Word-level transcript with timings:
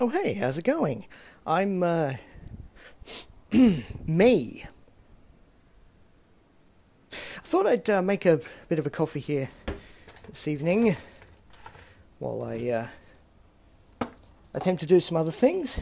Oh, 0.00 0.08
hey, 0.08 0.34
how's 0.34 0.58
it 0.58 0.64
going? 0.64 1.06
I'm, 1.46 1.80
uh, 1.84 2.14
me. 3.52 4.64
I 7.12 7.16
thought 7.44 7.66
I'd 7.66 7.88
uh, 7.88 8.02
make 8.02 8.26
a 8.26 8.40
bit 8.68 8.80
of 8.80 8.86
a 8.86 8.90
coffee 8.90 9.20
here 9.20 9.50
this 10.26 10.48
evening 10.48 10.96
while 12.18 12.42
I 12.42 12.88
uh, 14.00 14.08
attempt 14.52 14.80
to 14.80 14.86
do 14.86 14.98
some 14.98 15.16
other 15.16 15.30
things. 15.30 15.78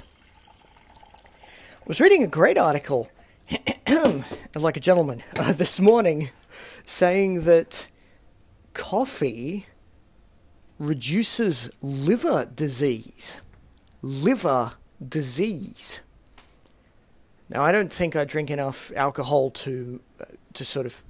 I 1.47 1.87
was 1.87 1.99
reading 1.99 2.23
a 2.23 2.29
great 2.29 2.59
article, 2.59 3.09
like 4.55 4.77
a 4.77 4.81
gentleman, 4.81 5.23
uh, 5.39 5.53
this 5.55 5.81
morning, 5.81 6.29
saying 6.85 7.45
that 7.45 7.89
coffee 8.75 9.65
reduces 10.79 11.71
liver 11.81 12.45
disease. 12.55 13.41
Liver 14.03 14.73
disease. 15.07 16.00
Now, 17.49 17.63
I 17.63 17.72
don't 17.72 17.93
think 17.93 18.17
I 18.17 18.25
drink 18.25 18.50
enough 18.50 18.93
alcohol 18.96 19.50
to 19.50 20.00
uh, 20.21 20.25
to 20.54 20.64
sort 20.64 20.86
of 20.86 21.03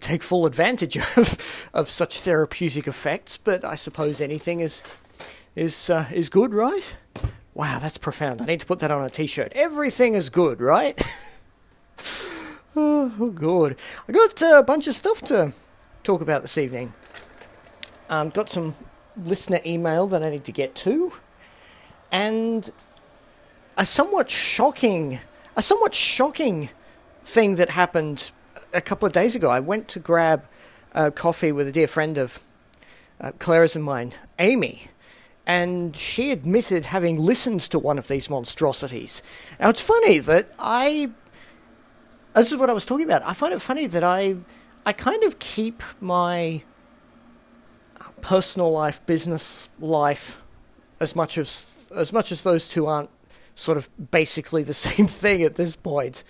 take 0.00 0.22
full 0.22 0.46
advantage 0.46 0.96
of 1.16 1.68
of 1.72 1.90
such 1.90 2.20
therapeutic 2.20 2.86
effects, 2.86 3.36
but 3.36 3.64
I 3.64 3.74
suppose 3.74 4.20
anything 4.20 4.60
is 4.60 4.82
is 5.56 5.90
uh, 5.90 6.06
is 6.12 6.28
good, 6.28 6.52
right? 6.52 6.96
Wow, 7.54 7.78
that's 7.78 7.98
profound. 7.98 8.42
I 8.42 8.46
need 8.46 8.60
to 8.60 8.66
put 8.66 8.80
that 8.80 8.90
on 8.90 9.04
a 9.04 9.08
t-shirt. 9.08 9.52
Everything 9.54 10.14
is 10.14 10.28
good, 10.28 10.60
right? 10.60 11.00
oh, 12.76 13.30
good. 13.32 13.76
I 14.08 14.12
got 14.12 14.42
a 14.42 14.64
bunch 14.64 14.88
of 14.88 14.94
stuff 14.94 15.22
to 15.22 15.52
talk 16.02 16.20
about 16.20 16.42
this 16.42 16.58
evening. 16.58 16.92
Um, 18.10 18.30
got 18.30 18.50
some 18.50 18.74
listener 19.16 19.60
email 19.64 20.08
that 20.08 20.24
I 20.24 20.30
need 20.30 20.44
to 20.44 20.52
get 20.52 20.74
to, 20.76 21.12
and 22.14 22.70
a 23.76 23.84
somewhat 23.84 24.30
shocking, 24.30 25.18
a 25.56 25.62
somewhat 25.62 25.96
shocking 25.96 26.70
thing 27.24 27.56
that 27.56 27.70
happened 27.70 28.30
a 28.72 28.80
couple 28.80 29.04
of 29.04 29.12
days 29.12 29.34
ago. 29.34 29.50
I 29.50 29.58
went 29.58 29.88
to 29.88 29.98
grab 29.98 30.46
a 30.92 31.10
coffee 31.10 31.50
with 31.50 31.66
a 31.66 31.72
dear 31.72 31.88
friend 31.88 32.16
of 32.16 32.38
uh, 33.20 33.32
Claire's 33.40 33.74
and 33.74 33.84
mine, 33.84 34.12
Amy, 34.38 34.86
and 35.44 35.96
she 35.96 36.30
admitted 36.30 36.84
having 36.84 37.18
listened 37.18 37.62
to 37.62 37.80
one 37.80 37.98
of 37.98 38.06
these 38.06 38.30
monstrosities. 38.30 39.20
Now 39.58 39.70
it's 39.70 39.82
funny 39.82 40.20
that 40.20 40.52
I. 40.56 41.10
This 42.36 42.52
is 42.52 42.58
what 42.58 42.70
I 42.70 42.74
was 42.74 42.86
talking 42.86 43.06
about. 43.06 43.22
I 43.22 43.32
find 43.32 43.52
it 43.52 43.60
funny 43.60 43.86
that 43.86 44.04
I, 44.04 44.36
I 44.86 44.92
kind 44.92 45.24
of 45.24 45.40
keep 45.40 45.82
my 46.00 46.62
personal 48.20 48.70
life, 48.70 49.04
business 49.04 49.68
life, 49.80 50.42
as 51.00 51.16
much 51.16 51.38
as 51.38 51.73
as 51.92 52.12
much 52.12 52.32
as 52.32 52.42
those 52.42 52.68
two 52.68 52.86
aren't 52.86 53.10
sort 53.54 53.78
of 53.78 53.88
basically 54.10 54.62
the 54.62 54.74
same 54.88 55.06
thing 55.06 55.42
at 55.42 55.56
this 55.56 55.76
point, 55.76 56.24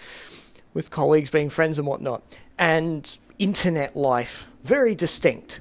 with 0.72 0.90
colleagues 0.90 1.30
being 1.30 1.50
friends 1.50 1.78
and 1.78 1.86
whatnot, 1.86 2.22
and 2.58 3.18
internet 3.38 3.96
life 3.96 4.46
very 4.62 4.94
distinct. 4.94 5.60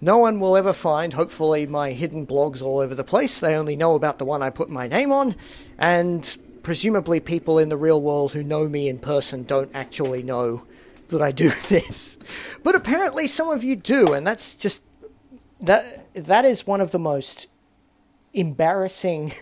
No 0.00 0.16
one 0.16 0.40
will 0.40 0.56
ever 0.56 0.72
find, 0.72 1.12
hopefully, 1.12 1.66
my 1.66 1.92
hidden 1.92 2.26
blogs 2.26 2.62
all 2.62 2.78
over 2.78 2.94
the 2.94 3.04
place. 3.04 3.38
They 3.38 3.54
only 3.54 3.76
know 3.76 3.94
about 3.94 4.18
the 4.18 4.24
one 4.24 4.42
I 4.42 4.48
put 4.48 4.70
my 4.70 4.88
name 4.88 5.12
on, 5.12 5.36
and 5.78 6.38
presumably 6.62 7.20
people 7.20 7.58
in 7.58 7.68
the 7.68 7.76
real 7.76 8.00
world 8.00 8.32
who 8.32 8.42
know 8.42 8.66
me 8.66 8.88
in 8.88 8.98
person 8.98 9.44
don't 9.44 9.70
actually 9.74 10.22
know 10.22 10.62
that 11.08 11.20
I 11.20 11.32
do 11.32 11.50
this. 11.68 12.18
But 12.62 12.74
apparently 12.74 13.26
some 13.26 13.50
of 13.50 13.62
you 13.62 13.76
do, 13.76 14.14
and 14.14 14.26
that's 14.26 14.54
just 14.54 14.82
that 15.60 16.14
that 16.14 16.46
is 16.46 16.66
one 16.66 16.80
of 16.80 16.90
the 16.90 16.98
most 16.98 17.48
embarrassing, 18.32 19.32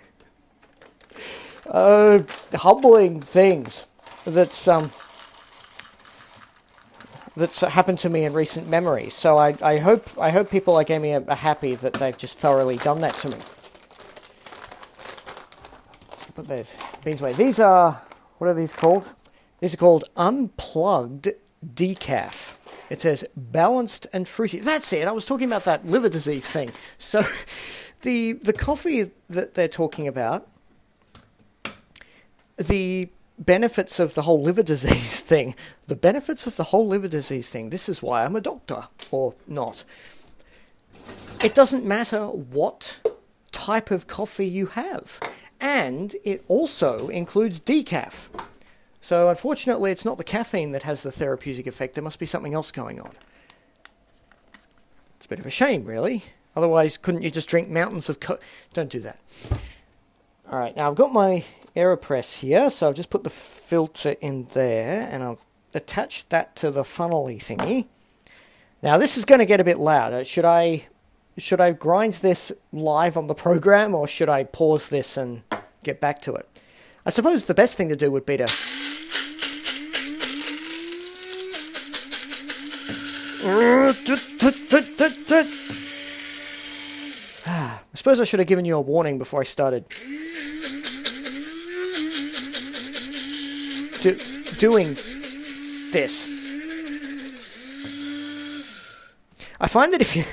uh, 1.66 2.20
humbling 2.54 3.20
things 3.20 3.86
that's 4.24 4.68
um 4.68 4.90
that's 7.36 7.60
happened 7.60 7.98
to 8.00 8.10
me 8.10 8.24
in 8.24 8.32
recent 8.32 8.68
memory. 8.68 9.08
So 9.08 9.38
I, 9.38 9.56
I 9.62 9.78
hope 9.78 10.08
I 10.20 10.30
hope 10.30 10.50
people 10.50 10.74
like 10.74 10.90
Amy 10.90 11.14
are, 11.14 11.24
are 11.28 11.36
happy 11.36 11.74
that 11.76 11.94
they've 11.94 12.16
just 12.16 12.38
thoroughly 12.38 12.76
done 12.76 13.00
that 13.00 13.14
to 13.14 13.28
me. 13.28 13.36
But 16.34 16.48
there's 16.48 16.74
Beansway. 17.04 17.36
These 17.36 17.60
are 17.60 18.02
what 18.38 18.48
are 18.48 18.54
these 18.54 18.72
called? 18.72 19.12
These 19.60 19.74
are 19.74 19.78
called 19.78 20.04
unplugged 20.16 21.28
decaf. 21.64 22.56
It 22.90 23.00
says 23.00 23.24
balanced 23.36 24.06
and 24.12 24.26
fruity. 24.26 24.60
That's 24.60 24.92
it. 24.92 25.06
I 25.06 25.12
was 25.12 25.26
talking 25.26 25.46
about 25.46 25.64
that 25.64 25.86
liver 25.86 26.08
disease 26.08 26.50
thing. 26.50 26.70
So, 26.96 27.22
the 28.02 28.34
the 28.34 28.52
coffee 28.52 29.10
that 29.28 29.54
they're 29.54 29.68
talking 29.68 30.06
about, 30.08 30.48
the 32.56 33.08
benefits 33.38 34.00
of 34.00 34.14
the 34.14 34.22
whole 34.22 34.42
liver 34.42 34.62
disease 34.74 35.20
thing, 35.20 35.54
the 35.86 35.96
benefits 35.96 36.46
of 36.46 36.56
the 36.56 36.64
whole 36.64 36.86
liver 36.86 37.08
disease 37.08 37.50
thing. 37.50 37.70
This 37.70 37.88
is 37.88 38.02
why 38.02 38.24
I'm 38.24 38.36
a 38.36 38.40
doctor 38.40 38.88
or 39.10 39.34
not. 39.46 39.84
It 41.42 41.54
doesn't 41.54 41.84
matter 41.84 42.26
what 42.26 43.00
type 43.52 43.90
of 43.90 44.06
coffee 44.06 44.46
you 44.46 44.66
have, 44.66 45.20
and 45.60 46.14
it 46.24 46.44
also 46.48 47.08
includes 47.08 47.60
decaf. 47.60 48.28
So, 49.00 49.28
unfortunately, 49.28 49.92
it's 49.92 50.04
not 50.04 50.18
the 50.18 50.24
caffeine 50.24 50.72
that 50.72 50.82
has 50.82 51.04
the 51.04 51.12
therapeutic 51.12 51.66
effect. 51.66 51.94
There 51.94 52.02
must 52.02 52.18
be 52.18 52.26
something 52.26 52.54
else 52.54 52.72
going 52.72 53.00
on. 53.00 53.12
It's 55.16 55.26
a 55.26 55.28
bit 55.28 55.38
of 55.38 55.46
a 55.46 55.50
shame, 55.50 55.84
really. 55.84 56.24
Otherwise, 56.58 56.96
couldn't 56.96 57.22
you 57.22 57.30
just 57.30 57.48
drink 57.48 57.68
mountains 57.68 58.08
of 58.08 58.18
co- 58.18 58.40
Don't 58.72 58.90
do 58.90 58.98
that. 58.98 59.20
All 60.50 60.58
right, 60.58 60.74
now 60.74 60.90
I've 60.90 60.96
got 60.96 61.12
my 61.12 61.44
AeroPress 61.76 62.40
here, 62.40 62.68
so 62.68 62.88
I've 62.88 62.96
just 62.96 63.10
put 63.10 63.22
the 63.22 63.30
filter 63.30 64.16
in 64.20 64.48
there, 64.54 65.08
and 65.08 65.22
I've 65.22 65.44
attached 65.72 66.30
that 66.30 66.56
to 66.56 66.72
the 66.72 66.82
funnely 66.82 67.38
thingy. 67.38 67.86
Now, 68.82 68.98
this 68.98 69.16
is 69.16 69.24
going 69.24 69.38
to 69.38 69.46
get 69.46 69.60
a 69.60 69.64
bit 69.64 69.78
loud. 69.78 70.12
Uh, 70.12 70.24
should 70.24 70.44
I 70.44 70.88
should 71.36 71.60
I 71.60 71.70
grind 71.70 72.14
this 72.14 72.50
live 72.72 73.16
on 73.16 73.28
the 73.28 73.34
program, 73.34 73.94
or 73.94 74.08
should 74.08 74.28
I 74.28 74.42
pause 74.42 74.88
this 74.88 75.16
and 75.16 75.42
get 75.84 76.00
back 76.00 76.20
to 76.22 76.34
it? 76.34 76.60
I 77.06 77.10
suppose 77.10 77.44
the 77.44 77.54
best 77.54 77.76
thing 77.76 77.88
to 77.88 77.94
do 77.94 78.10
would 78.10 78.26
be 78.26 78.36
to 78.38 78.46
I 87.50 87.80
suppose 87.94 88.20
I 88.20 88.24
should 88.24 88.40
have 88.40 88.48
given 88.48 88.64
you 88.64 88.76
a 88.76 88.80
warning 88.80 89.18
before 89.18 89.40
I 89.40 89.44
started. 89.44 89.84
Do, 94.00 94.16
doing 94.58 94.94
this. 95.92 96.28
I 99.60 99.66
find 99.66 99.92
that 99.92 100.00
if 100.00 100.14
you 100.14 100.24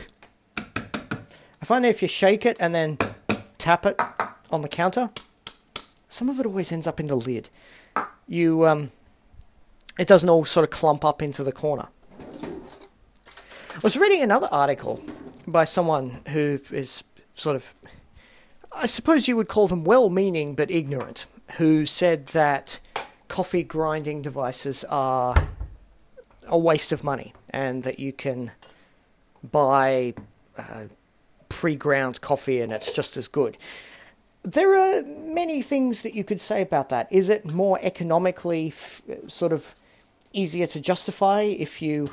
I 0.57 1.65
find 1.65 1.83
that 1.83 1.89
if 1.89 2.01
you 2.01 2.07
shake 2.07 2.45
it 2.45 2.57
and 2.59 2.75
then 2.75 2.97
tap 3.57 3.85
it 3.85 3.99
on 4.51 4.61
the 4.61 4.67
counter, 4.67 5.09
some 6.09 6.29
of 6.29 6.39
it 6.39 6.45
always 6.45 6.71
ends 6.71 6.85
up 6.85 6.99
in 6.99 7.07
the 7.07 7.15
lid. 7.15 7.49
You 8.27 8.67
um 8.67 8.91
it 9.97 10.07
doesn't 10.07 10.29
all 10.29 10.45
sort 10.45 10.63
of 10.65 10.69
clump 10.69 11.03
up 11.03 11.21
into 11.21 11.43
the 11.43 11.51
corner. 11.51 11.87
I 13.27 13.79
was 13.83 13.97
reading 13.97 14.21
another 14.21 14.47
article 14.51 15.03
by 15.47 15.63
someone 15.63 16.21
who 16.29 16.59
is 16.71 17.03
sort 17.35 17.55
of, 17.55 17.75
I 18.71 18.85
suppose 18.85 19.27
you 19.27 19.35
would 19.35 19.47
call 19.47 19.67
them 19.67 19.83
well 19.83 20.09
meaning 20.09 20.55
but 20.55 20.71
ignorant, 20.71 21.25
who 21.57 21.85
said 21.85 22.27
that 22.27 22.79
coffee 23.27 23.63
grinding 23.63 24.21
devices 24.21 24.83
are 24.85 25.47
a 26.47 26.57
waste 26.57 26.91
of 26.91 27.03
money 27.03 27.33
and 27.49 27.83
that 27.83 27.99
you 27.99 28.13
can 28.13 28.51
buy 29.51 30.13
uh, 30.57 30.83
pre 31.49 31.75
ground 31.75 32.21
coffee 32.21 32.61
and 32.61 32.71
it's 32.71 32.91
just 32.91 33.17
as 33.17 33.27
good. 33.27 33.57
There 34.43 34.75
are 34.75 35.03
many 35.03 35.61
things 35.61 36.03
that 36.03 36.13
you 36.13 36.23
could 36.23 36.39
say 36.39 36.61
about 36.61 36.89
that. 36.89 37.11
Is 37.11 37.29
it 37.29 37.45
more 37.45 37.79
economically 37.81 38.67
f- 38.67 39.01
sort 39.27 39.51
of 39.51 39.73
easier 40.33 40.67
to 40.67 40.79
justify 40.79 41.41
if 41.41 41.81
you 41.81 42.11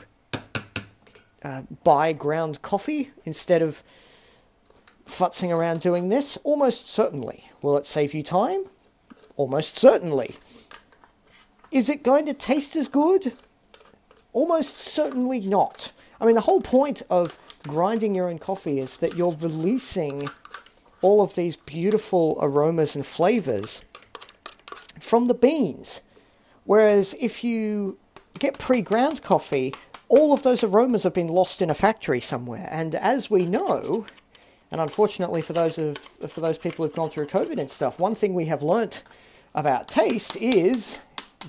uh, 1.45 1.63
buy 1.85 2.13
ground 2.13 2.63
coffee 2.63 3.11
instead 3.25 3.63
of 3.63 3.83
futzing 5.07 5.51
around 5.51 5.81
doing 5.81 6.09
this? 6.09 6.37
Almost 6.45 6.89
certainly. 6.89 7.51
Will 7.61 7.77
it 7.77 7.87
save 7.87 8.15
you 8.15 8.23
time? 8.23 8.65
Almost 9.37 9.79
certainly. 9.79 10.37
Is 11.71 11.89
it 11.89 12.03
going 12.03 12.27
to 12.27 12.35
taste 12.35 12.77
as 12.77 12.89
good? 12.89 13.33
Almost 14.33 14.79
certainly 14.79 15.41
not. 15.41 15.93
I 16.21 16.27
mean, 16.27 16.35
the 16.35 16.43
whole 16.43 16.61
point 16.61 17.03
of 17.11 17.39
grinding 17.67 18.15
your 18.15 18.29
own 18.29 18.39
coffee 18.39 18.79
is 18.79 18.99
that 18.99 19.17
you're 19.17 19.37
releasing 19.41 20.29
all 21.01 21.23
of 21.23 21.35
these 21.35 21.57
beautiful 21.57 22.39
aromas 22.41 22.95
and 22.95 23.05
flavors 23.05 23.85
from 25.01 25.27
the 25.27 25.35
beans. 25.35 26.01
Whereas 26.65 27.15
if 27.21 27.43
you 27.43 27.99
get 28.39 28.59
pre 28.59 28.83
ground 28.83 29.23
coffee, 29.23 29.75
all 30.13 30.33
of 30.33 30.43
those 30.43 30.63
aromas 30.63 31.03
have 31.03 31.15
been 31.15 31.33
lost 31.41 31.63
in 31.63 31.71
a 31.71 31.75
factory 31.75 32.21
somewhere. 32.21 32.69
And 32.71 32.95
as 32.95 33.31
we 33.31 33.47
know, 33.47 34.07
And 34.73 34.81
unfortunately, 34.81 35.43
for 35.43 35.53
those 35.53 35.77
of 35.79 35.99
for 35.99 36.41
those 36.41 36.57
people 36.57 36.85
who've 36.85 36.97
gone 36.97 37.11
through 37.11 37.27
COVID 37.27 37.59
and 37.59 37.71
stuff, 37.71 38.01
one 38.01 38.15
thing 38.15 38.33
we 38.33 38.47
have 38.47 38.63
learnt 38.63 39.03
about 39.55 39.87
taste 39.87 40.35
is, 40.37 40.99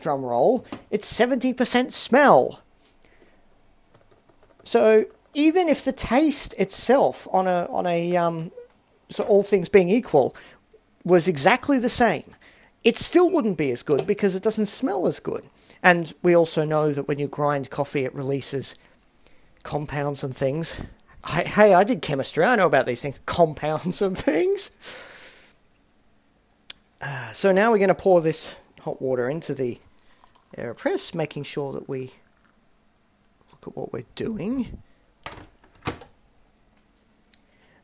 drum 0.01 0.23
roll, 0.23 0.65
it's 0.91 1.07
seventy 1.07 1.53
percent 1.53 1.93
smell. 1.93 2.59
So 4.65 5.05
even 5.33 5.69
if 5.69 5.85
the 5.85 5.93
taste 5.93 6.53
itself, 6.59 7.25
on 7.31 7.47
a 7.47 7.65
on 7.69 7.87
a 7.87 8.17
um, 8.17 8.51
so 9.09 9.23
all 9.23 9.41
things 9.41 9.69
being 9.69 9.89
equal, 9.89 10.35
was 11.05 11.29
exactly 11.29 11.79
the 11.79 11.87
same, 11.87 12.35
it 12.83 12.97
still 12.97 13.31
wouldn't 13.31 13.57
be 13.57 13.71
as 13.71 13.83
good 13.83 14.05
because 14.05 14.35
it 14.35 14.43
doesn't 14.43 14.65
smell 14.65 15.07
as 15.07 15.21
good. 15.21 15.45
And 15.83 16.13
we 16.23 16.35
also 16.35 16.63
know 16.63 16.93
that 16.93 17.07
when 17.07 17.19
you 17.19 17.27
grind 17.27 17.69
coffee, 17.69 18.05
it 18.05 18.15
releases 18.15 18.75
compounds 19.63 20.23
and 20.23 20.35
things 20.35 20.81
I, 21.23 21.43
hey, 21.43 21.73
I 21.73 21.83
did 21.83 22.01
chemistry. 22.01 22.43
I 22.43 22.55
know 22.55 22.65
about 22.65 22.85
these 22.85 23.01
things, 23.01 23.19
compounds 23.25 24.01
and 24.01 24.17
things. 24.17 24.71
Uh, 26.99 27.31
so 27.31 27.51
now 27.51 27.71
we're 27.71 27.77
going 27.77 27.87
to 27.87 27.95
pour 27.95 28.21
this 28.21 28.59
hot 28.81 29.01
water 29.01 29.29
into 29.29 29.53
the 29.53 29.79
AeroPress, 30.57 31.15
making 31.15 31.43
sure 31.43 31.73
that 31.73 31.87
we 31.87 32.11
look 33.51 33.67
at 33.67 33.77
what 33.77 33.93
we're 33.93 34.05
doing. 34.15 34.81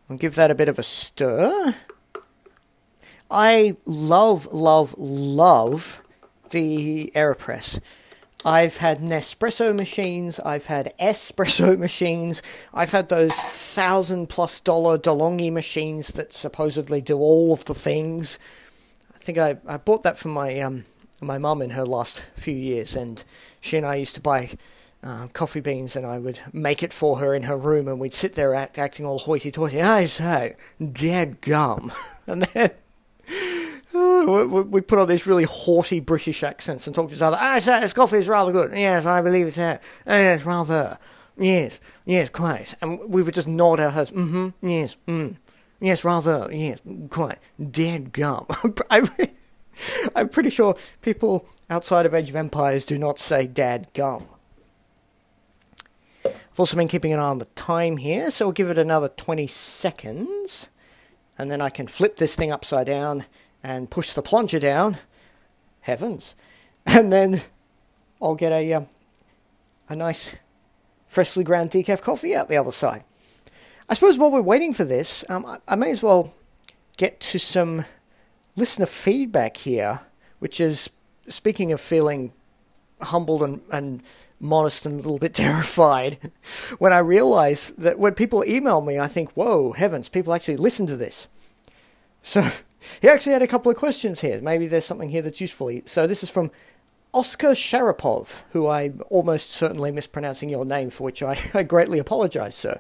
And 0.09 0.19
give 0.19 0.35
that 0.35 0.51
a 0.51 0.55
bit 0.55 0.67
of 0.67 0.79
a 0.79 0.83
stir. 0.83 1.75
I 3.31 3.77
love, 3.85 4.47
love, 4.47 4.95
love 4.97 6.01
the 6.49 7.11
AeroPress. 7.15 7.79
I've 8.45 8.77
had 8.77 8.99
Nespresso 8.99 9.75
machines, 9.75 10.39
I've 10.39 10.67
had 10.67 10.93
espresso 10.99 11.77
machines, 11.77 12.41
I've 12.73 12.91
had 12.91 13.09
those 13.09 13.35
thousand 13.35 14.29
plus 14.29 14.61
dollar 14.61 14.97
DeLonghi 14.97 15.51
machines 15.51 16.09
that 16.13 16.33
supposedly 16.33 17.01
do 17.01 17.17
all 17.17 17.51
of 17.51 17.65
the 17.65 17.73
things. 17.73 18.39
I 19.13 19.17
think 19.17 19.37
I, 19.37 19.57
I 19.67 19.77
bought 19.77 20.03
that 20.03 20.17
for 20.17 20.29
my 20.29 20.59
um 20.61 20.85
my 21.21 21.37
mum 21.37 21.61
in 21.61 21.71
her 21.71 21.85
last 21.85 22.25
few 22.35 22.55
years, 22.55 22.95
and 22.95 23.23
she 23.59 23.75
and 23.77 23.85
I 23.85 23.95
used 23.95 24.15
to 24.15 24.21
buy 24.21 24.51
uh, 25.03 25.27
coffee 25.27 25.59
beans, 25.59 25.95
and 25.95 26.05
I 26.05 26.17
would 26.17 26.39
make 26.53 26.83
it 26.83 26.93
for 26.93 27.19
her 27.19 27.33
in 27.33 27.43
her 27.43 27.57
room, 27.57 27.87
and 27.87 27.99
we'd 27.99 28.13
sit 28.13 28.35
there 28.35 28.53
act, 28.55 28.77
acting 28.77 29.05
all 29.05 29.19
hoity-toity. 29.19 29.81
I 29.81 30.05
say, 30.05 30.55
dead 30.81 31.41
gum, 31.41 31.91
and 32.27 32.43
then 32.43 32.71
we 33.93 34.81
put 34.81 34.99
on 34.99 35.07
these 35.07 35.25
really 35.25 35.45
haughty 35.45 35.99
British 35.99 36.43
accents 36.43 36.85
and 36.85 36.95
talk 36.95 37.09
to 37.09 37.15
each 37.15 37.21
other. 37.21 37.37
Ah, 37.39 37.59
sir, 37.59 37.81
this 37.81 37.93
coffee 37.93 38.17
is 38.17 38.27
rather 38.27 38.51
good. 38.51 38.71
Yes, 38.77 39.05
I 39.05 39.21
believe 39.21 39.47
it's 39.47 39.55
that. 39.57 39.81
Uh, 40.07 40.13
yes, 40.13 40.45
rather. 40.45 40.97
Yes, 41.37 41.79
yes, 42.05 42.29
quite. 42.29 42.75
And 42.81 42.99
we 43.07 43.21
would 43.21 43.33
just 43.33 43.47
nod 43.47 43.79
our 43.79 43.91
heads. 43.91 44.11
Mm-hmm, 44.11 44.67
yes, 44.67 44.97
mm. 45.07 45.35
Yes, 45.79 46.03
rather, 46.03 46.49
yes, 46.51 46.79
quite. 47.09 47.39
Dead 47.71 48.11
gum. 48.11 48.45
I'm 50.15 50.29
pretty 50.29 50.49
sure 50.49 50.75
people 51.01 51.47
outside 51.69 52.05
of 52.05 52.13
Age 52.13 52.29
of 52.29 52.35
Empires 52.35 52.85
do 52.85 52.97
not 52.97 53.17
say 53.17 53.47
dad 53.47 53.87
gum. 53.93 54.25
I've 56.25 56.59
also 56.59 56.75
been 56.75 56.89
keeping 56.89 57.13
an 57.13 57.19
eye 57.19 57.29
on 57.29 57.37
the 57.37 57.45
time 57.45 57.97
here, 57.97 58.31
so 58.31 58.45
we'll 58.45 58.51
give 58.51 58.69
it 58.69 58.77
another 58.77 59.07
20 59.07 59.47
seconds. 59.47 60.69
And 61.37 61.49
then 61.49 61.61
I 61.61 61.69
can 61.69 61.87
flip 61.87 62.17
this 62.17 62.35
thing 62.35 62.51
upside 62.51 62.87
down 62.87 63.25
and 63.63 63.89
push 63.89 64.13
the 64.13 64.21
plunger 64.21 64.59
down. 64.59 64.97
Heavens. 65.81 66.35
And 66.85 67.11
then 67.11 67.41
I'll 68.21 68.35
get 68.35 68.51
a, 68.51 68.73
um, 68.73 68.87
a 69.87 69.95
nice 69.95 70.35
freshly 71.07 71.43
ground 71.43 71.71
decaf 71.71 72.01
coffee 72.01 72.35
out 72.35 72.47
the 72.47 72.57
other 72.57 72.71
side. 72.71 73.03
I 73.87 73.93
suppose 73.95 74.17
while 74.17 74.31
we're 74.31 74.41
waiting 74.41 74.73
for 74.73 74.83
this, 74.83 75.25
um, 75.29 75.45
I, 75.45 75.59
I 75.67 75.75
may 75.75 75.91
as 75.91 76.03
well 76.03 76.33
get 76.97 77.19
to 77.21 77.39
some 77.39 77.85
listener 78.55 78.85
feedback 78.85 79.57
here, 79.57 80.01
which 80.39 80.59
is 80.59 80.89
speaking 81.27 81.71
of 81.71 81.81
feeling 81.81 82.33
humbled 83.01 83.41
and, 83.41 83.61
and 83.71 84.03
modest 84.39 84.85
and 84.85 84.95
a 84.95 84.97
little 84.97 85.17
bit 85.17 85.33
terrified 85.35 86.31
when 86.77 86.93
I 86.93 86.99
realize 86.99 87.71
that 87.77 87.99
when 87.99 88.13
people 88.13 88.43
email 88.45 88.81
me, 88.81 88.99
I 88.99 89.07
think, 89.07 89.31
whoa, 89.31 89.71
heavens, 89.71 90.09
people 90.09 90.33
actually 90.33 90.57
listen 90.57 90.85
to 90.87 90.97
this. 90.97 91.27
So 92.21 92.47
he 93.01 93.07
actually 93.09 93.33
had 93.33 93.41
a 93.41 93.47
couple 93.47 93.71
of 93.71 93.77
questions 93.77 94.21
here. 94.21 94.39
Maybe 94.41 94.67
there's 94.67 94.85
something 94.85 95.09
here 95.09 95.21
that's 95.21 95.41
useful. 95.41 95.71
So 95.85 96.07
this 96.07 96.23
is 96.23 96.29
from 96.29 96.51
Oscar 97.13 97.49
Sharapov, 97.49 98.43
who 98.51 98.67
I'm 98.67 99.01
almost 99.09 99.51
certainly 99.51 99.91
mispronouncing 99.91 100.49
your 100.49 100.65
name, 100.65 100.89
for 100.89 101.03
which 101.03 101.23
I, 101.23 101.39
I 101.53 101.63
greatly 101.63 101.99
apologize, 101.99 102.55
sir. 102.55 102.79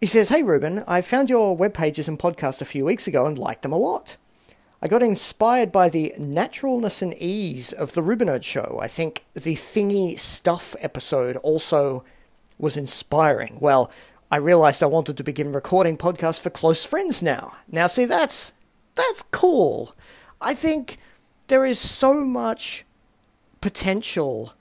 He 0.00 0.06
says, 0.06 0.28
Hey 0.28 0.42
Ruben, 0.42 0.84
I 0.86 1.00
found 1.00 1.30
your 1.30 1.56
web 1.56 1.74
pages 1.74 2.08
and 2.08 2.18
podcast 2.18 2.60
a 2.60 2.66
few 2.66 2.84
weeks 2.84 3.06
ago 3.06 3.26
and 3.26 3.38
liked 3.38 3.62
them 3.62 3.72
a 3.72 3.78
lot. 3.78 4.16
I 4.82 4.88
got 4.88 5.02
inspired 5.02 5.72
by 5.72 5.88
the 5.88 6.12
naturalness 6.18 7.00
and 7.00 7.14
ease 7.14 7.72
of 7.72 7.92
the 7.92 8.02
Rubenerd 8.02 8.42
show. 8.42 8.78
I 8.82 8.88
think 8.88 9.24
the 9.32 9.54
thingy 9.54 10.20
stuff 10.20 10.76
episode 10.78 11.36
also 11.38 12.04
was 12.58 12.76
inspiring. 12.76 13.56
Well, 13.60 13.90
I 14.30 14.36
realized 14.36 14.82
I 14.82 14.86
wanted 14.86 15.16
to 15.16 15.24
begin 15.24 15.52
recording 15.52 15.96
podcasts 15.96 16.40
for 16.40 16.50
close 16.50 16.84
friends 16.84 17.22
now. 17.22 17.56
Now, 17.70 17.86
see, 17.86 18.04
that's 18.04 18.52
that's 18.94 19.22
cool. 19.30 19.94
I 20.40 20.54
think 20.54 20.98
there 21.48 21.64
is 21.64 21.78
so 21.78 22.24
much 22.24 22.84
potential. 23.60 24.52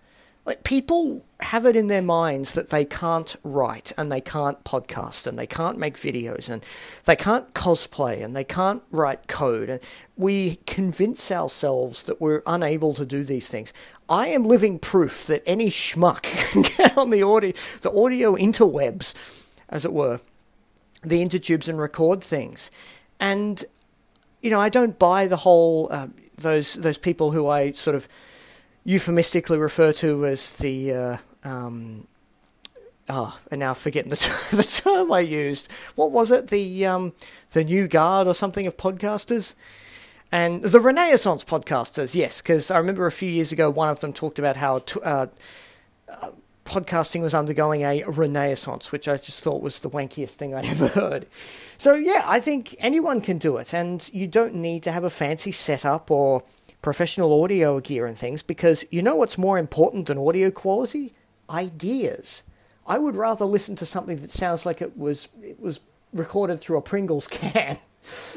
Like 0.46 0.64
people 0.64 1.24
have 1.40 1.66
it 1.66 1.76
in 1.76 1.88
their 1.88 2.02
minds 2.02 2.54
that 2.54 2.70
they 2.70 2.84
can't 2.84 3.36
write 3.44 3.94
and 3.98 4.12
they 4.12 4.22
can't 4.22 4.64
podcast 4.64 5.26
and 5.28 5.40
they 5.40 5.48
can't 5.48 5.78
make 5.78 5.96
videos 5.96 6.50
and 6.50 6.66
they 7.06 7.16
can't 7.16 7.54
cosplay 7.54 8.24
and 8.24 8.36
they 8.36 8.44
can't 8.44 8.84
write 8.92 9.28
code 9.28 9.70
and 9.70 9.80
we 10.18 10.60
convince 10.68 11.32
ourselves 11.32 12.04
that 12.04 12.20
we're 12.20 12.44
unable 12.46 12.94
to 12.94 13.06
do 13.06 13.24
these 13.24 13.50
things. 13.50 13.74
I 14.10 14.28
am 14.28 14.44
living 14.44 14.80
proof 14.80 15.26
that 15.28 15.44
any 15.46 15.70
schmuck 15.70 16.24
can 16.52 16.64
get 16.64 16.98
on 16.98 17.10
the 17.10 17.24
audio 17.24 17.54
the 17.82 17.92
audio 17.92 18.36
interwebs, 18.36 19.50
as 19.70 19.86
it 19.86 19.94
were, 19.94 20.20
the 21.02 21.24
intertubes 21.24 21.68
and 21.68 21.80
record 21.80 22.22
things. 22.24 22.70
And 23.20 23.64
you 24.44 24.50
know, 24.50 24.60
I 24.60 24.70
don't 24.70 25.00
buy 25.00 25.26
the 25.28 25.38
whole 25.38 25.88
uh, 25.90 26.08
those 26.36 26.76
those 26.76 26.98
people 26.98 27.32
who 27.32 27.48
I 27.48 27.72
sort 27.72 27.96
of 27.96 28.08
euphemistically 28.84 29.58
refer 29.58 29.94
to 29.94 30.26
as 30.26 30.52
the 30.54 30.94
uh, 30.94 31.18
um, 31.44 32.08
oh, 33.10 33.40
and 33.50 33.60
now 33.60 33.74
forgetting 33.74 34.10
the, 34.10 34.16
t- 34.18 34.56
the 34.56 34.64
term 34.64 35.12
I 35.12 35.22
used. 35.22 35.72
What 35.96 36.12
was 36.12 36.30
it? 36.30 36.48
The 36.50 36.86
um, 36.86 37.14
the 37.52 37.64
new 37.64 37.88
guard 37.88 38.28
or 38.28 38.34
something 38.34 38.68
of 38.68 38.78
podcasters. 38.78 39.56
And 40.32 40.64
the 40.64 40.80
Renaissance 40.80 41.44
podcasters, 41.44 42.16
yes, 42.16 42.42
because 42.42 42.72
I 42.72 42.80
remember 42.80 43.06
a 43.06 43.12
few 43.12 43.30
years 43.30 43.52
ago 43.52 43.70
one 43.70 43.90
of 43.90 44.00
them 44.00 44.14
talked 44.14 44.40
about 44.40 44.58
how 44.58 44.80
t- 44.80 45.00
uh, 45.04 45.28
podcasting 46.66 47.22
was 47.22 47.34
undergoing 47.34 47.84
a 47.84 48.04
renaissance, 48.04 48.92
which 48.92 49.08
I 49.08 49.18
just 49.18 49.44
thought 49.44 49.62
was 49.62 49.80
the 49.80 49.90
wankiest 49.90 50.36
thing 50.36 50.54
I'd 50.54 50.66
ever 50.68 50.88
heard. 50.88 51.28
So, 51.78 51.94
yeah, 51.94 52.24
I 52.26 52.40
think 52.40 52.76
anyone 52.80 53.22
can 53.22 53.38
do 53.38 53.58
it, 53.58 53.74
and 53.74 54.10
you 54.14 54.28
don't 54.28 54.56
need 54.56 54.84
to 54.84 54.92
have 54.92 55.04
a 55.04 55.10
fancy 55.10 55.52
setup 55.52 56.10
or 56.10 56.44
professional 56.82 57.44
audio 57.44 57.80
gear 57.80 58.06
and 58.06 58.18
things 58.18 58.44
because 58.44 58.86
you 58.92 59.02
know 59.02 59.16
what's 59.16 59.38
more 59.38 59.58
important 59.58 60.08
than 60.08 60.18
audio 60.18 60.52
quality? 60.52 61.14
Ideas. 61.50 62.44
I 62.86 63.00
would 63.00 63.16
rather 63.16 63.46
listen 63.46 63.76
to 63.78 63.86
something 63.86 64.18
that 64.18 64.32
sounds 64.32 64.66
like 64.66 64.82
it 64.82 64.98
was 64.98 65.30
it 65.42 65.60
was 65.60 65.80
recorded 66.14 66.60
through 66.60 66.78
a 66.78 66.82
Pringles 66.82 67.28
can 67.32 67.78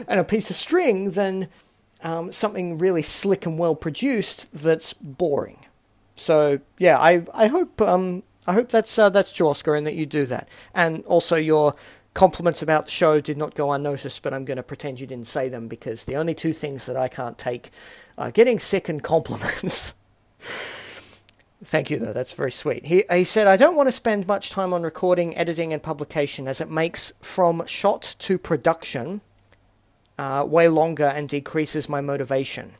and 0.08 0.20
a 0.20 0.24
piece 0.24 0.48
of 0.48 0.56
string 0.56 1.10
than 1.10 1.48
um, 2.02 2.30
something 2.30 2.78
really 2.78 3.02
slick 3.02 3.46
and 3.46 3.58
well 3.58 3.74
produced 3.74 4.52
that's 4.52 4.92
boring. 4.94 5.65
So 6.16 6.60
yeah, 6.78 6.98
I 6.98 7.24
I 7.32 7.46
hope 7.46 7.80
um 7.80 8.22
I 8.46 8.52
hope 8.52 8.68
that's 8.68 8.98
uh, 8.98 9.08
that's 9.10 9.38
Oscar, 9.40 9.74
and 9.74 9.86
that 9.86 9.94
you 9.94 10.06
do 10.06 10.24
that. 10.26 10.48
And 10.74 11.04
also 11.04 11.36
your 11.36 11.74
compliments 12.14 12.62
about 12.62 12.86
the 12.86 12.90
show 12.90 13.20
did 13.20 13.36
not 13.36 13.54
go 13.54 13.72
unnoticed, 13.72 14.22
but 14.22 14.32
I'm 14.32 14.46
going 14.46 14.56
to 14.56 14.62
pretend 14.62 15.00
you 15.00 15.06
didn't 15.06 15.26
say 15.26 15.50
them 15.50 15.68
because 15.68 16.06
the 16.06 16.16
only 16.16 16.34
two 16.34 16.54
things 16.54 16.86
that 16.86 16.96
I 16.96 17.08
can't 17.08 17.36
take 17.36 17.70
are 18.16 18.30
getting 18.30 18.58
sick 18.58 18.88
and 18.88 19.02
compliments. 19.02 19.94
Thank 21.62 21.90
you, 21.90 21.98
though. 21.98 22.12
That's 22.12 22.32
very 22.32 22.50
sweet. 22.52 22.86
He, 22.86 23.04
he 23.10 23.24
said, 23.24 23.46
I 23.46 23.56
don't 23.56 23.76
want 23.76 23.88
to 23.88 23.92
spend 23.92 24.26
much 24.26 24.50
time 24.50 24.72
on 24.72 24.82
recording, 24.82 25.36
editing, 25.36 25.72
and 25.72 25.82
publication 25.82 26.48
as 26.48 26.60
it 26.60 26.70
makes 26.70 27.12
from 27.20 27.66
shot 27.66 28.14
to 28.20 28.38
production 28.38 29.20
uh, 30.18 30.46
way 30.48 30.68
longer 30.68 31.06
and 31.06 31.28
decreases 31.28 31.88
my 31.88 32.00
motivation. 32.00 32.74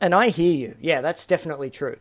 And 0.00 0.14
I 0.14 0.28
hear 0.28 0.52
you. 0.52 0.76
Yeah, 0.80 1.00
that's 1.00 1.24
definitely 1.24 1.70
true. 1.70 1.96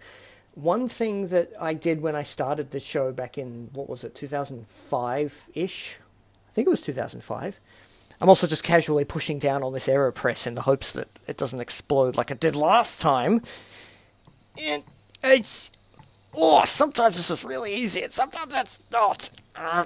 One 0.62 0.90
thing 0.90 1.28
that 1.30 1.52
I 1.60 1.74
did 1.74 2.02
when 2.02 2.16
I 2.16 2.24
started 2.24 2.72
this 2.72 2.84
show 2.84 3.12
back 3.14 3.38
in, 3.38 3.70
what 3.74 3.88
was 3.88 4.04
it, 4.04 4.14
2005 4.16 5.50
ish? 5.54 6.00
I 6.50 6.52
think 6.54 6.68
it 6.68 6.70
was 6.70 6.82
2005. 6.82 7.60
I'm 8.22 8.28
also 8.28 8.48
just 8.48 8.64
casually 8.64 9.06
pushing 9.06 9.40
down 9.40 9.64
on 9.64 9.72
this 9.72 9.88
AeroPress 9.88 10.46
in 10.46 10.56
the 10.56 10.62
hopes 10.62 10.92
that 10.94 11.08
it 11.28 11.38
doesn't 11.38 11.62
explode 11.62 12.18
like 12.18 12.32
it 12.32 12.42
did 12.42 12.56
last 12.56 13.00
time. 13.00 13.42
And 14.62 14.84
it's. 15.24 15.70
Oh, 16.36 16.64
sometimes 16.66 17.16
this 17.16 17.32
is 17.32 17.46
really 17.46 17.74
easy, 17.74 18.04
and 18.04 18.12
sometimes 18.12 18.54
it's 18.54 18.80
not. 18.92 19.30
Uh, 19.56 19.86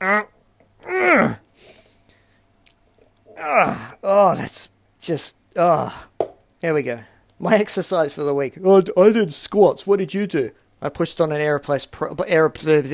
uh, 0.00 0.22
uh. 0.88 1.34
Oh, 4.02 4.34
that's 4.36 4.70
just. 5.00 5.34
Oh. 5.56 6.06
There 6.60 6.74
we 6.74 6.82
go. 6.82 7.00
My 7.42 7.56
exercise 7.58 8.14
for 8.14 8.22
the 8.22 8.34
week. 8.34 8.56
Oh, 8.64 8.82
I 8.96 9.10
did 9.10 9.34
squats. 9.34 9.86
What 9.86 9.98
did 9.98 10.14
you 10.14 10.26
do? 10.26 10.52
I 10.80 10.88
pushed 10.88 11.20
on 11.20 11.32
an 11.32 11.40
Aeropress. 11.40 11.88
Aeroplane. 12.26 12.84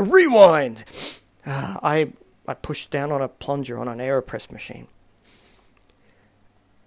Rewind. 0.10 0.84
Uh, 1.46 1.76
I 1.82 2.12
I 2.46 2.54
pushed 2.54 2.90
down 2.90 3.12
on 3.12 3.20
a 3.20 3.28
plunger 3.28 3.78
on 3.78 3.86
an 3.86 3.98
Aeropress 3.98 4.50
machine. 4.50 4.88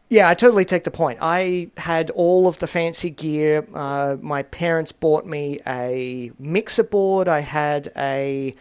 Yeah, 0.09 0.27
I 0.27 0.33
totally 0.33 0.65
take 0.65 0.83
the 0.83 0.91
point. 0.91 1.19
I 1.21 1.69
had 1.77 2.09
all 2.09 2.47
of 2.47 2.59
the 2.59 2.67
fancy 2.67 3.11
gear. 3.11 3.65
Uh, 3.73 4.17
my 4.19 4.43
parents 4.43 4.91
bought 4.91 5.25
me 5.25 5.59
a 5.65 6.31
mixer 6.37 6.83
board. 6.83 7.27
I 7.27 7.39
had 7.41 7.91
a 7.95 8.55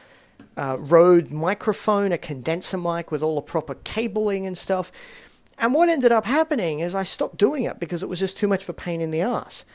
uh, 0.57 0.77
Rode 0.79 1.31
microphone, 1.31 2.13
a 2.13 2.19
condenser 2.19 2.79
mic 2.79 3.11
with 3.11 3.23
all 3.23 3.37
the 3.37 3.43
proper 3.43 3.75
cabling 3.75 4.47
and 4.47 4.57
stuff. 4.57 4.93
And 5.61 5.75
what 5.75 5.91
ended 5.91 6.11
up 6.11 6.25
happening 6.25 6.81
is 6.81 6.95
I 6.95 7.03
stopped 7.03 7.37
doing 7.37 7.65
it 7.65 7.79
because 7.79 8.03
it 8.03 8.09
was 8.09 8.19
just 8.19 8.39
too 8.39 8.49
much 8.49 8.63
of 8.63 8.71
a 8.71 8.73
pain 8.75 9.03
in 9.03 9.11
the 9.11 9.21
ass. 9.21 9.67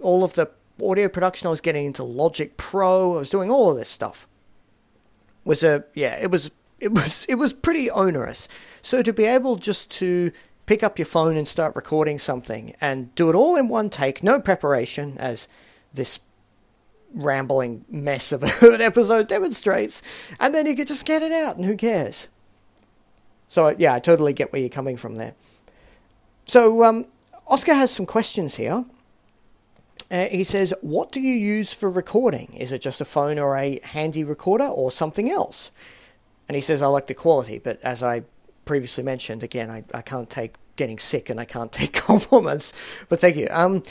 All 0.00 0.22
of 0.22 0.34
the 0.34 0.48
audio 0.82 1.08
production 1.08 1.48
I 1.48 1.50
was 1.50 1.60
getting 1.60 1.86
into 1.86 2.04
Logic 2.04 2.56
Pro, 2.56 3.16
I 3.16 3.18
was 3.18 3.30
doing 3.30 3.50
all 3.50 3.70
of 3.70 3.76
this 3.76 3.88
stuff. 3.88 4.28
Was 5.44 5.64
a 5.64 5.84
yeah, 5.92 6.16
it 6.22 6.30
was 6.30 6.52
it 6.78 6.92
was 6.92 7.26
it 7.28 7.34
was 7.34 7.52
pretty 7.52 7.90
onerous. 7.90 8.48
So 8.80 9.02
to 9.02 9.12
be 9.12 9.24
able 9.24 9.56
just 9.56 9.90
to 9.92 10.30
pick 10.66 10.84
up 10.84 10.98
your 10.98 11.06
phone 11.06 11.36
and 11.36 11.46
start 11.46 11.74
recording 11.74 12.16
something 12.16 12.74
and 12.80 13.12
do 13.16 13.28
it 13.28 13.34
all 13.34 13.56
in 13.56 13.68
one 13.68 13.90
take, 13.90 14.22
no 14.22 14.40
preparation, 14.40 15.18
as 15.18 15.48
this 15.92 16.20
rambling 17.12 17.84
mess 17.88 18.32
of 18.32 18.42
an 18.62 18.80
episode 18.80 19.26
demonstrates, 19.26 20.00
and 20.38 20.54
then 20.54 20.66
you 20.66 20.76
could 20.76 20.88
just 20.88 21.04
get 21.04 21.22
it 21.22 21.32
out 21.32 21.56
and 21.56 21.64
who 21.66 21.76
cares? 21.76 22.28
So 23.54 23.72
yeah, 23.78 23.94
I 23.94 24.00
totally 24.00 24.32
get 24.32 24.52
where 24.52 24.60
you're 24.60 24.68
coming 24.68 24.96
from 24.96 25.14
there. 25.14 25.34
So 26.44 26.82
um, 26.82 27.06
Oscar 27.46 27.74
has 27.74 27.92
some 27.92 28.04
questions 28.04 28.56
here. 28.56 28.84
Uh, 30.10 30.26
he 30.26 30.42
says, 30.42 30.74
"What 30.80 31.12
do 31.12 31.20
you 31.20 31.34
use 31.34 31.72
for 31.72 31.88
recording? 31.88 32.52
Is 32.54 32.72
it 32.72 32.80
just 32.80 33.00
a 33.00 33.04
phone 33.04 33.38
or 33.38 33.56
a 33.56 33.78
handy 33.84 34.24
recorder, 34.24 34.66
or 34.66 34.90
something 34.90 35.30
else?" 35.30 35.70
And 36.48 36.56
he 36.56 36.60
says, 36.60 36.82
"I 36.82 36.88
like 36.88 37.06
the 37.06 37.14
quality, 37.14 37.60
but 37.60 37.80
as 37.84 38.02
I 38.02 38.24
previously 38.64 39.04
mentioned, 39.04 39.44
again, 39.44 39.70
I, 39.70 39.84
I 39.94 40.02
can't 40.02 40.28
take 40.28 40.56
getting 40.74 40.98
sick 40.98 41.30
and 41.30 41.38
I 41.38 41.44
can't 41.44 41.70
take 41.80 41.92
compliments. 41.92 42.72
But 43.08 43.20
thank 43.20 43.36
you. 43.36 43.46
Um, 43.52 43.84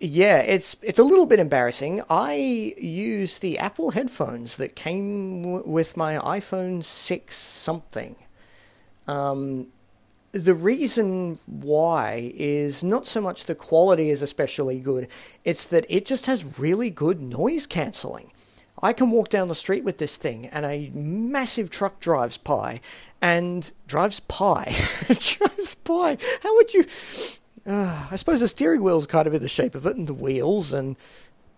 yeah, 0.00 0.38
it's 0.38 0.74
it's 0.82 0.98
a 0.98 1.04
little 1.04 1.26
bit 1.26 1.38
embarrassing. 1.38 2.02
I 2.10 2.74
use 2.76 3.38
the 3.38 3.56
Apple 3.60 3.92
headphones 3.92 4.56
that 4.56 4.74
came 4.74 5.42
w- 5.42 5.62
with 5.64 5.96
my 5.96 6.16
iPhone 6.16 6.82
six 6.82 7.36
something. 7.36 8.16
Um, 9.06 9.68
the 10.32 10.54
reason 10.54 11.38
why 11.46 12.32
is 12.34 12.84
not 12.84 13.06
so 13.06 13.20
much 13.20 13.44
the 13.44 13.54
quality 13.54 14.10
is 14.10 14.22
especially 14.22 14.78
good, 14.80 15.08
it's 15.44 15.64
that 15.66 15.86
it 15.88 16.04
just 16.04 16.26
has 16.26 16.58
really 16.58 16.90
good 16.90 17.20
noise 17.20 17.66
cancelling. 17.66 18.32
I 18.82 18.92
can 18.92 19.10
walk 19.10 19.30
down 19.30 19.48
the 19.48 19.54
street 19.54 19.84
with 19.84 19.98
this 19.98 20.18
thing 20.18 20.46
and 20.46 20.66
a 20.66 20.90
massive 20.94 21.70
truck 21.70 22.00
drives 22.00 22.36
by 22.36 22.80
and 23.22 23.72
drives 23.86 24.20
by. 24.20 24.64
drives 25.06 25.74
by. 25.76 26.18
How 26.42 26.54
would 26.56 26.74
you. 26.74 26.84
Uh, 27.66 28.06
I 28.10 28.16
suppose 28.16 28.40
the 28.40 28.48
steering 28.48 28.82
wheel's 28.82 29.06
kind 29.06 29.26
of 29.26 29.34
in 29.34 29.40
the 29.40 29.48
shape 29.48 29.74
of 29.74 29.86
it 29.86 29.96
and 29.96 30.06
the 30.06 30.14
wheels 30.14 30.72
and 30.72 30.96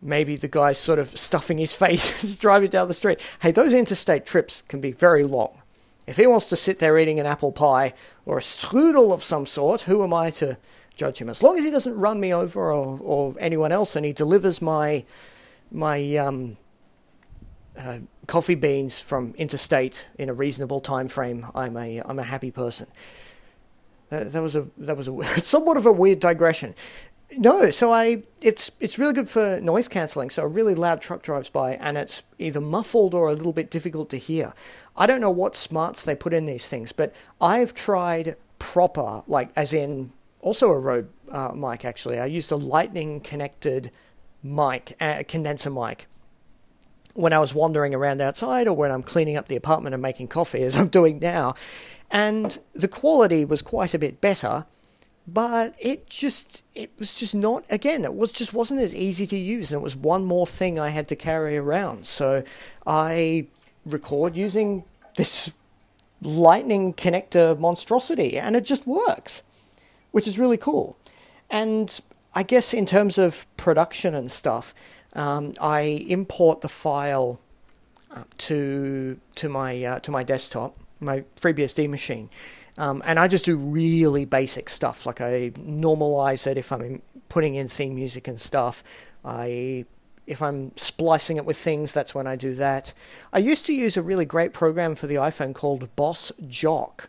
maybe 0.01 0.37
the 0.37 0.49
guy's 0.49 0.79
sort 0.79 1.01
of 1.01 1.19
stuffing 1.19 1.59
his 1.59 1.73
face 1.75 2.23
as 2.23 2.37
driving 2.37 2.71
down 2.71 2.87
the 2.87 2.95
street. 2.95 3.19
Hey, 3.41 3.51
those 3.51 3.75
interstate 3.75 4.25
trips 4.25 4.63
can 4.63 4.81
be 4.81 4.93
very 4.93 5.25
long. 5.25 5.61
If 6.09 6.17
he 6.17 6.27
wants 6.27 6.47
to 6.47 6.57
sit 6.57 6.79
there 6.79 6.99
eating 6.99 7.21
an 7.21 7.27
apple 7.27 7.53
pie 7.53 7.93
or 8.25 8.39
a 8.39 8.41
strudel 8.41 9.13
of 9.13 9.23
some 9.23 9.45
sort, 9.45 9.83
who 9.83 10.03
am 10.03 10.15
I 10.15 10.31
to 10.31 10.57
judge 10.97 11.19
him? 11.19 11.29
As 11.29 11.43
long 11.43 11.59
as 11.59 11.65
he 11.65 11.71
doesn't 11.71 11.99
run 11.99 12.19
me 12.19 12.33
over 12.33 12.73
or, 12.73 12.99
or 13.03 13.35
anyone 13.39 13.73
else 13.73 13.95
and 13.95 14.07
he 14.07 14.15
delivers 14.15 14.63
my 14.63 15.05
my 15.71 16.17
um, 16.17 16.57
uh, 17.79 17.99
coffee 18.27 18.55
beans 18.55 19.03
from 19.03 19.35
interstate 19.37 20.09
in 20.17 20.31
a 20.31 20.33
reasonable 20.33 20.81
time 20.81 21.09
frame, 21.09 21.47
I'm 21.55 21.77
a 21.77 22.01
I'm 22.01 22.19
a 22.19 22.25
happy 22.25 22.51
person. 22.51 22.87
Uh, 24.11 24.25
that 24.25 24.41
was 24.41 24.57
a 24.57 24.67
that 24.79 24.97
was 24.97 25.09
a 25.09 25.25
somewhat 25.41 25.77
of 25.77 25.85
a 25.85 25.93
weird 25.93 26.21
digression. 26.21 26.75
No, 27.37 27.69
so 27.69 27.93
I 27.93 28.23
it's 28.41 28.71
it's 28.81 28.99
really 28.99 29.13
good 29.13 29.29
for 29.29 29.61
noise 29.61 29.89
cancelling. 29.89 30.31
So 30.31 30.45
a 30.45 30.49
really 30.49 30.75
loud 30.75 31.03
truck 31.03 31.21
drives 31.21 31.51
by 31.51 31.75
and 31.75 31.99
it's 31.99 32.23
either 32.39 32.63
muffled 32.63 33.13
or 33.13 33.29
a 33.29 33.35
little 33.35 33.53
bit 33.53 33.71
difficult 33.71 34.09
to 34.11 34.17
hear. 34.17 34.55
I 34.99 35.07
don't 35.07 35.21
know 35.21 35.31
what 35.31 35.55
smarts 35.55 36.03
they 36.03 36.17
put 36.17 36.35
in 36.35 36.45
these 36.47 36.67
things, 36.67 36.91
but 36.91 37.15
I've 37.41 37.73
tried 37.73 38.37
proper, 38.59 39.23
like 39.29 39.51
as 39.55 39.73
in 39.73 40.13
also 40.41 40.71
a 40.73 40.79
Rode 40.79 41.09
uh, 41.31 41.53
mic 41.55 41.85
actually. 41.85 42.19
I 42.19 42.27
used 42.27 42.51
a 42.51 42.57
lightning 42.57 43.21
connected 43.21 43.93
mic, 44.43 44.97
a 45.01 45.23
condenser 45.23 45.71
mic, 45.71 46.09
when 47.15 47.33
I 47.33 47.39
was 47.39 47.55
wandering 47.55 47.95
around 47.95 48.21
outside 48.21 48.67
or 48.67 48.75
when 48.75 48.91
I'm 48.91 49.05
cleaning 49.05 49.37
up 49.37 49.47
the 49.47 49.57
apartment 49.57 49.95
and 49.95 50.03
making 50.03 50.29
coffee, 50.29 50.63
as 50.65 50.77
I'm 50.77 50.89
doing 50.89 51.21
now. 51.21 51.55
And 52.11 52.59
the 52.73 52.89
quality 52.89 53.45
was 53.45 53.63
quite 53.63 53.95
a 53.95 53.99
bit 53.99 54.21
better, 54.21 54.67
but 55.29 55.77
it 55.79 56.09
just 56.09 56.65
it 56.75 56.91
was 56.99 57.15
just 57.15 57.35
not 57.35 57.63
again 57.69 58.03
it 58.03 58.15
was 58.15 58.33
just 58.33 58.55
wasn't 58.55 58.81
as 58.81 58.97
easy 58.97 59.27
to 59.27 59.37
use 59.37 59.71
and 59.71 59.81
it 59.81 59.85
was 59.85 59.95
one 59.95 60.25
more 60.25 60.47
thing 60.47 60.79
I 60.79 60.89
had 60.89 61.07
to 61.09 61.17
carry 61.17 61.59
around 61.59 62.07
so 62.07 62.43
I 62.87 63.47
record 63.93 64.37
using 64.37 64.85
this 65.17 65.53
lightning 66.23 66.95
connector 66.95 67.59
monstrosity, 67.59 68.39
and 68.39 68.57
it 68.57 68.65
just 68.65 68.87
works, 68.87 69.43
which 70.11 70.27
is 70.27 70.39
really 70.39 70.57
cool. 70.57 70.97
And 71.51 72.01
I 72.35 72.43
guess 72.43 72.75
in 72.75 72.87
terms 72.87 73.19
of 73.19 73.47
production 73.57 74.15
and 74.15 74.31
stuff, 74.31 74.75
um, 75.15 75.53
I 75.61 75.81
import 76.09 76.61
the 76.61 76.69
file 76.69 77.41
to 78.39 79.21
to 79.35 79.49
my 79.49 79.85
uh, 79.85 79.99
to 80.01 80.11
my 80.11 80.23
desktop, 80.23 80.77
my 81.01 81.25
FreeBSD 81.37 81.89
machine, 81.89 82.31
um, 82.77 83.03
and 83.05 83.19
I 83.19 83.29
just 83.29 83.45
do 83.45 83.57
really 83.57 84.25
basic 84.25 84.69
stuff. 84.69 85.07
Like 85.07 85.21
I 85.21 85.51
normalize 85.51 86.47
it 86.47 86.59
if 86.59 86.73
I'm 86.73 87.03
putting 87.29 87.55
in 87.55 87.69
theme 87.69 87.95
music 87.95 88.29
and 88.29 88.41
stuff. 88.41 88.83
I 89.25 89.85
if 90.29 90.43
I'm 90.43 90.77
splicing 90.77 91.37
it 91.37 91.45
with 91.45 91.57
things, 91.57 91.93
that's 91.93 92.15
when 92.15 92.27
I 92.27 92.37
do 92.37 92.55
that. 92.55 92.95
I 93.33 93.39
used 93.39 93.67
to 93.67 93.75
use 93.75 93.97
a 93.97 94.03
really 94.03 94.25
great 94.25 94.53
program 94.53 94.95
for 94.95 95.07
the 95.07 95.17
iPhone 95.17 95.55
called 95.55 95.95
Boss 95.97 96.31
Jock. 96.47 97.09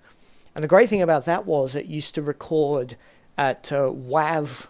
And 0.55 0.63
the 0.63 0.67
great 0.67 0.89
thing 0.89 1.01
about 1.01 1.25
that 1.25 1.45
was 1.45 1.75
it 1.75 1.85
used 1.85 2.15
to 2.15 2.21
record 2.21 2.95
at 3.37 3.71
uh, 3.71 3.89
WAV 3.89 4.67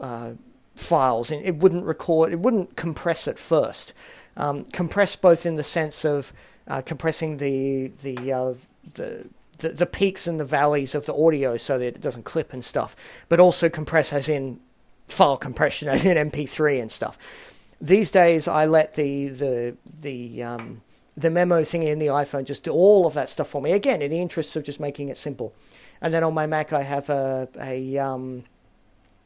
uh, 0.00 0.32
files. 0.74 1.30
And 1.30 1.44
it 1.44 1.56
wouldn't 1.56 1.84
record, 1.84 2.32
it 2.32 2.40
wouldn't 2.40 2.76
compress 2.76 3.26
it 3.26 3.38
first. 3.38 3.94
Um, 4.36 4.64
compress 4.64 5.16
both 5.16 5.46
in 5.46 5.56
the 5.56 5.62
sense 5.62 6.04
of 6.04 6.32
uh, 6.66 6.82
compressing 6.82 7.38
the, 7.38 7.88
the, 8.02 8.32
uh, 8.32 8.54
the 8.94 9.26
the, 9.58 9.70
the 9.70 9.86
peaks 9.86 10.26
and 10.26 10.38
the 10.38 10.44
valleys 10.44 10.94
of 10.94 11.06
the 11.06 11.14
audio 11.14 11.56
so 11.56 11.78
that 11.78 11.86
it 11.86 12.00
doesn't 12.00 12.24
clip 12.24 12.52
and 12.52 12.64
stuff, 12.64 12.94
but 13.28 13.40
also 13.40 13.68
compress 13.68 14.12
as 14.12 14.28
in 14.28 14.60
file 15.12 15.36
compression 15.36 15.88
in 15.88 16.28
MP3 16.30 16.80
and 16.80 16.90
stuff 16.90 17.18
these 17.82 18.12
days 18.12 18.46
I 18.46 18.64
let 18.64 18.94
the 18.94 19.28
the 19.28 19.76
the 20.00 20.42
um, 20.42 20.82
the 21.16 21.28
memo 21.28 21.64
thing 21.64 21.82
in 21.82 21.98
the 21.98 22.06
iPhone 22.06 22.44
just 22.44 22.62
do 22.64 22.70
all 22.70 23.06
of 23.06 23.14
that 23.14 23.28
stuff 23.28 23.48
for 23.48 23.60
me. 23.60 23.72
Again, 23.72 24.00
in 24.00 24.10
the 24.10 24.20
interests 24.20 24.56
of 24.56 24.64
just 24.64 24.80
making 24.80 25.08
it 25.08 25.18
simple. 25.18 25.52
And 26.00 26.14
then 26.14 26.24
on 26.24 26.32
my 26.32 26.46
Mac, 26.46 26.72
I 26.72 26.82
have 26.82 27.10
a 27.10 27.48
a, 27.60 27.98
um, 27.98 28.44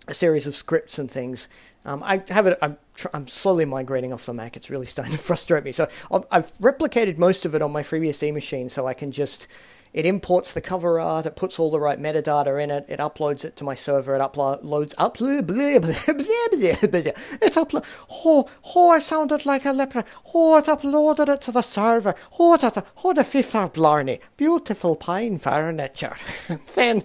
a 0.09 0.15
series 0.15 0.47
of 0.47 0.57
scripts 0.57 0.99
and 0.99 1.11
things. 1.11 1.49
Um, 1.85 2.03
I 2.03 2.23
have 2.31 2.47
it. 2.47 2.59
I'm, 2.63 2.79
tr- 2.97 3.09
I'm 3.15 3.29
slowly 3.29 3.65
migrating 3.67 4.13
off 4.13 4.27
the 4.27 4.33
Mac. 4.33 4.57
It's 4.57 4.71
really 4.71 4.87
starting 4.95 5.13
to 5.13 5.23
frustrate 5.23 5.63
me. 5.63 5.73
So 5.73 5.89
I've 6.31 6.53
replicated 6.55 7.19
most 7.19 7.45
of 7.45 7.55
it 7.55 7.63
on 7.63 7.71
my 7.71 7.83
FreeBSD 7.83 8.33
machine, 8.33 8.69
so 8.71 8.87
I 8.87 8.95
can 8.95 9.13
just 9.13 9.47
it 9.97 10.05
imports 10.05 10.53
the 10.53 10.61
cover 10.61 11.01
art, 11.01 11.25
it 11.25 11.37
puts 11.37 11.59
all 11.59 11.71
the 11.71 11.81
right 11.81 11.99
metadata 11.99 12.63
in 12.63 12.71
it, 12.71 12.85
it 12.87 13.01
uploads 13.01 13.47
it 13.47 13.57
to 13.57 13.65
my 13.65 13.75
server, 13.75 14.15
it 14.15 14.21
uploads, 14.21 14.95
upload, 14.97 15.41
it 17.41 17.53
uploads, 17.55 17.87
oh, 18.11 18.47
oh, 18.75 18.91
I 18.91 18.99
sounded 18.99 19.47
like 19.47 19.65
a 19.65 19.73
leper, 19.73 20.05
oh, 20.35 20.59
it 20.59 20.67
uploaded 20.67 21.31
it 21.31 21.41
to 21.41 21.51
the 21.51 21.63
server, 21.63 22.15
oh, 22.39 22.59
that, 22.59 22.85
oh, 23.03 23.15
the 23.15 23.25
fifth 23.25 23.55
of 23.55 23.73
Blarney, 23.73 24.21
beautiful 24.37 24.97
pine 24.97 25.39
furniture. 25.39 26.17
then, 26.75 27.03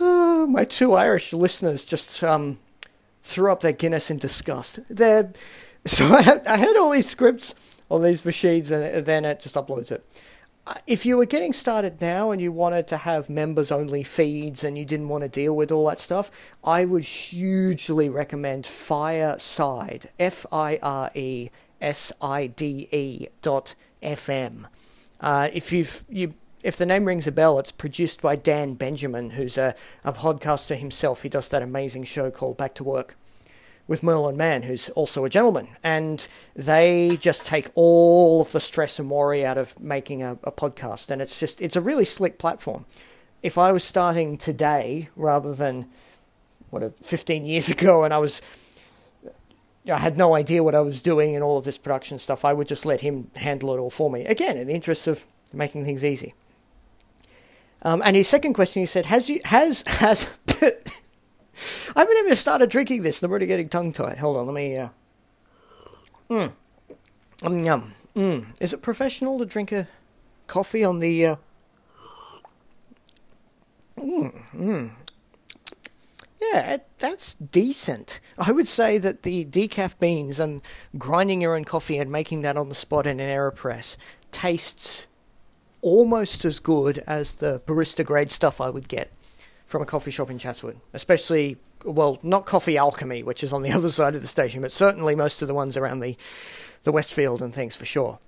oh, 0.00 0.48
my 0.48 0.64
two 0.64 0.94
Irish 0.94 1.32
listeners 1.32 1.84
just 1.84 2.24
um, 2.24 2.58
threw 3.22 3.52
up 3.52 3.60
their 3.60 3.70
Guinness 3.70 4.10
in 4.10 4.18
disgust. 4.18 4.80
They're, 4.90 5.32
so 5.86 6.08
I 6.08 6.22
had, 6.22 6.44
I 6.44 6.56
had 6.56 6.76
all 6.76 6.90
these 6.90 7.08
scripts 7.08 7.54
on 7.88 8.02
these 8.02 8.24
machines, 8.26 8.72
and 8.72 9.06
then 9.06 9.24
it 9.24 9.38
just 9.38 9.54
uploads 9.54 9.92
it 9.92 10.04
if 10.86 11.06
you 11.06 11.16
were 11.16 11.26
getting 11.26 11.52
started 11.52 12.00
now 12.00 12.30
and 12.30 12.40
you 12.40 12.52
wanted 12.52 12.86
to 12.88 12.98
have 12.98 13.30
members 13.30 13.70
only 13.70 14.02
feeds 14.02 14.64
and 14.64 14.76
you 14.76 14.84
didn't 14.84 15.08
want 15.08 15.22
to 15.22 15.28
deal 15.28 15.54
with 15.54 15.70
all 15.70 15.86
that 15.86 16.00
stuff, 16.00 16.30
I 16.64 16.84
would 16.84 17.04
hugely 17.04 18.08
recommend 18.08 18.66
Fireside, 18.66 20.10
F 20.18 20.46
I 20.52 20.78
R 20.82 21.10
E 21.14 21.50
S 21.80 22.12
I 22.20 22.48
D 22.48 22.88
E 22.90 23.28
dot 23.42 23.74
FM. 24.02 24.66
Uh, 25.20 25.48
if 25.52 25.72
you've 25.72 26.04
you 26.08 26.34
if 26.62 26.76
the 26.76 26.86
name 26.86 27.04
rings 27.04 27.26
a 27.26 27.32
bell, 27.32 27.58
it's 27.58 27.70
produced 27.70 28.20
by 28.20 28.34
Dan 28.34 28.74
Benjamin, 28.74 29.30
who's 29.30 29.56
a, 29.56 29.74
a 30.04 30.12
podcaster 30.12 30.76
himself. 30.76 31.22
He 31.22 31.28
does 31.28 31.48
that 31.50 31.62
amazing 31.62 32.04
show 32.04 32.30
called 32.30 32.56
Back 32.56 32.74
to 32.74 32.84
Work 32.84 33.16
with 33.88 34.02
Merlin 34.02 34.36
Mann, 34.36 34.62
who's 34.62 34.90
also 34.90 35.24
a 35.24 35.30
gentleman. 35.30 35.68
And 35.82 36.28
they 36.54 37.16
just 37.20 37.44
take 37.44 37.70
all 37.74 38.42
of 38.42 38.52
the 38.52 38.60
stress 38.60 39.00
and 39.00 39.10
worry 39.10 39.44
out 39.44 39.58
of 39.58 39.80
making 39.80 40.22
a, 40.22 40.32
a 40.44 40.52
podcast. 40.52 41.10
And 41.10 41.20
it's 41.20 41.40
just, 41.40 41.60
it's 41.60 41.74
a 41.74 41.80
really 41.80 42.04
slick 42.04 42.38
platform. 42.38 42.84
If 43.42 43.58
I 43.58 43.72
was 43.72 43.82
starting 43.82 44.36
today 44.36 45.08
rather 45.16 45.54
than, 45.54 45.88
what, 46.70 47.04
15 47.04 47.44
years 47.44 47.70
ago, 47.76 48.04
and 48.04 48.14
I 48.14 48.18
was 48.18 48.42
I 49.90 49.98
had 49.98 50.18
no 50.18 50.34
idea 50.34 50.62
what 50.62 50.74
I 50.74 50.80
was 50.80 51.00
doing 51.00 51.34
and 51.34 51.42
all 51.42 51.56
of 51.56 51.64
this 51.64 51.78
production 51.78 52.18
stuff. 52.18 52.44
I 52.44 52.52
would 52.52 52.68
just 52.68 52.84
let 52.84 53.00
him 53.00 53.30
handle 53.36 53.74
it 53.74 53.78
all 53.78 53.88
for 53.88 54.10
me. 54.10 54.26
Again, 54.26 54.58
in 54.58 54.66
the 54.66 54.74
interest 54.74 55.06
of 55.06 55.26
making 55.52 55.86
things 55.86 56.04
easy. 56.04 56.34
Um, 57.82 58.02
and 58.04 58.16
his 58.16 58.28
second 58.28 58.54
question, 58.54 58.82
he 58.82 58.86
said, 58.86 59.06
"Has 59.06 59.30
you 59.30 59.40
has 59.44 59.82
has?" 59.86 60.28
I 61.94 62.00
haven't 62.00 62.16
even 62.18 62.34
started 62.34 62.70
drinking 62.70 63.02
this. 63.02 63.22
And 63.22 63.28
I'm 63.28 63.32
already 63.32 63.46
getting 63.46 63.68
tongue 63.68 63.92
tied. 63.92 64.18
Hold 64.18 64.36
on, 64.36 64.46
let 64.46 64.54
me. 64.54 64.76
Uh... 64.76 64.88
Mm. 66.30 66.52
Um, 67.42 67.64
yum. 67.64 67.94
Mm. 68.14 68.46
Is 68.60 68.72
it 68.72 68.82
professional 68.82 69.38
to 69.38 69.46
drink 69.46 69.72
a 69.72 69.88
coffee 70.46 70.84
on 70.84 70.98
the? 70.98 71.26
Uh... 71.26 71.36
Mm. 73.98 74.54
Mm. 74.54 74.90
Yeah, 76.40 76.74
it, 76.74 76.86
that's 76.98 77.34
decent. 77.34 78.20
I 78.38 78.52
would 78.52 78.68
say 78.68 78.96
that 78.98 79.22
the 79.22 79.44
decaf 79.44 79.98
beans 79.98 80.38
and 80.40 80.62
grinding 80.96 81.40
your 81.42 81.56
own 81.56 81.64
coffee 81.64 81.98
and 81.98 82.10
making 82.10 82.42
that 82.42 82.56
on 82.56 82.68
the 82.68 82.74
spot 82.74 83.06
in 83.06 83.20
an 83.20 83.28
AeroPress 83.28 83.96
tastes 84.30 85.08
almost 85.82 86.44
as 86.44 86.60
good 86.60 87.02
as 87.06 87.34
the 87.34 87.60
barista 87.66 88.04
grade 88.04 88.30
stuff 88.30 88.60
I 88.60 88.70
would 88.70 88.88
get 88.88 89.10
from 89.68 89.82
a 89.82 89.86
coffee 89.86 90.10
shop 90.10 90.30
in 90.30 90.38
Chatswood. 90.38 90.80
Especially, 90.94 91.58
well, 91.84 92.18
not 92.22 92.46
Coffee 92.46 92.78
Alchemy, 92.78 93.22
which 93.22 93.44
is 93.44 93.52
on 93.52 93.62
the 93.62 93.70
other 93.78 93.90
side 93.90 94.14
of 94.14 94.22
the 94.22 94.26
station, 94.26 94.62
but 94.62 94.72
certainly 94.72 95.14
most 95.14 95.42
of 95.42 95.48
the 95.48 95.52
ones 95.54 95.76
around 95.76 96.00
the, 96.00 96.16
the 96.84 96.90
Westfield 96.90 97.42
and 97.42 97.54
things 97.54 97.76
for 97.76 97.84
sure. 97.84 98.18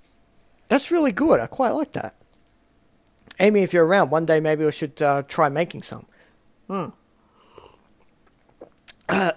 That's 0.69 0.91
really 0.91 1.13
good. 1.13 1.41
I 1.41 1.47
quite 1.47 1.71
like 1.71 1.93
that. 1.93 2.15
Amy, 3.41 3.63
if 3.63 3.73
you're 3.73 3.87
around, 3.87 4.11
one 4.11 4.27
day 4.27 4.39
maybe 4.39 4.67
we 4.67 4.71
should 4.71 5.01
uh, 5.01 5.23
try 5.27 5.49
making 5.49 5.83
some. 5.83 6.07
Hmm. 6.69 6.87
Uh, 9.13 9.33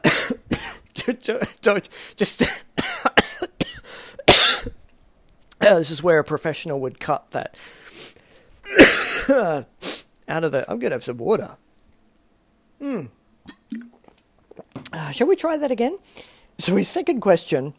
don't 1.62 1.90
just. 2.16 2.40
this 5.60 5.90
is 5.90 6.04
where 6.04 6.20
a 6.20 6.24
professional 6.24 6.80
would 6.80 7.00
cut 7.00 7.32
that 7.32 7.56
out 10.28 10.44
of 10.44 10.52
the. 10.52 10.64
I'm 10.70 10.78
gonna 10.78 10.94
have 10.94 11.04
some 11.04 11.18
water. 11.18 11.58
Hmm. 12.84 13.06
Uh, 14.92 15.12
shall 15.12 15.28
we 15.28 15.38
try 15.38 15.56
that 15.56 15.72
again? 15.72 15.98
So 16.58 16.76
his 16.76 16.90
second 16.90 17.22
question. 17.22 17.76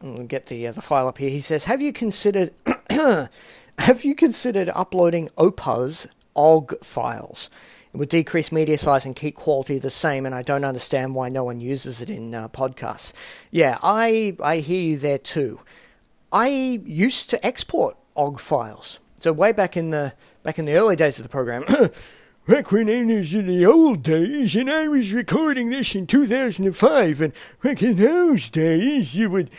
We'll 0.00 0.22
get 0.22 0.46
the 0.46 0.68
uh, 0.68 0.72
the 0.72 0.80
file 0.80 1.08
up 1.08 1.18
here. 1.18 1.30
He 1.30 1.40
says, 1.40 1.64
"Have 1.64 1.82
you 1.82 1.92
considered 1.92 2.52
have 3.78 4.04
you 4.04 4.14
considered 4.14 4.68
uploading 4.68 5.30
Opus 5.36 6.06
OGG 6.36 6.84
files?" 6.84 7.50
It 7.92 7.96
would 7.96 8.08
decrease 8.08 8.52
media 8.52 8.78
size 8.78 9.04
and 9.04 9.16
keep 9.16 9.34
quality 9.34 9.80
the 9.80 9.90
same, 9.90 10.26
and 10.26 10.34
I 10.34 10.42
don't 10.42 10.64
understand 10.64 11.16
why 11.16 11.28
no 11.28 11.42
one 11.42 11.60
uses 11.60 12.00
it 12.00 12.08
in 12.08 12.32
uh, 12.32 12.46
podcasts. 12.50 13.12
Yeah, 13.50 13.78
I 13.82 14.36
I 14.40 14.58
hear 14.58 14.80
you 14.80 14.96
there 14.96 15.18
too. 15.18 15.58
I 16.30 16.46
used 16.86 17.30
to 17.30 17.44
export 17.44 17.96
OGG 18.14 18.38
files. 18.38 19.00
So 19.18 19.32
way 19.32 19.50
back 19.50 19.76
in 19.76 19.90
the 19.90 20.14
back 20.44 20.60
in 20.60 20.66
the 20.66 20.74
early 20.74 20.94
days 20.94 21.18
of 21.18 21.24
the 21.24 21.28
program, 21.28 21.64
back 22.50 22.72
when 22.72 22.88
it 22.88 23.06
was 23.06 23.32
in 23.32 23.46
the 23.46 23.64
old 23.64 24.02
days, 24.02 24.56
and 24.56 24.68
I 24.68 24.88
was 24.88 25.12
recording 25.12 25.70
this 25.70 25.94
in 25.94 26.08
2005, 26.08 27.20
and 27.20 27.32
back 27.62 27.80
in 27.80 27.94
those 27.94 28.50
days, 28.50 29.14
you 29.14 29.30
would, 29.30 29.50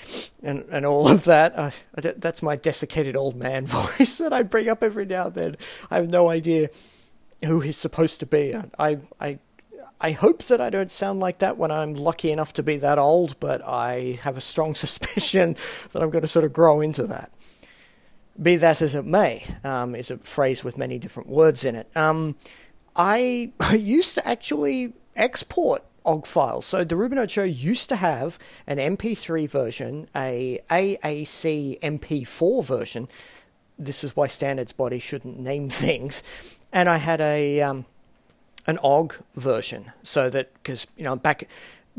and 0.43 0.65
and 0.69 0.85
all 0.85 1.07
of 1.07 1.23
that. 1.23 1.73
That's 1.95 2.43
my 2.43 2.57
desiccated 2.57 3.15
old 3.15 3.37
man 3.37 3.65
voice 3.67 4.17
that 4.17 4.33
I 4.33 4.43
bring 4.43 4.67
up 4.67 4.83
every 4.83 5.05
now 5.05 5.27
and 5.27 5.35
then. 5.35 5.55
I 5.89 5.95
have 5.95 6.09
no 6.09 6.27
idea 6.27 6.69
who 7.45 7.61
he's 7.61 7.77
supposed 7.77 8.19
to 8.19 8.25
be. 8.25 8.53
I, 8.77 8.99
I, 9.21 9.39
I 10.01 10.11
hope 10.11 10.43
that 10.43 10.59
I 10.59 10.69
don't 10.69 10.91
sound 10.91 11.21
like 11.21 11.39
that 11.39 11.57
when 11.57 11.71
I'm 11.71 11.93
lucky 11.93 12.29
enough 12.29 12.51
to 12.53 12.63
be 12.63 12.75
that 12.77 12.99
old, 12.99 13.39
but 13.39 13.65
I 13.65 14.19
have 14.23 14.35
a 14.35 14.41
strong 14.41 14.75
suspicion 14.85 15.55
that 15.93 16.03
I'm 16.03 16.09
going 16.09 16.23
to 16.23 16.27
sort 16.27 16.43
of 16.43 16.51
grow 16.51 16.81
into 16.81 17.03
that. 17.03 17.31
Be 18.41 18.57
that 18.57 18.81
as 18.81 18.95
it 18.95 19.05
may, 19.05 19.45
um, 19.63 19.95
is 19.95 20.11
a 20.11 20.17
phrase 20.17 20.61
with 20.63 20.77
many 20.77 20.99
different 20.99 21.29
words 21.29 21.63
in 21.63 21.75
it. 21.75 21.95
Um, 21.95 22.35
I, 22.95 23.51
used 23.73 24.15
to 24.15 24.27
actually 24.27 24.93
export 25.15 25.83
OGG 26.05 26.25
files. 26.25 26.65
So 26.65 26.83
the 26.83 26.95
Rubenerd 26.95 27.29
Show 27.29 27.43
used 27.43 27.89
to 27.89 27.95
have 27.95 28.39
an 28.67 28.77
MP3 28.77 29.49
version, 29.49 30.09
a 30.15 30.59
AAC 30.69 31.79
MP4 31.79 32.65
version. 32.65 33.07
This 33.77 34.03
is 34.03 34.15
why 34.15 34.27
standards 34.27 34.73
body 34.73 34.99
shouldn't 34.99 35.39
name 35.39 35.69
things 35.69 36.23
and 36.71 36.89
I 36.89 36.97
had 36.97 37.21
a 37.21 37.61
um, 37.61 37.85
an 38.67 38.77
OGG 38.79 39.15
version, 39.35 39.91
so 40.03 40.29
that 40.29 40.53
because 40.55 40.87
you 40.95 41.03
know 41.03 41.15
back 41.15 41.47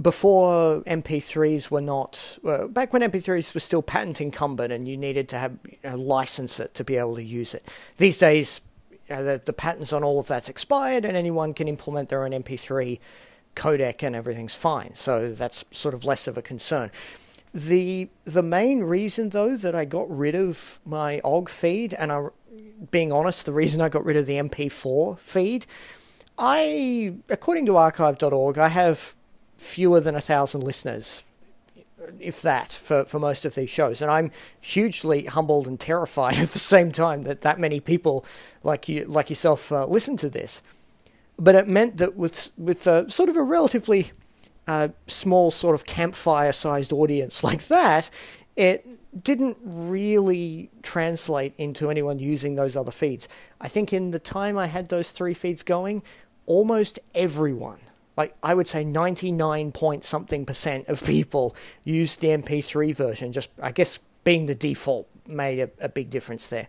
before 0.01 0.81
MP3s 0.83 1.71
were 1.71 1.81
not 1.81 2.39
well, 2.43 2.69
back 2.69 2.93
when 2.93 3.03
MP3s 3.03 3.55
were 3.55 3.61
still 3.61 3.83
patent 3.83 4.21
incumbent, 4.21 4.73
and 4.73 4.89
you 4.89 4.97
needed 4.97 5.29
to 5.31 5.39
have 5.39 5.57
you 5.69 5.77
know, 5.85 5.97
license 5.97 6.59
it 6.61 6.75
to 6.75 6.85
be 6.85 6.97
able 6.97 7.17
to 7.17 7.23
use 7.23 7.55
it. 7.55 7.67
These 7.99 8.19
days, 8.19 8.61
know, 9.11 9.25
the, 9.25 9.43
the 9.45 9.53
patents 9.53 9.93
on 9.93 10.05
all 10.05 10.19
of 10.19 10.29
that's 10.29 10.49
expired, 10.49 11.05
and 11.05 11.17
anyone 11.17 11.55
can 11.55 11.69
implement 11.69 12.09
their 12.09 12.25
own 12.25 12.33
MP3 12.33 12.99
codec, 13.57 14.03
and 14.03 14.17
everything's 14.17 14.55
fine. 14.55 14.95
So 14.95 15.33
that's 15.33 15.65
sort 15.71 15.95
of 15.95 16.05
less 16.05 16.27
of 16.27 16.37
a 16.37 16.43
concern. 16.43 16.91
The 17.55 18.09
the 18.25 18.43
main 18.43 18.83
reason 18.83 19.29
though 19.29 19.59
that 19.59 19.75
I 19.75 19.85
got 19.85 20.11
rid 20.11 20.35
of 20.35 20.81
my 20.87 21.21
OGG 21.23 21.51
feed, 21.51 21.95
and 21.95 22.11
I 22.11 22.29
being 22.91 23.13
honest, 23.13 23.47
the 23.47 23.53
reason 23.53 23.81
I 23.81 23.89
got 23.89 24.05
rid 24.05 24.17
of 24.17 24.27
the 24.27 24.35
MP4 24.35 25.19
feed, 25.19 25.67
I, 26.39 27.15
according 27.29 27.67
to 27.67 27.77
archive.org, 27.77 28.59
I 28.59 28.69
have 28.69 29.17
fewer 29.57 30.01
than 30.01 30.15
a 30.15 30.21
thousand 30.21 30.63
listeners, 30.65 31.25
if 32.21 32.43
that, 32.43 32.73
for, 32.73 33.05
for 33.05 33.19
most 33.19 33.45
of 33.45 33.55
these 33.55 33.71
shows. 33.71 34.03
And 34.03 34.11
I'm 34.11 34.31
hugely 34.61 35.25
humbled 35.27 35.67
and 35.67 35.79
terrified 35.79 36.39
at 36.39 36.49
the 36.49 36.59
same 36.59 36.93
time 36.93 37.23
that 37.23 37.43
that 37.43 37.59
many 37.59 37.81
people 37.81 38.25
like 38.63 38.89
you, 38.89 39.05
like 39.05 39.31
yourself, 39.31 39.73
uh, 39.73 39.87
listen 39.87 40.17
to 40.19 40.31
this. 40.31 40.63
But 41.39 41.55
it 41.55 41.67
meant 41.67 41.97
that 41.97 42.17
with 42.17 42.53
with 42.57 42.87
a, 42.87 43.09
sort 43.09 43.29
of 43.29 43.37
a 43.37 43.43
relatively 43.43 44.13
uh, 44.67 44.89
small 45.07 45.51
sort 45.51 45.75
of 45.75 45.85
campfire-sized 45.85 46.93
audience 46.93 47.43
like 47.51 47.67
that, 47.67 48.11
it 48.57 48.87
didn't 49.25 49.59
really 49.63 50.71
translate 50.83 51.55
into 51.59 51.91
anyone 51.91 52.19
using 52.19 52.55
those 52.55 52.77
other 52.77 52.91
feeds. 52.91 53.29
I 53.61 53.69
think 53.69 53.93
in 53.93 54.11
the 54.11 54.19
time 54.19 54.57
I 54.57 54.67
had 54.67 54.89
those 54.89 55.11
three 55.11 55.35
feeds 55.35 55.63
going, 55.63 56.03
almost 56.47 56.99
everyone, 57.15 57.81
like 58.17 58.35
I 58.43 58.55
would 58.55 58.69
say 58.69 58.85
99 58.85 59.73
point 59.73 60.05
something 60.05 60.45
percent 60.45 60.89
of 60.89 61.05
people 61.05 61.57
used 61.85 62.21
the 62.21 62.29
MP3 62.29 62.95
version. 62.95 63.33
Just, 63.33 63.51
I 63.61 63.73
guess, 63.73 63.99
being 64.25 64.47
the 64.47 64.55
default 64.55 65.09
made 65.27 65.59
a, 65.59 65.71
a 65.81 65.89
big 65.89 66.11
difference 66.11 66.49
there. 66.49 66.69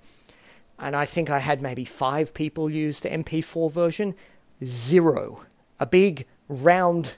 And 0.80 0.96
I 0.96 1.06
think 1.06 1.30
I 1.30 1.40
had 1.40 1.62
maybe 1.62 1.86
five 1.86 2.34
people 2.34 2.70
use 2.70 3.00
the 3.00 3.10
MP4 3.10 3.72
version. 3.72 4.16
Zero. 4.64 5.46
A 5.80 5.86
big 5.86 6.26
round 6.48 7.18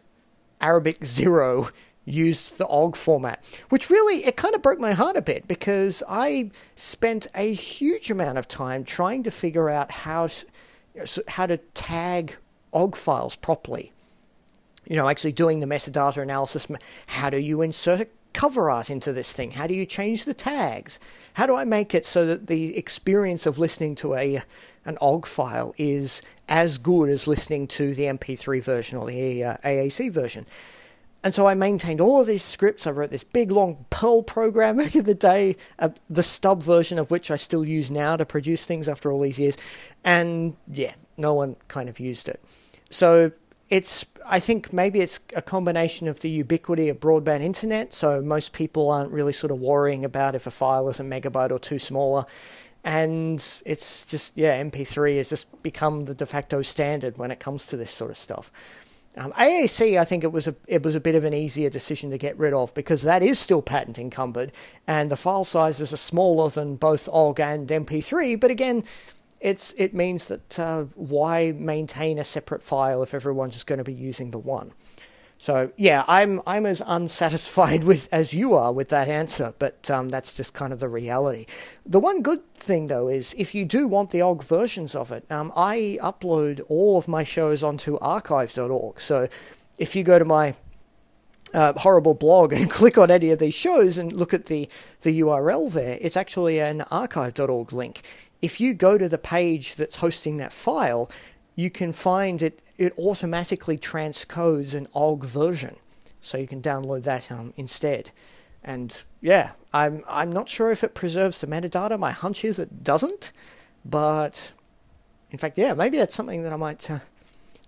Arabic 0.62 1.06
zero 1.06 1.70
used 2.06 2.58
the 2.58 2.68
OGG 2.68 2.96
format, 2.96 3.44
which 3.70 3.90
really 3.90 4.26
it 4.26 4.38
kind 4.38 4.54
of 4.56 4.62
broke 4.62 4.80
my 4.80 4.94
heart 4.94 5.18
a 5.18 5.22
bit 5.22 5.48
because 5.48 6.04
I 6.08 6.52
spent 6.76 7.28
a 7.34 7.54
huge 7.54 8.12
amount 8.12 8.38
of 8.38 8.48
time 8.48 8.84
trying 8.84 9.24
to 9.24 9.32
figure 9.32 9.70
out 9.70 9.92
how 9.92 10.28
to, 10.28 11.24
how 11.28 11.48
to 11.48 11.58
tag 11.58 12.38
OGG 12.74 12.96
files 12.96 13.36
properly. 13.36 13.92
You 14.88 14.96
know, 14.96 15.10
actually 15.10 15.32
doing 15.32 15.60
the 15.60 15.66
metadata 15.66 16.22
analysis. 16.22 16.68
How 17.08 17.30
do 17.30 17.38
you 17.38 17.62
insert 17.62 18.02
a 18.02 18.08
cover 18.34 18.70
art 18.70 18.90
into 18.90 19.14
this 19.14 19.34
thing? 19.34 19.52
How 19.52 19.66
do 19.66 19.74
you 19.74 19.86
change 19.86 20.26
the 20.26 20.34
tags? 20.34 21.00
How 21.34 21.46
do 21.46 21.56
I 21.56 21.64
make 21.64 21.96
it 21.96 22.06
so 22.06 22.26
that 22.26 22.48
the 22.48 22.78
experience 22.78 23.46
of 23.46 23.58
listening 23.58 23.96
to 23.96 24.16
a 24.16 24.42
an 24.88 24.98
OGG 25.02 25.26
file 25.26 25.74
is 25.78 26.22
as 26.48 26.78
good 26.78 27.10
as 27.10 27.28
listening 27.28 27.66
to 27.66 27.96
the 27.96 28.04
MP3 28.04 28.62
version 28.62 28.98
or 29.00 29.08
the 29.08 29.44
uh, 29.44 29.58
AAC 29.64 30.12
version? 30.12 30.46
And 31.24 31.34
so 31.34 31.48
I 31.48 31.56
maintained 31.56 32.02
all 32.02 32.22
of 32.22 32.28
these 32.28 32.44
scripts. 32.44 32.86
I 32.86 32.92
wrote 32.92 33.10
this 33.10 33.24
big 33.24 33.50
long 33.50 33.86
Perl 33.90 34.22
program 34.22 34.78
back 34.78 34.96
in 34.96 35.06
the 35.06 35.16
day, 35.16 35.56
uh, 35.80 35.90
the 36.08 36.22
stub 36.22 36.62
version 36.62 37.00
of 37.00 37.10
which 37.10 37.32
I 37.32 37.36
still 37.36 37.66
use 37.66 37.90
now 37.90 38.16
to 38.16 38.26
produce 38.26 38.66
things 38.66 38.88
after 38.88 39.12
all 39.12 39.22
these 39.22 39.40
years. 39.40 39.58
And 40.04 40.56
yeah, 40.72 40.94
no 41.18 41.34
one 41.34 41.56
kind 41.68 41.90
of 41.90 42.00
used 42.00 42.30
it. 42.30 42.40
So 42.92 43.32
it's, 43.70 44.06
I 44.26 44.40
think 44.40 44.72
maybe 44.72 45.02
it's 45.02 45.20
a 45.36 45.42
combination 45.42 46.08
of 46.08 46.20
the 46.20 46.30
ubiquity 46.30 46.90
of 46.90 47.00
broadband 47.00 47.42
internet. 47.42 47.94
So 47.94 48.22
most 48.22 48.54
people 48.54 48.92
aren't 48.92 49.12
really 49.12 49.34
sort 49.34 49.52
of 49.52 49.60
worrying 49.60 50.06
about 50.06 50.36
if 50.36 50.46
a 50.48 50.52
file 50.52 50.88
is 50.90 51.00
a 51.00 51.04
megabyte 51.04 51.52
or 51.52 51.60
two 51.60 51.80
smaller. 51.80 52.26
and 52.86 53.62
it's 53.66 54.06
just 54.06 54.38
yeah, 54.38 54.62
MP3 54.64 55.18
has 55.18 55.30
just 55.30 55.64
become 55.64 56.06
the 56.06 56.14
de 56.14 56.26
facto 56.26 56.62
standard 56.62 57.18
when 57.18 57.32
it 57.32 57.40
comes 57.40 57.66
to 57.68 57.76
this 57.76 57.92
sort 57.92 58.12
of 58.12 58.18
stuff. 58.18 58.52
Um, 59.18 59.32
AAC, 59.32 59.98
I 60.00 60.06
think 60.06 60.24
it 60.24 60.32
was 60.32 60.48
a 60.48 60.56
it 60.68 60.84
was 60.84 60.94
a 60.94 61.00
bit 61.00 61.16
of 61.16 61.24
an 61.24 61.34
easier 61.34 61.70
decision 61.70 62.12
to 62.12 62.18
get 62.18 62.38
rid 62.38 62.54
of 62.54 62.74
because 62.74 63.02
that 63.02 63.24
is 63.24 63.40
still 63.40 63.62
patent 63.62 63.98
encumbered, 63.98 64.52
and 64.86 65.10
the 65.10 65.16
file 65.18 65.46
sizes 65.46 65.94
are 65.94 65.98
smaller 65.98 66.50
than 66.50 66.76
both 66.76 67.10
OGG 67.12 67.40
and 67.40 67.68
MP3. 67.68 68.40
But 68.40 68.52
again, 68.52 68.84
it's 69.40 69.74
it 69.74 69.94
means 69.94 70.28
that 70.28 70.60
uh, 70.60 70.84
why 70.96 71.52
maintain 71.52 72.20
a 72.20 72.24
separate 72.24 72.64
file 72.64 73.04
if 73.04 73.14
everyone's 73.14 73.54
just 73.54 73.68
going 73.68 73.78
to 73.78 73.84
be 73.84 73.94
using 73.94 74.32
the 74.32 74.40
one? 74.40 74.74
So 75.38 75.72
yeah, 75.76 76.06
I'm 76.08 76.42
I'm 76.48 76.66
as 76.66 76.82
unsatisfied 76.86 77.84
with 77.90 78.08
as 78.12 78.34
you 78.34 78.56
are 78.56 78.72
with 78.72 78.90
that 78.90 79.08
answer, 79.08 79.54
but 79.60 79.90
um, 79.92 80.10
that's 80.10 80.34
just 80.34 80.54
kind 80.54 80.72
of 80.72 80.80
the 80.80 80.88
reality. 80.88 81.46
The 81.86 82.00
one 82.00 82.22
good 82.22 82.42
thing 82.54 82.88
though 82.88 83.08
is 83.08 83.36
if 83.38 83.54
you 83.54 83.66
do 83.66 83.88
want 83.88 84.12
the 84.12 84.22
OGG 84.22 84.44
versions 84.44 84.96
of 84.96 85.12
it, 85.12 85.26
um, 85.30 85.52
I 85.56 86.00
upload 86.02 86.62
all 86.70 86.98
of 86.98 87.08
my 87.08 87.24
shows 87.24 87.64
onto 87.64 87.98
archive.org. 87.98 89.00
So 89.00 89.28
if 89.78 89.96
you 89.96 90.04
go 90.04 90.18
to 90.18 90.26
my 90.26 90.56
uh, 91.54 91.74
horrible 91.78 92.14
blog 92.14 92.54
and 92.58 92.70
click 92.70 92.98
on 92.98 93.12
any 93.12 93.32
of 93.32 93.40
these 93.40 93.54
shows 93.54 93.98
and 93.98 94.14
look 94.14 94.34
at 94.34 94.46
the 94.46 94.70
the 95.02 95.20
URL 95.20 95.72
there, 95.72 95.98
it's 96.02 96.18
actually 96.18 96.60
an 96.60 96.82
archive.org 96.84 97.74
link. 97.74 98.02
If 98.42 98.60
you 98.60 98.74
go 98.74 98.98
to 98.98 99.10
the 99.10 99.18
page 99.18 99.76
that's 99.76 99.98
hosting 99.98 100.38
that 100.38 100.54
file, 100.54 101.10
you 101.56 101.70
can 101.70 101.94
find 101.94 102.42
it, 102.42 102.60
it 102.78 102.98
automatically 102.98 103.78
transcodes 103.78 104.76
an 104.76 104.88
OGG 104.94 105.24
version. 105.24 105.76
So 106.22 106.38
you 106.38 106.48
can 106.48 106.62
download 106.62 107.04
that 107.04 107.32
um, 107.32 107.54
instead. 107.56 108.12
And 108.64 109.04
yeah, 109.22 109.54
I'm, 109.74 110.04
I'm 110.08 110.32
not 110.32 110.50
sure 110.50 110.72
if 110.72 110.84
it 110.84 110.96
preserves 110.96 111.40
the 111.40 111.48
metadata. 111.48 111.98
My 111.98 112.12
hunch 112.12 112.44
is 112.44 112.60
it 112.60 112.84
doesn't. 112.84 113.32
But 113.86 114.52
in 115.32 115.38
fact, 115.38 115.58
yeah, 115.58 115.74
maybe 115.74 115.98
that's 115.98 116.16
something 116.16 116.44
that 116.44 116.52
I 116.52 116.58
might 116.58 116.90
uh, 116.90 117.00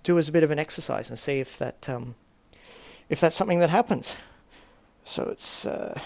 do 0.04 0.18
as 0.18 0.28
a 0.28 0.32
bit 0.32 0.44
of 0.44 0.52
an 0.52 0.60
exercise 0.60 1.10
and 1.10 1.18
see 1.18 1.40
if 1.40 1.58
that 1.60 1.88
um, 1.88 2.16
if 3.10 3.22
that's 3.22 3.36
something 3.36 3.60
that 3.60 3.70
happens. 3.70 4.18
So 5.04 5.30
it's, 5.30 5.66
uh, 5.66 5.98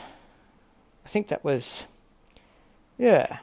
I 1.04 1.08
think 1.08 1.28
that 1.30 1.44
was, 1.44 1.88
yeah 2.98 3.40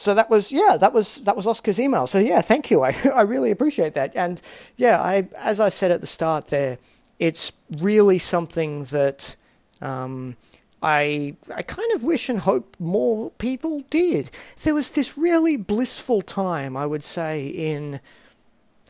so 0.00 0.14
that 0.14 0.30
was 0.30 0.50
yeah 0.50 0.78
that 0.78 0.94
was 0.94 1.16
that 1.16 1.36
was 1.36 1.46
Oscar's 1.46 1.78
email. 1.78 2.06
So 2.06 2.18
yeah, 2.18 2.40
thank 2.40 2.70
you. 2.70 2.82
I 2.88 2.96
I 3.14 3.20
really 3.20 3.50
appreciate 3.50 3.92
that. 3.94 4.16
And 4.16 4.40
yeah, 4.78 5.00
I 5.00 5.28
as 5.36 5.60
I 5.60 5.68
said 5.68 5.90
at 5.90 6.00
the 6.00 6.06
start 6.06 6.46
there, 6.46 6.78
it's 7.18 7.52
really 7.70 8.18
something 8.18 8.84
that 8.84 9.36
um, 9.82 10.36
I 10.82 11.36
I 11.54 11.60
kind 11.60 11.92
of 11.92 12.02
wish 12.02 12.30
and 12.30 12.38
hope 12.38 12.76
more 12.78 13.30
people 13.32 13.82
did. 13.90 14.30
There 14.62 14.74
was 14.74 14.90
this 14.90 15.18
really 15.18 15.58
blissful 15.58 16.22
time, 16.22 16.78
I 16.78 16.86
would 16.86 17.04
say, 17.04 17.46
in 17.48 18.00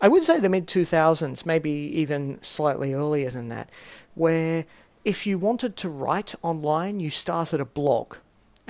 I 0.00 0.06
would 0.06 0.22
say 0.22 0.38
the 0.38 0.48
mid 0.48 0.68
two 0.68 0.84
thousands, 0.84 1.44
maybe 1.44 1.70
even 1.70 2.38
slightly 2.40 2.94
earlier 2.94 3.30
than 3.30 3.48
that, 3.48 3.68
where 4.14 4.64
if 5.04 5.26
you 5.26 5.40
wanted 5.40 5.76
to 5.78 5.88
write 5.88 6.36
online, 6.42 7.00
you 7.00 7.10
started 7.10 7.60
a 7.60 7.64
blog 7.64 8.14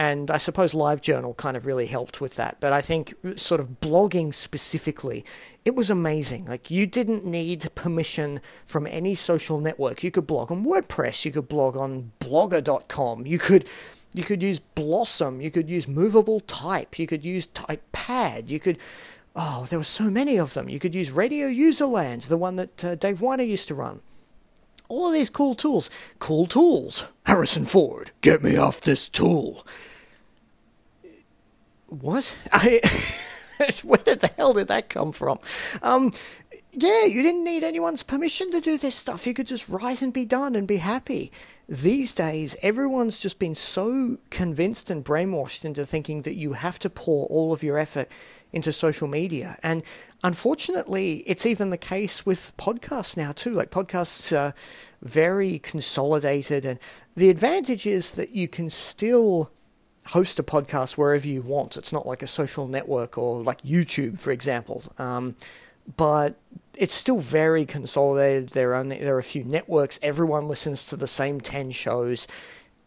and 0.01 0.31
I 0.31 0.39
suppose 0.39 0.73
LiveJournal 0.73 1.37
kind 1.37 1.59
of 1.59 1.67
really 1.67 1.85
helped 1.85 2.23
with 2.23 2.37
that. 2.37 2.57
But 2.59 2.73
I 2.73 2.81
think 2.81 3.13
sort 3.37 3.61
of 3.61 3.81
blogging 3.81 4.33
specifically, 4.33 5.27
it 5.67 5.75
was 5.75 5.91
amazing. 5.91 6.47
Like 6.47 6.71
you 6.71 6.87
didn't 6.87 7.27
need 7.27 7.69
permission 7.75 8.41
from 8.65 8.87
any 8.87 9.15
social 9.15 9.61
network. 9.61 10.03
You 10.03 10.11
could 10.11 10.27
blog 10.27 10.51
on 10.51 10.65
WordPress, 10.65 11.27
you 11.27 11.33
could 11.33 11.49
blog 11.49 11.77
on 11.77 12.13
blogger.com, 12.19 13.27
you 13.27 13.39
could 13.39 13.69
you 14.15 14.25
could 14.25 14.43
use 14.43 14.59
Blosxom, 14.75 15.43
you 15.43 15.51
could 15.51 15.69
use 15.69 15.87
Movable 15.87 16.41
Type, 16.41 16.99
you 16.99 17.07
could 17.07 17.23
use 17.23 17.47
Typepad, 17.49 18.49
you 18.49 18.59
could 18.59 18.79
oh, 19.37 19.67
there 19.69 19.79
were 19.79 19.85
so 19.85 20.05
many 20.05 20.39
of 20.39 20.55
them. 20.55 20.71
You 20.71 20.79
could 20.79 20.95
use 20.95 21.11
Radio 21.11 21.47
Userland, 21.47 22.29
the 22.29 22.39
one 22.39 22.57
that 22.57 22.83
uh, 22.83 22.95
Dave 22.95 23.19
Winer 23.19 23.47
used 23.47 23.69
to 23.69 23.75
run 23.75 24.01
all 24.89 25.09
of 25.09 25.13
these 25.13 25.31
cool 25.31 25.55
tools. 25.55 25.89
Cool 26.19 26.47
tools. 26.47 27.07
Harrison 27.27 27.65
Ford, 27.65 28.11
get 28.23 28.43
me 28.43 28.57
off 28.57 28.81
this 28.81 29.09
tool. 29.09 29.65
What? 31.91 32.37
I. 32.53 32.81
where 33.85 33.99
the 33.99 34.31
hell 34.37 34.55
did 34.55 34.69
that 34.69 34.89
come 34.89 35.13
from? 35.13 35.39
Um, 35.83 36.13
yeah, 36.73 37.05
you 37.05 37.23
didn't 37.23 37.45
need 37.45 37.65
anyone's 37.65 38.03
permission 38.03 38.51
to 38.53 38.61
do 38.61 38.79
this 38.79 38.95
stuff. 38.95 39.27
You 39.27 39.35
could 39.35 39.47
just 39.47 39.69
write 39.69 40.03
and 40.03 40.13
be 40.13 40.25
done 40.25 40.55
and 40.55 40.67
be 40.67 40.79
happy. 40.79 41.33
These 41.69 42.15
days, 42.15 42.57
everyone's 42.63 43.19
just 43.19 43.39
been 43.39 43.55
so 43.55 44.19
convinced 44.31 44.91
and 44.91 45.05
brainwashed 45.05 45.65
into 45.65 45.85
thinking 45.85 46.23
that 46.23 46.37
you 46.37 46.55
have 46.55 46.79
to 46.81 46.91
pour 46.91 47.27
all 47.27 47.53
of 47.53 47.63
your 47.63 47.77
effort 47.77 48.09
into 48.53 48.73
social 48.73 49.09
media. 49.09 49.59
And 49.63 49.83
unfortunately, 50.23 51.19
it's 51.27 51.47
even 51.47 51.71
the 51.71 51.79
case 51.79 52.25
with 52.25 52.57
podcasts 52.57 53.17
now, 53.17 53.33
too. 53.33 53.51
Like, 53.51 53.71
podcasts 53.71 54.37
are 54.37 54.55
very 55.03 55.59
consolidated. 55.59 56.65
And 56.65 56.79
the 57.17 57.31
advantage 57.31 57.87
is 57.87 58.13
that 58.13 58.31
you 58.31 58.49
can 58.49 58.71
still 58.71 59.51
host 60.11 60.39
a 60.41 60.43
podcast 60.43 60.97
wherever 60.97 61.27
you 61.27 61.41
want. 61.41 61.77
It's 61.77 61.93
not 61.93 62.07
like 62.07 62.23
a 62.23 62.27
social 62.27 62.67
network 62.67 63.17
or 63.17 63.43
like 63.43 63.63
YouTube, 63.63 64.19
for 64.19 64.31
example. 64.33 64.83
Um, 64.99 65.37
but 65.97 66.37
it's 66.77 66.95
still 66.95 67.19
very 67.19 67.65
consolidated. 67.65 68.51
There 68.51 68.75
are 68.75 68.85
there 68.85 69.15
are 69.15 69.19
a 69.19 69.23
few 69.23 69.45
networks. 69.45 69.99
Everyone 70.03 70.49
listens 70.49 70.87
to 70.87 70.97
the 70.97 71.07
same 71.07 71.41
ten 71.41 71.71
shows. 71.71 72.27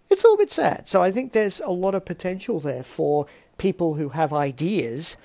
It's 0.09 0.23
a 0.23 0.27
little 0.27 0.38
bit 0.38 0.49
sad. 0.51 0.89
So 0.89 1.01
I 1.01 1.12
think 1.12 1.31
there's 1.31 1.59
a 1.62 1.71
lot 1.71 1.95
of 1.95 2.05
potential 2.05 2.59
there 2.59 2.83
for 2.83 3.25
people 3.57 3.95
who 3.95 4.09
have 4.09 4.33
ideas 4.33 5.17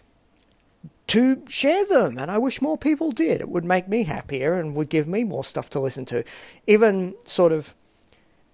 to 1.09 1.43
share 1.49 1.85
them. 1.87 2.17
And 2.17 2.31
I 2.31 2.39
wish 2.39 2.63
more 2.63 2.79
people 2.79 3.11
did. 3.13 3.41
It 3.41 3.49
would 3.49 3.65
make 3.65 3.89
me 3.89 4.05
happier 4.05 4.55
and 4.55 4.77
would 4.77 4.89
give 4.89 5.09
me 5.09 5.25
more 5.25 5.45
stuff 5.45 5.69
to 5.71 5.81
listen 5.81 6.05
to. 6.07 6.23
Even 6.67 7.15
sort 7.25 7.53
of 7.53 7.75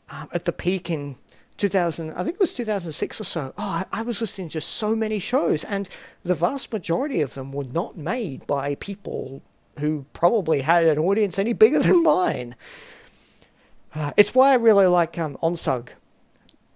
um, 0.08 0.28
at 0.32 0.44
the 0.44 0.52
peak 0.52 0.90
in 0.90 1.16
2000, 1.56 2.10
I 2.12 2.24
think 2.24 2.34
it 2.34 2.40
was 2.40 2.52
2006 2.54 3.20
or 3.20 3.24
so. 3.24 3.54
Oh, 3.56 3.84
I, 3.92 4.02
was 4.02 4.20
listening 4.20 4.48
to 4.50 4.60
so 4.60 4.96
many 4.96 5.18
shows, 5.18 5.64
and 5.64 5.88
the 6.24 6.34
vast 6.34 6.72
majority 6.72 7.20
of 7.20 7.34
them 7.34 7.52
were 7.52 7.64
not 7.64 7.96
made 7.96 8.46
by 8.46 8.74
people 8.74 9.42
who 9.78 10.06
probably 10.12 10.62
had 10.62 10.84
an 10.84 10.98
audience 10.98 11.38
any 11.38 11.52
bigger 11.52 11.78
than 11.78 12.02
mine. 12.02 12.56
Uh, 13.94 14.12
it's 14.16 14.34
why 14.34 14.50
I 14.50 14.54
really 14.54 14.86
like 14.86 15.18
um, 15.18 15.36
Onsug. 15.42 15.90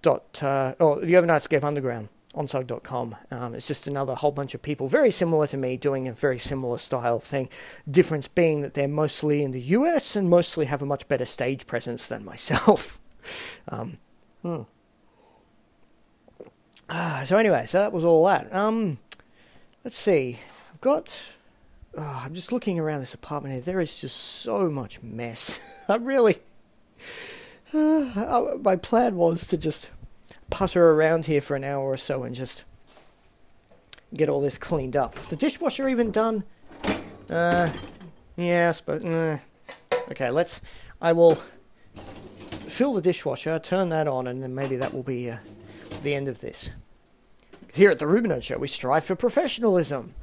Dot, 0.01 0.43
uh, 0.45 0.75
or 0.79 1.01
the 1.01 1.15
Overnightscape 1.15 1.65
Underground, 1.65 2.09
onsug.com. 2.33 3.17
Um, 3.33 3.55
it's 3.57 3.67
just 3.67 3.89
another 3.89 4.15
whole 4.15 4.31
bunch 4.31 4.55
of 4.55 4.63
people 4.63 4.87
very 4.87 5.11
similar 5.11 5.49
to 5.49 5.57
me 5.57 5.77
doing 5.77 6.07
a 6.07 6.13
very 6.13 6.39
similar 6.39 6.79
style 6.79 7.19
thing. 7.19 7.49
Difference 7.91 8.29
being 8.29 8.61
that 8.63 8.75
they're 8.75 8.87
mostly 8.87 9.43
in 9.43 9.51
the 9.51 9.61
US 9.61 10.15
and 10.15 10.31
mostly 10.31 10.67
have 10.67 10.83
a 10.83 10.87
much 10.87 11.09
better 11.09 11.27
stage 11.27 11.67
presence 11.67 12.07
than 12.07 12.25
myself. 12.25 13.01
um, 13.69 13.99
Hmm. 14.43 14.63
Ah, 16.91 17.23
so 17.25 17.37
anyway, 17.37 17.67
so 17.67 17.81
that 17.81 17.93
was 17.93 18.05
all 18.05 18.25
that. 18.27 18.53
Um, 18.55 18.99
let's 19.85 19.97
see. 19.97 20.39
I've 20.73 20.81
got. 20.81 21.35
Oh, 21.97 22.23
I'm 22.25 22.35
just 22.35 22.53
looking 22.53 22.79
around 22.79 23.01
this 23.01 23.15
apartment 23.15 23.55
here. 23.55 23.63
There 23.63 23.81
is 23.81 24.01
just 24.01 24.17
so 24.17 24.71
much 24.71 25.03
mess. 25.03 25.61
I 25.89 25.97
really. 25.97 26.39
Uh, 27.75 28.57
my 28.63 28.77
plan 28.77 29.17
was 29.17 29.47
to 29.49 29.59
just 29.59 29.91
putter 30.49 30.93
around 30.93 31.27
here 31.27 31.41
for 31.41 31.57
an 31.57 31.65
hour 31.65 31.85
or 31.85 31.99
so 31.99 32.23
and 32.23 32.35
just 32.35 32.65
get 34.15 34.29
all 34.31 34.41
this 34.41 34.57
cleaned 34.57 34.97
up. 34.97 35.19
Is 35.19 35.27
the 35.27 35.37
dishwasher 35.37 35.89
even 35.89 36.11
done? 36.11 36.45
Uh, 37.29 37.71
yeah, 38.37 38.73
but 38.87 39.05
uh, 39.05 39.39
okay. 40.11 40.31
Let's. 40.31 40.63
I 41.01 41.13
will 41.13 41.39
fill 42.79 42.95
the 42.95 43.03
dishwasher, 43.03 43.59
turn 43.59 43.89
that 43.89 44.07
on, 44.07 44.29
and 44.29 44.41
then 44.41 44.55
maybe 44.55 44.77
that 44.77 44.95
will 44.95 45.03
be 45.03 45.29
uh, 45.29 45.37
the 46.05 46.15
end 46.15 46.29
of 46.29 46.41
this. 46.41 46.71
Here 47.75 47.91
at 47.91 47.99
the 47.99 48.05
Rubenerd 48.05 48.45
Show, 48.45 48.57
we 48.59 48.69
strive 48.69 49.03
for 49.03 49.17
professionalism. 49.17 50.15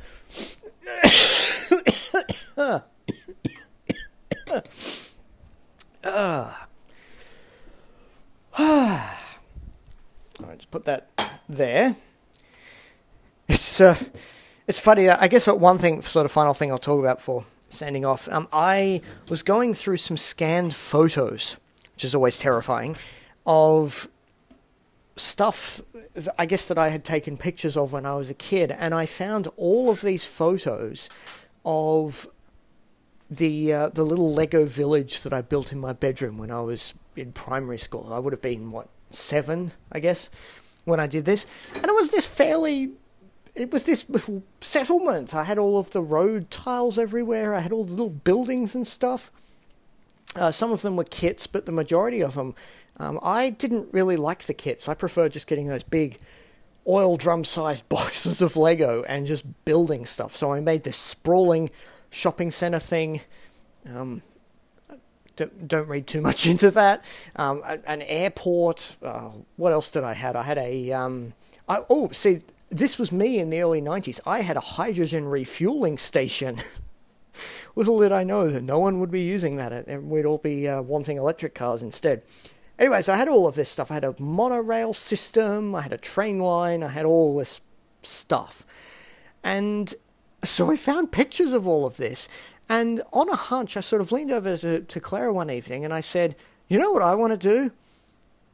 uh. 2.55 2.79
Alright, 8.57 9.09
just 10.55 10.71
put 10.71 10.85
that 10.85 11.09
there. 11.49 11.97
It's 13.49 13.81
uh, 13.81 13.97
it's 14.65 14.79
funny. 14.79 15.09
I 15.09 15.27
guess 15.27 15.47
one 15.47 15.77
thing, 15.77 16.01
sort 16.03 16.25
of 16.25 16.31
final 16.31 16.53
thing 16.53 16.71
I'll 16.71 16.77
talk 16.77 16.99
about 16.99 17.19
for 17.19 17.43
sending 17.67 18.05
off. 18.05 18.29
Um, 18.31 18.47
I 18.53 19.01
was 19.29 19.43
going 19.43 19.73
through 19.73 19.97
some 19.97 20.15
scanned 20.15 20.73
photos 20.73 21.57
which 21.95 22.05
is 22.05 22.13
always 22.13 22.37
terrifying, 22.37 22.95
of 23.45 24.09
stuff 25.17 25.81
I 26.37 26.45
guess 26.45 26.65
that 26.65 26.77
I 26.77 26.89
had 26.89 27.03
taken 27.03 27.37
pictures 27.37 27.77
of 27.77 27.93
when 27.93 28.05
I 28.05 28.15
was 28.15 28.29
a 28.29 28.33
kid, 28.33 28.71
and 28.71 28.93
I 28.93 29.05
found 29.05 29.47
all 29.57 29.89
of 29.89 30.01
these 30.01 30.25
photos 30.25 31.09
of 31.63 32.27
the 33.29 33.73
uh, 33.73 33.89
the 33.89 34.03
little 34.03 34.33
Lego 34.33 34.65
village 34.65 35.21
that 35.21 35.33
I 35.33 35.41
built 35.41 35.71
in 35.71 35.79
my 35.79 35.93
bedroom 35.93 36.37
when 36.37 36.51
I 36.51 36.61
was 36.61 36.93
in 37.15 37.31
primary 37.31 37.77
school. 37.77 38.11
I 38.13 38.19
would 38.19 38.33
have 38.33 38.41
been 38.41 38.71
what 38.71 38.89
seven, 39.11 39.71
I 39.91 39.99
guess, 39.99 40.29
when 40.85 40.99
I 40.99 41.07
did 41.07 41.25
this, 41.25 41.45
and 41.75 41.85
it 41.85 41.95
was 41.95 42.11
this 42.11 42.25
fairly 42.25 42.91
it 43.55 43.71
was 43.71 43.85
this 43.85 44.09
little 44.09 44.43
settlement. 44.59 45.33
I 45.33 45.45
had 45.45 45.57
all 45.57 45.77
of 45.77 45.91
the 45.91 46.01
road 46.01 46.51
tiles 46.51 46.99
everywhere. 46.99 47.53
I 47.53 47.59
had 47.59 47.71
all 47.71 47.85
the 47.85 47.91
little 47.91 48.09
buildings 48.09 48.75
and 48.75 48.85
stuff. 48.85 49.31
Uh, 50.35 50.51
some 50.51 50.71
of 50.71 50.81
them 50.81 50.95
were 50.95 51.05
kits, 51.05 51.47
but 51.47 51.65
the 51.65 51.71
majority 51.71 52.21
of 52.21 52.35
them, 52.35 52.55
um, 52.97 53.19
I 53.23 53.51
didn't 53.51 53.93
really 53.93 54.17
like 54.17 54.43
the 54.43 54.53
kits. 54.53 54.89
I 54.89 54.93
prefer 54.93 55.29
just 55.29 55.47
getting 55.47 55.67
those 55.67 55.83
big 55.83 56.17
oil 56.87 57.17
drum 57.17 57.43
sized 57.43 57.87
boxes 57.89 58.41
of 58.41 58.57
Lego 58.57 59.03
and 59.03 59.27
just 59.27 59.45
building 59.65 60.05
stuff. 60.05 60.35
So 60.35 60.51
I 60.51 60.59
made 60.59 60.83
this 60.83 60.97
sprawling 60.97 61.69
shopping 62.09 62.51
center 62.51 62.79
thing. 62.79 63.21
Um, 63.93 64.21
don't, 65.35 65.67
don't, 65.67 65.87
read 65.87 66.07
too 66.07 66.21
much 66.21 66.47
into 66.49 66.71
that. 66.71 67.03
Um, 67.35 67.61
an 67.65 68.01
airport. 68.03 68.97
Uh, 69.01 69.31
what 69.57 69.73
else 69.73 69.91
did 69.91 70.03
I 70.03 70.13
had? 70.13 70.35
I 70.35 70.43
had 70.43 70.57
a. 70.57 70.91
Um, 70.91 71.33
I, 71.67 71.79
oh, 71.89 72.09
see, 72.11 72.39
this 72.69 72.97
was 72.97 73.11
me 73.11 73.39
in 73.39 73.49
the 73.49 73.61
early 73.61 73.81
90s. 73.81 74.19
I 74.25 74.41
had 74.41 74.57
a 74.57 74.61
hydrogen 74.61 75.25
refueling 75.25 75.97
station. 75.97 76.59
Little 77.75 77.99
did 77.99 78.11
I 78.11 78.23
know 78.23 78.49
that 78.49 78.63
no 78.63 78.79
one 78.79 78.99
would 78.99 79.11
be 79.11 79.21
using 79.21 79.57
that, 79.57 79.71
and 79.71 80.09
we'd 80.09 80.25
all 80.25 80.37
be 80.37 80.67
uh, 80.67 80.81
wanting 80.81 81.17
electric 81.17 81.53
cars 81.53 81.81
instead. 81.81 82.23
Anyway, 82.79 83.01
so 83.01 83.13
I 83.13 83.17
had 83.17 83.27
all 83.27 83.47
of 83.47 83.55
this 83.55 83.69
stuff. 83.69 83.91
I 83.91 83.95
had 83.95 84.03
a 84.03 84.15
monorail 84.19 84.93
system, 84.93 85.75
I 85.75 85.81
had 85.81 85.93
a 85.93 85.97
train 85.97 86.39
line, 86.39 86.83
I 86.83 86.89
had 86.89 87.05
all 87.05 87.37
this 87.37 87.61
stuff. 88.01 88.65
And 89.43 89.93
so 90.43 90.71
I 90.71 90.75
found 90.75 91.11
pictures 91.11 91.53
of 91.53 91.67
all 91.67 91.85
of 91.85 91.97
this. 91.97 92.27
And 92.67 93.01
on 93.13 93.29
a 93.29 93.35
hunch, 93.35 93.77
I 93.77 93.79
sort 93.81 94.01
of 94.01 94.11
leaned 94.11 94.31
over 94.31 94.57
to, 94.57 94.81
to 94.81 94.99
Clara 94.99 95.31
one 95.31 95.49
evening 95.49 95.85
and 95.85 95.93
I 95.93 95.99
said, 95.99 96.35
You 96.67 96.79
know 96.79 96.91
what 96.91 97.03
I 97.03 97.13
want 97.13 97.31
to 97.31 97.37
do? 97.37 97.71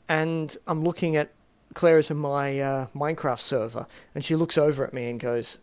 And 0.10 0.56
I'm 0.68 0.84
looking 0.84 1.16
at 1.16 1.32
Clara's 1.74 2.12
in 2.12 2.18
my 2.18 2.60
uh, 2.60 2.88
Minecraft 2.96 3.40
server, 3.40 3.88
and 4.14 4.24
she 4.24 4.36
looks 4.36 4.58
over 4.58 4.86
at 4.86 4.94
me 4.94 5.10
and 5.10 5.20
goes, 5.20 5.60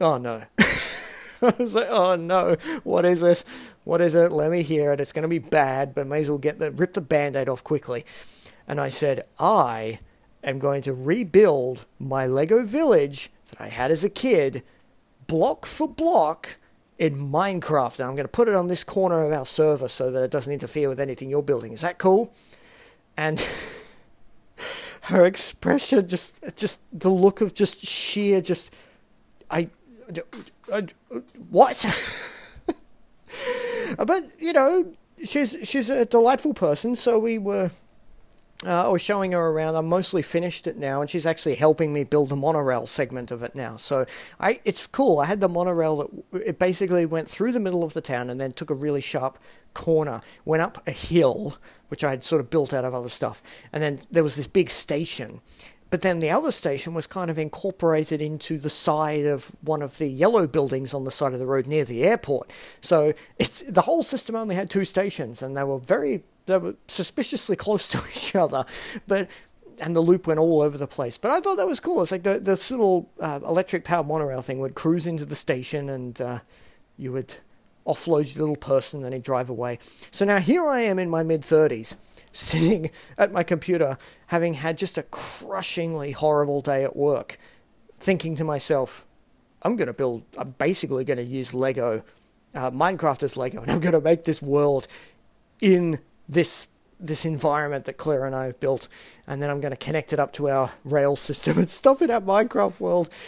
"Oh 0.00 0.18
no." 0.18 0.44
I 1.58 1.62
was 1.62 1.74
like, 1.74 1.88
"Oh 1.90 2.16
no, 2.16 2.56
what 2.82 3.04
is 3.04 3.20
this? 3.20 3.44
What 3.84 4.00
is 4.00 4.14
it? 4.14 4.32
Let 4.32 4.50
me 4.50 4.62
hear 4.62 4.92
it. 4.92 5.00
It's 5.00 5.12
going 5.12 5.22
to 5.22 5.28
be 5.28 5.38
bad, 5.38 5.94
but 5.94 6.06
may 6.06 6.20
as 6.20 6.28
well 6.28 6.38
get 6.38 6.58
the 6.58 6.70
rip 6.70 6.94
the 6.94 7.00
band-aid 7.00 7.48
off 7.48 7.62
quickly." 7.62 8.04
And 8.66 8.80
I 8.80 8.88
said, 8.88 9.26
"I 9.38 10.00
am 10.42 10.58
going 10.58 10.82
to 10.82 10.92
rebuild 10.92 11.86
my 11.98 12.26
Lego 12.26 12.62
village 12.62 13.30
that 13.50 13.60
I 13.60 13.68
had 13.68 13.90
as 13.90 14.04
a 14.04 14.10
kid, 14.10 14.62
block 15.26 15.66
for 15.66 15.88
block." 15.88 16.56
In 16.96 17.16
Minecraft, 17.16 17.98
and 17.98 18.08
I'm 18.08 18.14
going 18.14 18.24
to 18.24 18.28
put 18.28 18.46
it 18.46 18.54
on 18.54 18.68
this 18.68 18.84
corner 18.84 19.26
of 19.26 19.32
our 19.32 19.44
server 19.44 19.88
so 19.88 20.12
that 20.12 20.22
it 20.22 20.30
doesn't 20.30 20.52
interfere 20.52 20.88
with 20.88 21.00
anything 21.00 21.28
you're 21.28 21.42
building. 21.42 21.72
Is 21.72 21.80
that 21.80 21.98
cool? 21.98 22.32
And 23.16 23.44
her 25.02 25.24
expression, 25.26 26.06
just 26.08 26.38
just 26.56 26.80
the 26.92 27.10
look 27.10 27.40
of 27.40 27.52
just 27.52 27.84
sheer, 27.84 28.40
just 28.40 28.72
I, 29.50 29.58
I 29.58 29.68
what? 31.50 31.84
but 33.98 34.22
you 34.40 34.52
know, 34.52 34.92
she's 35.24 35.56
she's 35.62 35.90
a 35.90 36.04
delightful 36.04 36.54
person. 36.54 36.96
So 36.96 37.18
we 37.18 37.38
were. 37.38 37.70
Uh, 38.64 38.86
I 38.86 38.88
was 38.88 39.02
showing 39.02 39.32
her 39.32 39.46
around. 39.48 39.74
I'm 39.74 39.88
mostly 39.88 40.22
finished 40.22 40.66
it 40.66 40.78
now, 40.78 41.02
and 41.02 41.10
she's 41.10 41.26
actually 41.26 41.56
helping 41.56 41.92
me 41.92 42.02
build 42.02 42.30
the 42.30 42.36
monorail 42.36 42.86
segment 42.86 43.30
of 43.30 43.42
it 43.42 43.54
now. 43.54 43.76
So 43.76 44.06
I, 44.40 44.60
it's 44.64 44.86
cool. 44.86 45.18
I 45.18 45.26
had 45.26 45.40
the 45.40 45.50
monorail 45.50 45.96
that 46.32 46.46
it 46.46 46.58
basically 46.58 47.04
went 47.04 47.28
through 47.28 47.52
the 47.52 47.60
middle 47.60 47.84
of 47.84 47.92
the 47.92 48.00
town 48.00 48.30
and 48.30 48.40
then 48.40 48.52
took 48.52 48.70
a 48.70 48.74
really 48.74 49.02
sharp 49.02 49.38
corner, 49.74 50.22
went 50.46 50.62
up 50.62 50.82
a 50.86 50.92
hill, 50.92 51.58
which 51.88 52.02
I 52.02 52.10
had 52.10 52.24
sort 52.24 52.40
of 52.40 52.48
built 52.48 52.72
out 52.72 52.84
of 52.84 52.94
other 52.94 53.08
stuff, 53.08 53.42
and 53.72 53.82
then 53.82 54.00
there 54.10 54.22
was 54.22 54.36
this 54.36 54.46
big 54.46 54.70
station. 54.70 55.42
But 55.94 56.02
then 56.02 56.18
the 56.18 56.30
other 56.30 56.50
station 56.50 56.92
was 56.92 57.06
kind 57.06 57.30
of 57.30 57.38
incorporated 57.38 58.20
into 58.20 58.58
the 58.58 58.68
side 58.68 59.26
of 59.26 59.52
one 59.60 59.80
of 59.80 59.98
the 59.98 60.08
yellow 60.08 60.48
buildings 60.48 60.92
on 60.92 61.04
the 61.04 61.12
side 61.12 61.32
of 61.32 61.38
the 61.38 61.46
road 61.46 61.68
near 61.68 61.84
the 61.84 62.02
airport. 62.02 62.50
So 62.80 63.12
it's 63.38 63.60
the 63.60 63.82
whole 63.82 64.02
system 64.02 64.34
only 64.34 64.56
had 64.56 64.68
two 64.68 64.84
stations, 64.84 65.40
and 65.40 65.56
they 65.56 65.62
were 65.62 65.78
very 65.78 66.24
they 66.46 66.58
were 66.58 66.74
suspiciously 66.88 67.54
close 67.64 67.88
to 67.90 67.98
each 68.10 68.34
other, 68.34 68.64
but 69.06 69.28
and 69.78 69.94
the 69.94 70.00
loop 70.00 70.26
went 70.26 70.40
all 70.40 70.62
over 70.62 70.76
the 70.76 70.88
place. 70.88 71.16
But 71.16 71.30
I 71.30 71.38
thought 71.38 71.58
that 71.58 71.68
was 71.68 71.78
cool. 71.78 72.02
It's 72.02 72.10
like 72.10 72.24
the 72.24 72.40
this 72.40 72.72
little 72.72 73.08
uh, 73.20 73.38
electric 73.46 73.84
powered 73.84 74.08
monorail 74.08 74.42
thing 74.42 74.58
would 74.58 74.74
cruise 74.74 75.06
into 75.06 75.24
the 75.24 75.36
station, 75.36 75.88
and 75.88 76.20
uh, 76.20 76.40
you 76.96 77.12
would 77.12 77.36
offload 77.86 78.34
your 78.34 78.46
little 78.46 78.56
person, 78.56 79.04
and 79.04 79.14
he'd 79.14 79.22
drive 79.22 79.48
away. 79.48 79.78
So 80.10 80.24
now 80.24 80.40
here 80.40 80.66
I 80.66 80.80
am 80.80 80.98
in 80.98 81.08
my 81.08 81.22
mid 81.22 81.44
thirties, 81.44 81.96
sitting 82.34 82.90
at 83.18 83.32
my 83.32 83.42
computer, 83.42 83.96
having 84.26 84.54
had 84.54 84.76
just 84.76 84.98
a 84.98 85.02
crushingly 85.04 86.12
horrible 86.12 86.60
day 86.60 86.84
at 86.84 86.94
work, 86.94 87.38
thinking 87.96 88.36
to 88.36 88.44
myself, 88.44 89.06
I'm 89.62 89.76
going 89.76 89.86
to 89.86 89.94
build. 89.94 90.24
I'm 90.36 90.50
basically 90.58 91.04
going 91.04 91.16
to 91.16 91.24
use 91.24 91.54
Lego, 91.54 92.02
uh, 92.54 92.70
Minecraft 92.70 93.22
as 93.22 93.36
Lego, 93.36 93.60
and 93.62 93.70
I'm 93.70 93.80
going 93.80 93.92
to 93.92 94.00
make 94.00 94.24
this 94.24 94.42
world 94.42 94.86
in 95.60 96.00
this 96.28 96.68
this 97.00 97.24
environment 97.24 97.84
that 97.86 97.94
Claire 97.94 98.24
and 98.24 98.34
I 98.34 98.46
have 98.46 98.60
built, 98.60 98.88
and 99.26 99.42
then 99.42 99.50
I'm 99.50 99.60
going 99.60 99.72
to 99.72 99.76
connect 99.76 100.12
it 100.12 100.18
up 100.18 100.32
to 100.34 100.48
our 100.48 100.72
rail 100.84 101.16
system 101.28 101.58
and 101.58 101.70
stuff 101.70 102.02
in 102.02 102.10
our 102.10 102.20
Minecraft 102.20 102.80
world. 102.80 103.08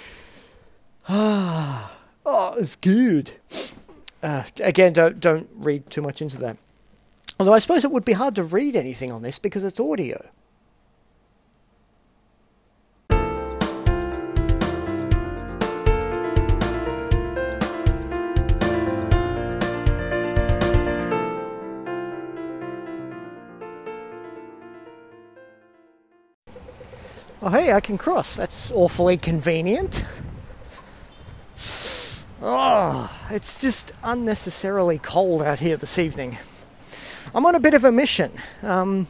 Ah, 1.09 1.97
oh, 2.25 2.55
it's 2.59 2.75
good. 2.75 3.31
Uh, 4.21 4.43
again, 4.61 4.93
don't 4.93 5.21
don't 5.21 5.49
read 5.55 5.89
too 5.89 6.03
much 6.03 6.21
into 6.21 6.37
that. 6.39 6.57
Although 7.39 7.53
I 7.53 7.59
suppose 7.59 7.85
it 7.85 7.91
would 7.91 8.05
be 8.05 8.15
hard 8.15 8.35
to 8.37 8.43
read 8.43 8.77
anything 8.77 9.13
on 9.13 9.23
this 9.23 9.39
because 9.39 9.63
it's 9.63 9.79
audio. 9.79 10.31
Oh, 27.43 27.51
hey, 27.51 27.73
I 27.73 27.81
can 27.81 27.97
cross. 27.97 28.35
That's 28.35 28.73
awfully 28.73 29.19
convenient. 29.19 30.05
Oh, 32.43 33.15
it's 33.31 33.61
just 33.61 33.93
unnecessarily 34.03 34.99
cold 34.99 35.43
out 35.43 35.61
here 35.61 35.77
this 35.77 35.99
evening. 35.99 36.39
I'm 37.37 37.45
on 37.45 37.55
a 37.55 37.61
bit 37.61 37.75
of 37.75 37.85
a 37.85 37.93
mission. 37.93 38.33
Um, 38.63 39.09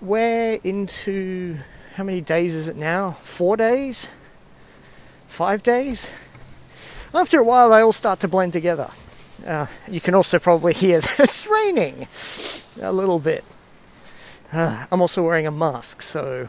we're 0.00 0.58
into 0.64 1.56
how 1.94 2.02
many 2.02 2.20
days 2.20 2.52
is 2.52 2.68
it 2.68 2.74
now? 2.74 3.12
Four 3.22 3.56
days? 3.56 4.08
Five 5.28 5.62
days? 5.62 6.10
After 7.14 7.38
a 7.38 7.44
while, 7.44 7.70
they 7.70 7.78
all 7.78 7.92
start 7.92 8.18
to 8.20 8.28
blend 8.28 8.54
together. 8.54 8.90
Uh, 9.46 9.66
you 9.86 10.00
can 10.00 10.16
also 10.16 10.40
probably 10.40 10.72
hear 10.84 10.98
that 11.00 11.20
it's 11.20 11.46
raining 11.46 12.08
a 12.82 12.92
little 12.92 13.20
bit. 13.20 13.44
Uh, 14.52 14.86
I'm 14.90 15.00
also 15.00 15.22
wearing 15.22 15.46
a 15.46 15.52
mask, 15.52 16.02
so 16.02 16.48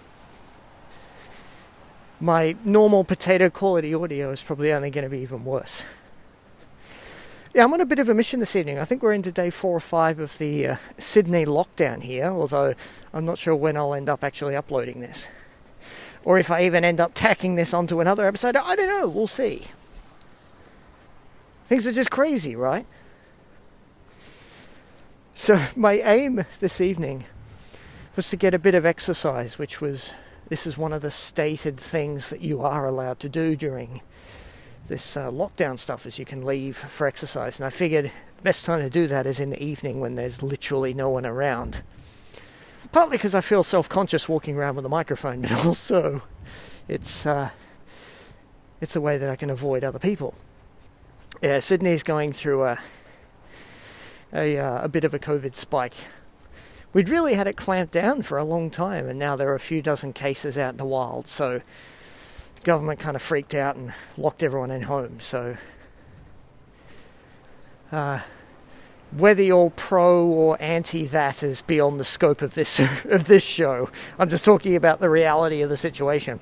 my 2.19 2.55
normal 2.65 3.03
potato 3.03 3.51
quality 3.51 3.93
audio 3.93 4.31
is 4.31 4.41
probably 4.41 4.73
only 4.73 4.89
going 4.89 5.03
to 5.03 5.09
be 5.11 5.19
even 5.19 5.45
worse. 5.45 5.83
Yeah, 7.55 7.63
I'm 7.63 7.71
on 7.71 7.79
a 7.79 7.85
bit 7.85 7.99
of 7.99 8.09
a 8.09 8.13
mission 8.13 8.41
this 8.41 8.53
evening. 8.57 8.79
I 8.79 8.83
think 8.83 9.01
we're 9.01 9.13
into 9.13 9.31
day 9.31 9.49
four 9.49 9.77
or 9.77 9.79
five 9.79 10.19
of 10.19 10.37
the 10.39 10.67
uh, 10.67 10.75
Sydney 10.97 11.45
lockdown 11.45 12.01
here, 12.01 12.25
although 12.25 12.75
I'm 13.13 13.23
not 13.23 13.37
sure 13.37 13.55
when 13.55 13.77
I'll 13.77 13.93
end 13.93 14.09
up 14.09 14.25
actually 14.25 14.57
uploading 14.57 14.99
this. 14.99 15.29
Or 16.25 16.37
if 16.37 16.51
I 16.51 16.65
even 16.65 16.83
end 16.83 16.99
up 16.99 17.13
tacking 17.13 17.55
this 17.55 17.73
onto 17.73 18.01
another 18.01 18.27
episode. 18.27 18.57
I 18.57 18.75
don't 18.75 18.89
know, 18.89 19.07
we'll 19.07 19.25
see. 19.25 19.67
Things 21.69 21.87
are 21.87 21.93
just 21.93 22.11
crazy, 22.11 22.57
right? 22.57 22.85
So, 25.33 25.65
my 25.77 25.93
aim 25.93 26.43
this 26.59 26.81
evening 26.81 27.23
was 28.17 28.29
to 28.31 28.35
get 28.35 28.53
a 28.53 28.59
bit 28.59 28.75
of 28.75 28.85
exercise, 28.85 29.57
which 29.57 29.79
was 29.79 30.13
this 30.49 30.67
is 30.67 30.77
one 30.77 30.91
of 30.91 31.01
the 31.01 31.09
stated 31.09 31.77
things 31.77 32.29
that 32.31 32.41
you 32.41 32.59
are 32.59 32.85
allowed 32.85 33.21
to 33.21 33.29
do 33.29 33.55
during 33.55 34.01
this 34.87 35.17
uh, 35.17 35.31
lockdown 35.31 35.79
stuff 35.79 36.05
is 36.05 36.19
you 36.19 36.25
can 36.25 36.45
leave 36.45 36.77
for 36.77 37.07
exercise. 37.07 37.59
And 37.59 37.65
i 37.65 37.69
figured 37.69 38.05
the 38.37 38.41
best 38.43 38.65
time 38.65 38.81
to 38.81 38.89
do 38.89 39.07
that 39.07 39.25
is 39.25 39.39
in 39.39 39.49
the 39.49 39.63
evening 39.63 39.99
when 39.99 40.15
there's 40.15 40.43
literally 40.43 40.93
no 40.93 41.09
one 41.09 41.25
around. 41.25 41.81
Partly 42.91 43.17
because 43.17 43.35
i 43.35 43.41
feel 43.41 43.63
self-conscious 43.63 44.29
walking 44.29 44.55
around 44.55 44.75
with 44.75 44.85
a 44.85 44.89
microphone 44.89 45.41
but 45.43 45.65
also 45.65 46.21
it's 46.87 47.25
uh, 47.25 47.49
it's 48.79 48.95
a 48.95 49.01
way 49.01 49.17
that 49.17 49.29
i 49.29 49.35
can 49.35 49.49
avoid 49.49 49.83
other 49.83 49.99
people. 49.99 50.35
Yeah 51.41 51.59
sydney's 51.59 52.03
going 52.03 52.31
through 52.33 52.63
a 52.63 52.79
a, 54.33 54.57
uh, 54.57 54.83
a 54.83 54.89
bit 54.89 55.03
of 55.03 55.13
a 55.13 55.19
covid 55.19 55.53
spike. 55.53 55.93
We'd 56.93 57.09
really 57.09 57.33
had 57.33 57.47
it 57.47 57.57
clamped 57.57 57.91
down 57.91 58.21
for 58.21 58.37
a 58.37 58.43
long 58.45 58.69
time, 58.69 59.09
and 59.09 59.19
now 59.19 59.35
there 59.35 59.49
are 59.49 59.55
a 59.55 59.59
few 59.59 59.81
dozen 59.81 60.13
cases 60.13 60.57
out 60.57 60.71
in 60.71 60.77
the 60.77 60.85
wild. 60.85 61.27
So 61.27 61.61
government 62.65 62.99
kind 62.99 63.15
of 63.15 63.21
freaked 63.21 63.53
out 63.53 63.77
and 63.77 63.93
locked 64.17 64.43
everyone 64.43 64.71
in 64.71 64.81
home. 64.81 65.19
So 65.21 65.55
uh, 67.91 68.19
whether 69.15 69.43
you're 69.43 69.69
pro 69.69 70.25
or 70.25 70.57
anti 70.59 71.05
that 71.05 71.43
is 71.43 71.61
beyond 71.61 71.99
the 71.99 72.03
scope 72.03 72.41
of 72.41 72.55
this 72.55 72.79
of 73.05 73.25
this 73.25 73.45
show. 73.45 73.89
I'm 74.19 74.29
just 74.29 74.43
talking 74.43 74.75
about 74.75 74.99
the 74.99 75.09
reality 75.09 75.61
of 75.61 75.69
the 75.69 75.77
situation. 75.77 76.39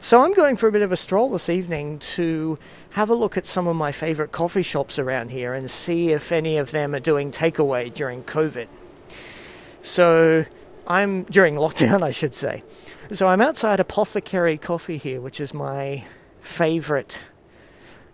So 0.00 0.22
I'm 0.22 0.32
going 0.32 0.56
for 0.56 0.68
a 0.68 0.72
bit 0.72 0.82
of 0.82 0.92
a 0.92 0.96
stroll 0.96 1.30
this 1.30 1.50
evening 1.50 1.98
to 1.98 2.58
have 2.90 3.10
a 3.10 3.14
look 3.14 3.36
at 3.36 3.44
some 3.44 3.66
of 3.66 3.76
my 3.76 3.92
favorite 3.92 4.32
coffee 4.32 4.62
shops 4.62 4.98
around 4.98 5.32
here 5.32 5.52
and 5.52 5.70
see 5.70 6.12
if 6.12 6.30
any 6.30 6.56
of 6.56 6.70
them 6.70 6.94
are 6.94 7.00
doing 7.00 7.32
takeaway 7.32 7.92
during 7.92 8.22
COVID. 8.22 8.68
So 9.82 10.46
I'm 10.86 11.24
during 11.24 11.54
lockdown, 11.54 12.02
I 12.02 12.10
should 12.10 12.34
say. 12.34 12.62
So 13.12 13.28
I'm 13.28 13.40
outside 13.40 13.80
Apothecary 13.80 14.56
Coffee 14.58 14.96
here, 14.96 15.20
which 15.20 15.40
is 15.40 15.52
my 15.52 16.04
favorite 16.40 17.24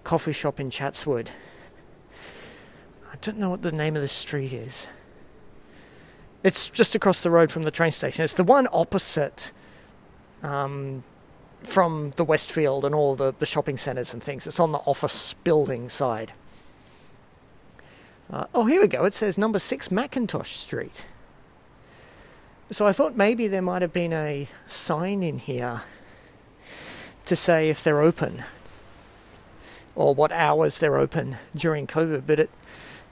coffee 0.04 0.32
shop 0.32 0.58
in 0.60 0.70
Chatswood 0.70 1.30
I 3.12 3.16
don't 3.20 3.38
know 3.38 3.50
what 3.50 3.62
the 3.62 3.72
name 3.72 3.96
of 3.96 4.02
the 4.02 4.08
street 4.08 4.52
is. 4.52 4.86
It's 6.44 6.70
just 6.70 6.94
across 6.94 7.22
the 7.22 7.30
road 7.30 7.50
from 7.50 7.64
the 7.64 7.70
train 7.70 7.90
station. 7.90 8.24
It's 8.24 8.34
the 8.34 8.44
one 8.44 8.68
opposite 8.72 9.52
um, 10.42 11.02
from 11.62 12.12
the 12.16 12.24
Westfield 12.24 12.84
and 12.84 12.94
all 12.94 13.16
the, 13.16 13.34
the 13.38 13.46
shopping 13.46 13.76
centres 13.76 14.14
and 14.14 14.22
things. 14.22 14.46
It's 14.46 14.60
on 14.60 14.72
the 14.72 14.78
office 14.78 15.34
building 15.44 15.88
side. 15.88 16.32
Uh, 18.32 18.46
oh, 18.54 18.64
here 18.66 18.80
we 18.80 18.86
go. 18.86 19.04
It 19.04 19.12
says 19.12 19.36
number 19.36 19.58
six 19.58 19.90
Macintosh 19.90 20.52
Street. 20.52 21.06
So 22.72 22.86
I 22.86 22.92
thought 22.92 23.16
maybe 23.16 23.48
there 23.48 23.62
might 23.62 23.82
have 23.82 23.92
been 23.92 24.12
a 24.12 24.46
sign 24.68 25.24
in 25.24 25.40
here 25.40 25.82
to 27.24 27.34
say 27.34 27.68
if 27.68 27.82
they're 27.82 28.00
open 28.00 28.44
or 29.96 30.14
what 30.14 30.30
hours 30.30 30.78
they're 30.78 30.96
open 30.96 31.36
during 31.54 31.88
COVID, 31.88 32.22
but 32.28 32.38
it 32.38 32.50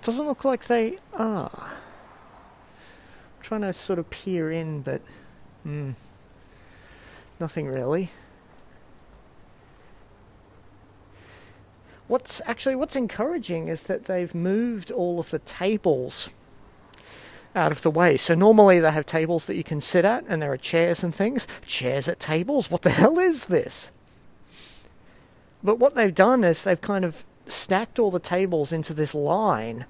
doesn't 0.03 0.27
look 0.27 0.45
like 0.45 0.67
they 0.67 0.99
are. 1.13 1.51
I'm 1.61 3.43
trying 3.43 3.63
to 3.63 3.73
sort 3.73 3.99
of 3.99 4.09
peer 4.11 4.53
in, 4.53 4.81
but 4.83 5.03
mm, 5.67 5.95
nothing 7.41 7.67
really. 7.67 8.13
What's 12.07 12.41
actually 12.47 12.77
what's 12.77 12.95
encouraging 12.95 13.67
is 13.67 13.83
that 13.83 14.05
they've 14.05 14.35
moved 14.35 14.93
all 14.93 15.19
of 15.19 15.31
the 15.31 15.41
tables 15.41 16.29
out 17.55 17.73
of 17.73 17.83
the 17.83 17.91
way. 17.91 18.17
So 18.17 18.35
normally 18.35 18.81
they 18.81 18.91
have 18.91 19.07
tables 19.07 19.47
that 19.47 19.57
you 19.57 19.65
can 19.65 19.81
sit 19.81 20.05
at, 20.05 20.27
and 20.27 20.43
there 20.43 20.53
are 20.53 20.59
chairs 20.59 21.03
and 21.03 21.15
things. 21.15 21.47
Chairs 21.67 22.09
at 22.09 22.21
tables. 22.21 22.71
What 22.71 22.83
the 22.83 22.91
hell 22.91 23.19
is 23.19 23.47
this? 23.47 23.91
But 25.63 25.79
what 25.79 25.95
they've 25.95 26.15
done 26.15 26.45
is 26.45 26.63
they've 26.63 26.81
kind 26.81 27.05
of 27.05 27.25
stacked 27.47 27.99
all 27.99 28.11
the 28.11 28.21
tables 28.21 28.73
into 28.73 28.95
this 28.95 29.15
line 29.15 29.87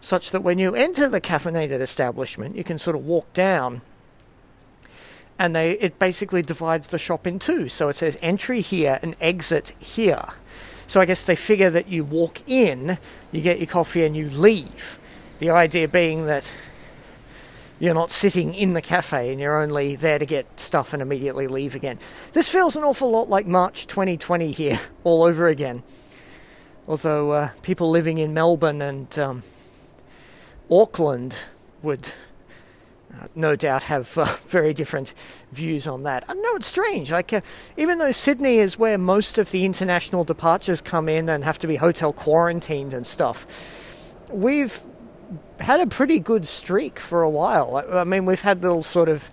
such 0.00 0.30
that 0.32 0.42
when 0.42 0.58
you 0.58 0.74
enter 0.74 1.08
the 1.08 1.20
caffeinated 1.20 1.80
establishment, 1.80 2.56
you 2.56 2.64
can 2.64 2.78
sort 2.78 2.96
of 2.96 3.06
walk 3.06 3.32
down 3.32 3.82
and 5.38 5.56
they 5.56 5.72
it 5.72 5.98
basically 5.98 6.42
divides 6.42 6.88
the 6.88 6.98
shop 6.98 7.26
in 7.26 7.38
two. 7.38 7.68
So 7.68 7.88
it 7.88 7.96
says 7.96 8.18
entry 8.22 8.60
here 8.60 8.98
and 9.02 9.16
exit 9.20 9.74
here. 9.80 10.24
So 10.86 11.00
I 11.00 11.04
guess 11.04 11.22
they 11.22 11.36
figure 11.36 11.70
that 11.70 11.88
you 11.88 12.04
walk 12.04 12.48
in, 12.48 12.98
you 13.30 13.40
get 13.40 13.58
your 13.58 13.66
coffee 13.66 14.04
and 14.04 14.16
you 14.16 14.28
leave. 14.28 14.98
The 15.38 15.50
idea 15.50 15.88
being 15.88 16.26
that 16.26 16.54
you're 17.82 17.94
not 17.94 18.12
sitting 18.12 18.54
in 18.54 18.74
the 18.74 18.80
cafe 18.80 19.32
and 19.32 19.40
you're 19.40 19.60
only 19.60 19.96
there 19.96 20.16
to 20.16 20.24
get 20.24 20.46
stuff 20.60 20.92
and 20.92 21.02
immediately 21.02 21.48
leave 21.48 21.74
again. 21.74 21.98
This 22.32 22.48
feels 22.48 22.76
an 22.76 22.84
awful 22.84 23.10
lot 23.10 23.28
like 23.28 23.44
March 23.44 23.88
2020 23.88 24.52
here, 24.52 24.80
all 25.04 25.24
over 25.24 25.48
again. 25.48 25.82
Although 26.86 27.32
uh, 27.32 27.50
people 27.62 27.90
living 27.90 28.18
in 28.18 28.32
Melbourne 28.32 28.80
and 28.80 29.18
um, 29.18 29.42
Auckland 30.70 31.40
would 31.82 32.12
uh, 33.12 33.26
no 33.34 33.56
doubt 33.56 33.82
have 33.82 34.16
uh, 34.16 34.26
very 34.46 34.72
different 34.72 35.12
views 35.50 35.88
on 35.88 36.04
that. 36.04 36.24
I 36.28 36.34
know 36.34 36.54
it's 36.54 36.68
strange. 36.68 37.10
Like, 37.10 37.32
uh, 37.32 37.40
even 37.76 37.98
though 37.98 38.12
Sydney 38.12 38.58
is 38.58 38.78
where 38.78 38.96
most 38.96 39.38
of 39.38 39.50
the 39.50 39.64
international 39.64 40.22
departures 40.22 40.80
come 40.80 41.08
in 41.08 41.28
and 41.28 41.42
have 41.42 41.58
to 41.58 41.66
be 41.66 41.74
hotel 41.74 42.12
quarantined 42.12 42.92
and 42.92 43.04
stuff, 43.04 43.44
we've 44.30 44.80
had 45.62 45.80
a 45.80 45.86
pretty 45.86 46.18
good 46.18 46.46
streak 46.46 46.98
for 46.98 47.22
a 47.22 47.30
while. 47.30 47.84
I, 47.90 48.04
mean, 48.04 48.26
we've 48.26 48.40
had 48.40 48.62
little 48.62 48.82
sort 48.82 49.08
of 49.08 49.30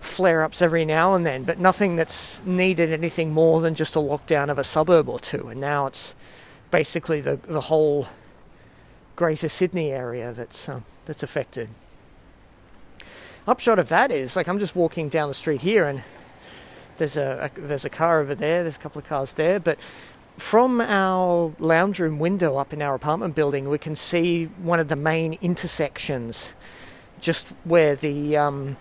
flare 0.00 0.42
ups 0.42 0.62
every 0.62 0.84
now 0.84 1.14
and 1.14 1.26
then, 1.26 1.44
but 1.44 1.58
nothing 1.58 1.96
that's 1.96 2.44
needed 2.44 2.92
anything 2.92 3.32
more 3.32 3.60
than 3.60 3.74
just 3.74 3.96
a 3.96 3.98
lockdown 3.98 4.48
of 4.48 4.58
a 4.58 4.64
suburb 4.64 5.08
or 5.08 5.18
two. 5.18 5.48
And 5.48 5.60
now 5.60 5.86
it's 5.86 6.14
basically 6.70 7.20
the 7.20 7.36
the 7.36 7.62
whole 7.62 8.08
Greater 9.16 9.48
Sydney 9.48 9.90
area 9.90 10.32
that's 10.32 10.68
um, 10.68 10.84
that's 11.06 11.22
affected. 11.22 11.68
Upshot 13.46 13.78
of 13.78 13.88
that 13.88 14.10
is 14.10 14.36
like 14.36 14.48
I'm 14.48 14.58
just 14.58 14.76
walking 14.76 15.08
down 15.08 15.28
the 15.28 15.34
street 15.34 15.62
here 15.62 15.86
and 15.86 16.02
there's 16.98 17.16
a, 17.16 17.50
a 17.56 17.60
there's 17.60 17.84
a 17.84 17.90
car 17.90 18.20
over 18.20 18.34
there, 18.34 18.62
there's 18.62 18.76
a 18.76 18.80
couple 18.80 19.00
of 19.00 19.08
cars 19.08 19.32
there, 19.32 19.58
but 19.58 19.78
from 20.38 20.80
our 20.80 21.52
lounge 21.58 21.98
room 21.98 22.18
window 22.18 22.56
up 22.56 22.72
in 22.72 22.80
our 22.80 22.94
apartment 22.94 23.34
building, 23.34 23.68
we 23.68 23.78
can 23.78 23.96
see 23.96 24.44
one 24.44 24.78
of 24.78 24.88
the 24.88 24.96
main 24.96 25.36
intersections, 25.42 26.52
just 27.20 27.48
where 27.64 27.96
the 27.96 28.36
um, 28.36 28.76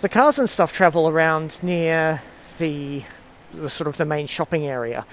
the 0.00 0.08
cars 0.08 0.38
and 0.38 0.48
stuff 0.48 0.72
travel 0.72 1.08
around 1.08 1.62
near 1.62 2.22
the 2.58 3.04
the 3.52 3.68
sort 3.68 3.88
of 3.88 3.98
the 3.98 4.06
main 4.06 4.26
shopping 4.26 4.66
area, 4.66 5.06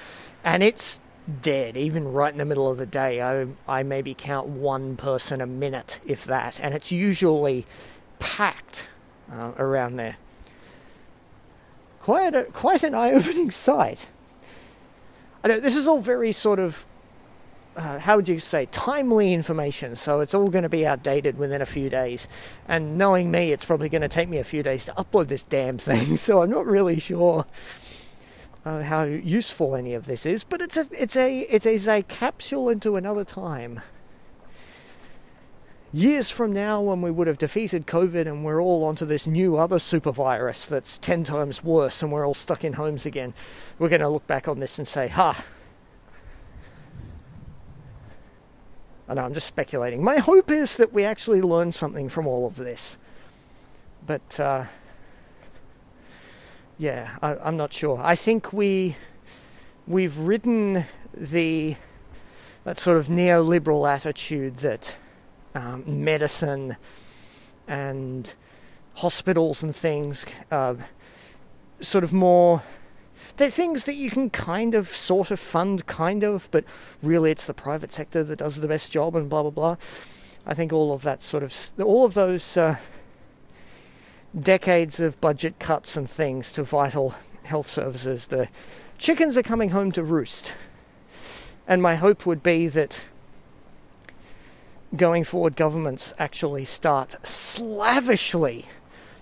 and 0.44 0.64
it's 0.64 1.02
dead, 1.42 1.76
even 1.76 2.12
right 2.12 2.32
in 2.32 2.38
the 2.38 2.46
middle 2.46 2.72
of 2.72 2.78
the 2.78 2.86
day. 2.86 3.22
I, 3.22 3.48
I 3.68 3.84
maybe 3.84 4.14
count 4.14 4.48
one 4.48 4.96
person 4.96 5.42
a 5.42 5.46
minute, 5.46 6.00
if 6.06 6.26
that, 6.26 6.60
and 6.60 6.74
it's 6.74 6.92
usually 6.92 7.66
packed 8.20 8.88
uh, 9.32 9.52
around 9.58 9.98
there. 9.98 10.18
Quite, 12.02 12.36
a, 12.36 12.44
quite 12.46 12.84
an 12.84 12.94
eye 12.94 13.12
opening 13.14 13.52
sight. 13.52 14.08
I 15.44 15.50
know 15.50 15.60
this 15.60 15.76
is 15.76 15.88
all 15.88 16.00
very 16.00 16.32
sort 16.32 16.60
of, 16.60 16.86
uh, 17.76 18.00
how 18.00 18.16
would 18.16 18.30
you 18.30 18.40
say, 18.40 18.66
timely 18.68 19.34
information, 19.34 19.96
so 19.98 20.22
it's 20.22 20.34
all 20.34 20.48
going 20.48 20.64
to 20.64 20.70
be 20.70 20.88
outdated 20.88 21.38
within 21.38 21.62
a 21.62 21.66
few 21.66 21.90
days. 21.90 22.30
And 22.68 22.98
knowing 22.98 23.30
me, 23.30 23.52
it's 23.52 23.66
probably 23.66 23.90
going 23.90 24.04
to 24.04 24.08
take 24.08 24.30
me 24.30 24.38
a 24.38 24.44
few 24.46 24.64
days 24.64 24.86
to 24.86 24.94
upload 24.94 25.28
this 25.28 25.44
damn 25.44 25.78
thing, 25.78 26.16
so 26.18 26.42
I'm 26.42 26.50
not 26.50 26.66
really 26.66 27.00
sure 27.00 27.46
uh, 28.66 28.84
how 28.84 29.04
useful 29.04 29.76
any 29.76 29.94
of 29.94 30.06
this 30.06 30.26
is, 30.26 30.44
but 30.44 30.62
it's 30.62 30.78
a 30.78 30.88
it's 30.92 31.18
a 31.18 31.40
it 31.42 31.66
is 31.66 31.88
a 31.88 32.04
capsule 32.04 32.70
into 32.70 32.96
another 32.96 33.26
time. 33.26 33.82
Years 35.96 36.32
from 36.32 36.52
now, 36.52 36.82
when 36.82 37.04
we 37.04 37.12
would 37.12 37.28
have 37.28 37.38
defeated 37.38 37.86
COVID 37.86 38.26
and 38.26 38.44
we're 38.44 38.60
all 38.60 38.84
onto 38.84 39.06
this 39.06 39.28
new 39.28 39.58
other 39.58 39.78
super 39.78 40.12
virus 40.12 40.66
that's 40.66 40.98
ten 40.98 41.24
times 41.24 41.64
worse, 41.64 42.02
and 42.02 42.12
we're 42.12 42.26
all 42.26 42.34
stuck 42.34 42.64
in 42.64 42.74
homes 42.74 43.06
again, 43.06 43.36
we're 43.78 43.90
going 43.90 44.02
to 44.02 44.10
look 44.10 44.26
back 44.26 44.48
on 44.48 44.60
this 44.60 44.80
and 44.80 44.88
say, 44.88 45.08
"Ha." 45.08 45.46
I 49.08 49.14
know 49.14 49.24
I'm 49.24 49.36
just 49.36 49.46
speculating. 49.46 50.04
My 50.04 50.18
hope 50.18 50.50
is 50.50 50.78
that 50.78 50.94
we 50.94 51.04
actually 51.04 51.42
learn 51.44 51.72
something 51.72 52.10
from 52.10 52.26
all 52.28 52.48
of 52.48 52.56
this, 52.56 52.98
but. 54.06 54.40
Uh, 54.40 54.66
yeah, 56.80 57.18
I, 57.22 57.48
am 57.48 57.56
not 57.56 57.72
sure. 57.72 58.00
I 58.04 58.16
think 58.16 58.52
we 58.52 58.96
we've 59.88 60.18
ridden 60.18 60.86
the 61.14 61.76
that 62.64 62.80
sort 62.80 62.98
of 62.98 63.08
neoliberal 63.08 63.90
attitude 63.90 64.58
that 64.58 64.98
um, 65.56 66.04
medicine 66.04 66.78
and 67.68 68.34
hospitals 68.96 69.64
and 69.64 69.76
things 69.76 70.26
uh, 70.52 70.76
sort 71.80 72.04
of 72.04 72.14
more 72.14 72.64
they're 73.38 73.50
things 73.50 73.86
that 73.86 73.96
you 73.96 74.12
can 74.12 74.30
kind 74.30 74.76
of 74.76 74.88
sort 74.90 75.32
of 75.32 75.40
fund 75.40 75.86
kind 75.88 76.24
of 76.24 76.48
but 76.52 76.64
really 77.02 77.32
it's 77.32 77.48
the 77.48 77.54
private 77.54 77.92
sector 77.92 78.24
that 78.24 78.38
does 78.38 78.62
the 78.62 78.68
best 78.68 78.92
job 78.92 79.16
and 79.16 79.30
blah 79.30 79.42
blah 79.42 79.52
blah 79.52 79.76
i 80.46 80.54
think 80.54 80.72
all 80.72 80.94
of 80.94 81.02
that 81.02 81.24
sort 81.24 81.42
of 81.42 81.72
all 81.82 82.06
of 82.06 82.14
those 82.14 82.58
uh, 82.58 82.76
decades 84.38 85.00
of 85.00 85.20
budget 85.22 85.60
cuts 85.60 85.96
and 85.96 86.10
things 86.10 86.52
to 86.54 86.64
vital 86.64 87.16
health 87.46 87.68
services, 87.68 88.28
the 88.28 88.48
chickens 88.98 89.38
are 89.38 89.44
coming 89.44 89.70
home 89.70 89.92
to 89.92 90.04
roost. 90.04 90.54
And 91.68 91.82
my 91.82 91.96
hope 91.96 92.26
would 92.26 92.44
be 92.44 92.68
that 92.68 93.08
going 94.96 95.24
forward, 95.24 95.56
governments 95.56 96.14
actually 96.20 96.66
start 96.66 97.16
slavishly, 97.26 98.66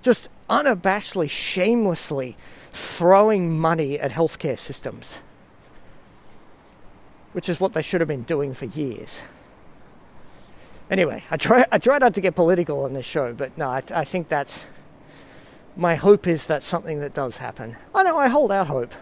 just 0.02 0.30
unabashedly, 0.50 1.30
shamelessly 1.30 2.36
throwing 2.72 3.58
money 3.58 4.00
at 4.00 4.12
healthcare 4.12 4.58
systems, 4.58 5.20
which 7.34 7.50
is 7.50 7.60
what 7.60 7.74
they 7.74 7.82
should 7.82 8.02
have 8.02 8.08
been 8.08 8.24
doing 8.24 8.54
for 8.54 8.66
years. 8.66 9.24
Anyway, 10.90 11.24
I 11.32 11.38
try 11.38 11.66
I 11.72 11.78
try 11.78 11.98
not 12.00 12.14
to 12.16 12.22
get 12.22 12.36
political 12.36 12.84
on 12.84 12.94
this 12.94 13.06
show, 13.06 13.34
but 13.34 13.58
no, 13.58 13.72
I, 13.72 13.80
th- 13.80 13.94
I 13.94 14.04
think 14.04 14.28
that's 14.28 14.68
my 15.78 15.96
hope 15.96 16.28
is 16.28 16.48
that 16.48 16.64
something 16.64 17.00
that 17.00 17.14
does 17.14 17.38
happen. 17.38 17.78
Oh, 17.96 18.02
I 18.02 18.04
know 18.04 18.18
I 18.18 18.28
hold 18.28 18.52
out 18.52 18.68
hope. 18.68 18.94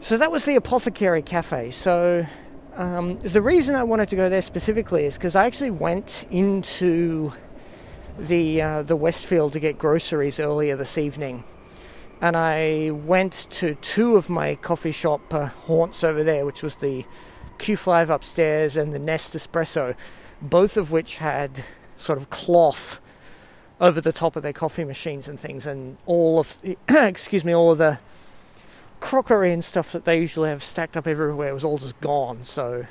So 0.00 0.16
that 0.16 0.32
was 0.32 0.44
the 0.44 0.56
Apothecary 0.56 1.22
Cafe. 1.22 1.70
So 1.70 2.26
Um, 2.74 3.18
the 3.18 3.42
reason 3.42 3.74
I 3.74 3.82
wanted 3.82 4.08
to 4.10 4.16
go 4.16 4.28
there 4.28 4.42
specifically 4.42 5.04
is 5.04 5.18
because 5.18 5.34
I 5.34 5.44
actually 5.44 5.72
went 5.72 6.26
into 6.30 7.32
the 8.18 8.62
uh, 8.62 8.82
the 8.82 8.96
Westfield 8.96 9.52
to 9.54 9.60
get 9.60 9.76
groceries 9.76 10.38
earlier 10.38 10.76
this 10.76 10.96
evening, 10.96 11.44
and 12.20 12.36
I 12.36 12.90
went 12.90 13.48
to 13.50 13.74
two 13.74 14.16
of 14.16 14.30
my 14.30 14.54
coffee 14.54 14.92
shop 14.92 15.34
uh, 15.34 15.46
haunts 15.46 16.04
over 16.04 16.22
there, 16.22 16.46
which 16.46 16.62
was 16.62 16.76
the 16.76 17.04
Q5 17.58 18.08
upstairs 18.08 18.76
and 18.76 18.94
the 18.94 18.98
Nest 18.98 19.34
Espresso, 19.34 19.94
both 20.40 20.76
of 20.76 20.92
which 20.92 21.16
had 21.16 21.64
sort 21.96 22.18
of 22.18 22.30
cloth 22.30 23.00
over 23.80 24.00
the 24.00 24.12
top 24.12 24.36
of 24.36 24.42
their 24.42 24.52
coffee 24.52 24.84
machines 24.84 25.28
and 25.28 25.40
things, 25.40 25.66
and 25.66 25.98
all 26.06 26.38
of 26.38 26.56
the, 26.62 26.78
excuse 26.88 27.44
me, 27.44 27.52
all 27.54 27.72
of 27.72 27.78
the 27.78 27.98
crockery 29.00 29.52
and 29.52 29.64
stuff 29.64 29.92
that 29.92 30.04
they 30.04 30.20
usually 30.20 30.50
have 30.50 30.62
stacked 30.62 30.96
up 30.96 31.06
everywhere 31.06 31.52
was 31.52 31.64
all 31.64 31.78
just 31.78 32.00
gone. 32.00 32.44
So, 32.44 32.86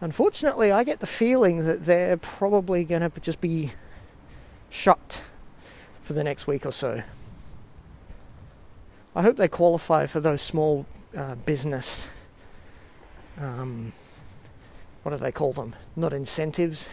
unfortunately, 0.00 0.72
I 0.72 0.84
get 0.84 1.00
the 1.00 1.06
feeling 1.06 1.64
that 1.66 1.84
they're 1.84 2.16
probably 2.16 2.84
going 2.84 3.02
to 3.02 3.20
just 3.20 3.40
be 3.40 3.72
shut 4.70 5.22
for 6.02 6.12
the 6.12 6.24
next 6.24 6.46
week 6.46 6.66
or 6.66 6.72
so. 6.72 7.02
I 9.14 9.22
hope 9.22 9.36
they 9.36 9.48
qualify 9.48 10.06
for 10.06 10.20
those 10.20 10.40
small 10.40 10.86
uh, 11.16 11.34
business. 11.34 12.08
Um, 13.38 13.92
what 15.02 15.12
do 15.12 15.16
they 15.18 15.32
call 15.32 15.52
them? 15.52 15.74
Not 15.96 16.12
incentives. 16.12 16.90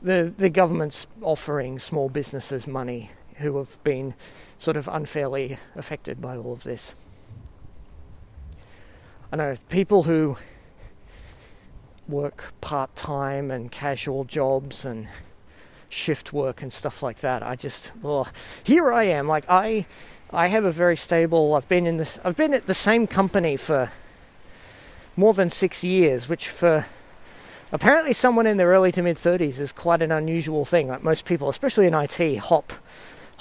The 0.00 0.32
the 0.36 0.50
government's 0.50 1.06
offering 1.22 1.78
small 1.78 2.08
businesses 2.08 2.66
money 2.66 3.10
who 3.38 3.58
have 3.58 3.82
been 3.84 4.14
sort 4.58 4.76
of 4.76 4.88
unfairly 4.88 5.58
affected 5.74 6.20
by 6.20 6.36
all 6.36 6.52
of 6.52 6.62
this. 6.62 6.94
I 9.32 9.36
know 9.36 9.56
people 9.68 10.02
who 10.04 10.36
work 12.08 12.52
part 12.60 12.94
time 12.94 13.50
and 13.50 13.72
casual 13.72 14.24
jobs 14.24 14.84
and 14.84 15.08
shift 15.88 16.32
work 16.32 16.62
and 16.62 16.72
stuff 16.72 17.02
like 17.02 17.20
that. 17.20 17.42
I 17.42 17.56
just, 17.56 17.92
well, 18.02 18.28
here 18.64 18.92
I 18.92 19.04
am. 19.04 19.28
Like 19.28 19.44
I, 19.48 19.86
I 20.30 20.48
have 20.48 20.64
a 20.64 20.72
very 20.72 20.96
stable. 20.96 21.54
I've 21.54 21.68
been 21.68 21.86
in 21.86 21.98
this. 21.98 22.18
I've 22.24 22.36
been 22.36 22.54
at 22.54 22.66
the 22.66 22.74
same 22.74 23.06
company 23.06 23.56
for 23.56 23.90
more 25.16 25.34
than 25.34 25.50
six 25.50 25.84
years, 25.84 26.28
which 26.28 26.48
for 26.48 26.86
apparently 27.70 28.12
someone 28.12 28.46
in 28.46 28.56
their 28.56 28.68
early 28.68 28.92
to 28.92 29.02
mid 29.02 29.16
30s 29.16 29.60
is 29.60 29.72
quite 29.72 30.02
an 30.02 30.10
unusual 30.10 30.64
thing. 30.64 30.88
Like 30.88 31.02
most 31.02 31.24
people, 31.24 31.48
especially 31.48 31.86
in 31.86 31.94
IT, 31.94 32.38
hop 32.38 32.72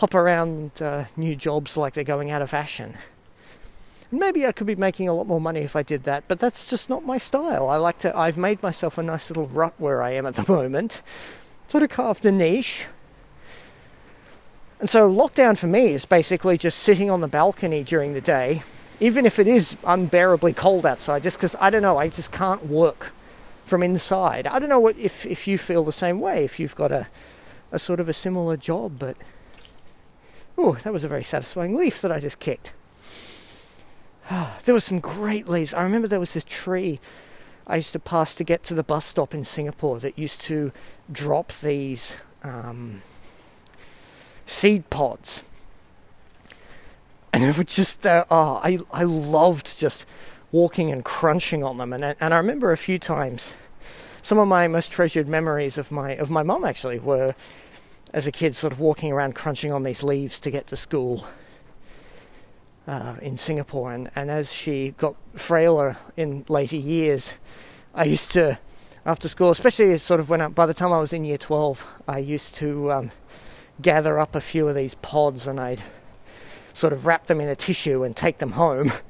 hop 0.02 0.16
around 0.16 0.82
uh, 0.82 1.06
new 1.16 1.36
jobs 1.36 1.78
like 1.78 1.94
they're 1.94 2.04
going 2.04 2.32
out 2.32 2.42
of 2.42 2.50
fashion. 2.50 2.96
Maybe 4.12 4.48
I 4.48 4.52
could 4.52 4.66
be 4.66 4.76
making 4.76 5.08
a 5.08 5.14
lot 5.14 5.28
more 5.28 5.40
money 5.40 5.60
if 5.60 5.76
I 5.76 5.84
did 5.84 6.06
that, 6.06 6.24
but 6.28 6.40
that's 6.40 6.72
just 6.72 6.90
not 6.90 7.06
my 7.06 7.20
style. 7.20 7.70
I 7.70 7.78
like 7.78 8.00
to. 8.00 8.18
I've 8.18 8.36
made 8.36 8.64
myself 8.64 8.98
a 8.98 9.04
nice 9.04 9.30
little 9.30 9.46
rut 9.46 9.76
where 9.78 10.02
I 10.02 10.14
am 10.14 10.26
at 10.26 10.34
the 10.34 10.52
moment, 10.52 11.04
sort 11.68 11.84
of 11.84 11.92
carved 11.92 12.26
a 12.26 12.32
niche. 12.32 12.88
And 14.80 14.90
so, 14.90 15.08
lockdown 15.08 15.56
for 15.56 15.68
me 15.68 15.94
is 15.94 16.06
basically 16.06 16.58
just 16.58 16.80
sitting 16.80 17.12
on 17.12 17.22
the 17.22 17.28
balcony 17.28 17.84
during 17.84 18.14
the 18.14 18.22
day, 18.22 18.64
even 19.00 19.28
if 19.28 19.38
it 19.38 19.48
is 19.48 19.78
unbearably 19.84 20.54
cold 20.54 20.84
outside, 20.84 21.22
just 21.22 21.38
because 21.38 21.56
I 21.62 21.70
don't 21.70 21.84
know, 21.84 22.00
I 22.00 22.08
just 22.08 22.32
can't 22.32 22.66
work 22.66 23.14
from 23.66 23.84
inside. 23.84 24.48
I 24.48 24.58
don't 24.58 24.68
know 24.68 24.80
what, 24.80 24.98
if, 24.98 25.28
if 25.28 25.48
you 25.48 25.60
feel 25.60 25.84
the 25.84 25.92
same 25.92 26.20
way, 26.20 26.44
if 26.44 26.60
you've 26.60 26.76
got 26.76 26.92
a, 26.92 27.08
a 27.72 27.78
sort 27.78 28.00
of 28.00 28.10
a 28.10 28.14
similar 28.14 28.58
job, 28.58 28.94
but 28.98 29.16
Oh, 30.64 30.74
that 30.84 30.94
was 30.94 31.04
a 31.04 31.08
very 31.08 31.24
satisfying 31.24 31.74
leaf 31.74 32.02
that 32.02 32.12
I 32.12 32.20
just 32.20 32.40
kicked. 32.40 32.74
there 34.66 34.76
were 34.76 34.80
some 34.80 35.00
great 35.00 35.48
leaves. 35.48 35.74
I 35.74 35.82
remember 35.82 36.08
there 36.08 36.20
was 36.20 36.34
this 36.36 36.44
tree 36.44 37.00
I 37.66 37.78
used 37.78 37.94
to 37.94 38.00
pass 38.00 38.36
to 38.36 38.44
get 38.44 38.62
to 38.66 38.76
the 38.76 38.84
bus 38.84 39.04
stop 39.06 39.34
in 39.34 39.44
Singapore 39.44 40.00
that 40.02 40.20
used 40.20 40.40
to 40.42 40.72
drop 41.12 41.52
these 41.64 42.18
um, 42.44 43.02
seed 44.46 44.88
pods. 44.92 45.42
And 47.34 47.44
it 47.44 47.58
would 47.58 47.68
just, 47.68 48.06
uh, 48.06 48.26
oh, 48.30 48.62
I, 48.64 48.78
I 48.92 49.02
loved 49.02 49.80
just 49.80 50.06
walking 50.52 50.92
and 50.92 51.04
crunching 51.04 51.64
on 51.64 51.80
them. 51.80 51.92
And, 51.92 52.04
and 52.04 52.36
I 52.36 52.38
remember 52.38 52.72
a 52.72 52.78
few 52.78 53.00
times, 53.00 53.54
some 54.22 54.38
of 54.38 54.48
my 54.48 54.68
most 54.68 54.92
treasured 54.92 55.28
memories 55.28 55.80
of 55.80 55.92
my, 55.92 56.12
of 56.12 56.30
my 56.30 56.44
mum 56.44 56.64
actually 56.64 57.00
were 57.00 57.34
as 58.14 58.28
a 58.28 58.32
kid, 58.32 58.56
sort 58.56 58.74
of 58.74 58.80
walking 58.80 59.12
around 59.12 59.36
crunching 59.36 59.72
on 59.72 59.84
these 59.84 60.04
leaves 60.04 60.40
to 60.42 60.52
get 60.52 60.68
to 60.68 60.76
school 60.76 61.26
uh, 62.88 63.16
in 63.22 63.38
Singapore. 63.38 63.94
And, 63.94 64.10
and 64.16 64.30
as 64.30 64.54
she 64.54 64.94
got 64.98 65.16
frailer 65.34 65.98
in 66.18 66.46
later 66.50 66.78
years, 66.78 67.38
I 67.96 68.06
used 68.06 68.32
to, 68.34 68.60
after 69.06 69.30
school, 69.30 69.52
especially 69.52 69.98
sort 69.98 70.20
of 70.20 70.30
when 70.30 70.42
I, 70.42 70.48
by 70.48 70.66
the 70.66 70.74
time 70.74 70.92
I 70.92 71.00
was 71.00 71.14
in 71.14 71.26
year 71.26 71.38
12, 71.38 71.86
I 72.08 72.18
used 72.20 72.56
to 72.56 72.92
um, 72.92 73.12
gather 73.82 74.20
up 74.20 74.36
a 74.36 74.42
few 74.42 74.68
of 74.68 74.76
these 74.76 74.96
pods 74.96 75.48
and 75.48 75.60
I'd 75.60 75.82
sort 76.74 76.94
of 76.94 77.06
wrap 77.06 77.28
them 77.28 77.40
in 77.42 77.48
a 77.48 77.56
tissue 77.56 78.04
and 78.04 78.16
take 78.16 78.38
them 78.40 78.52
home. 78.52 78.92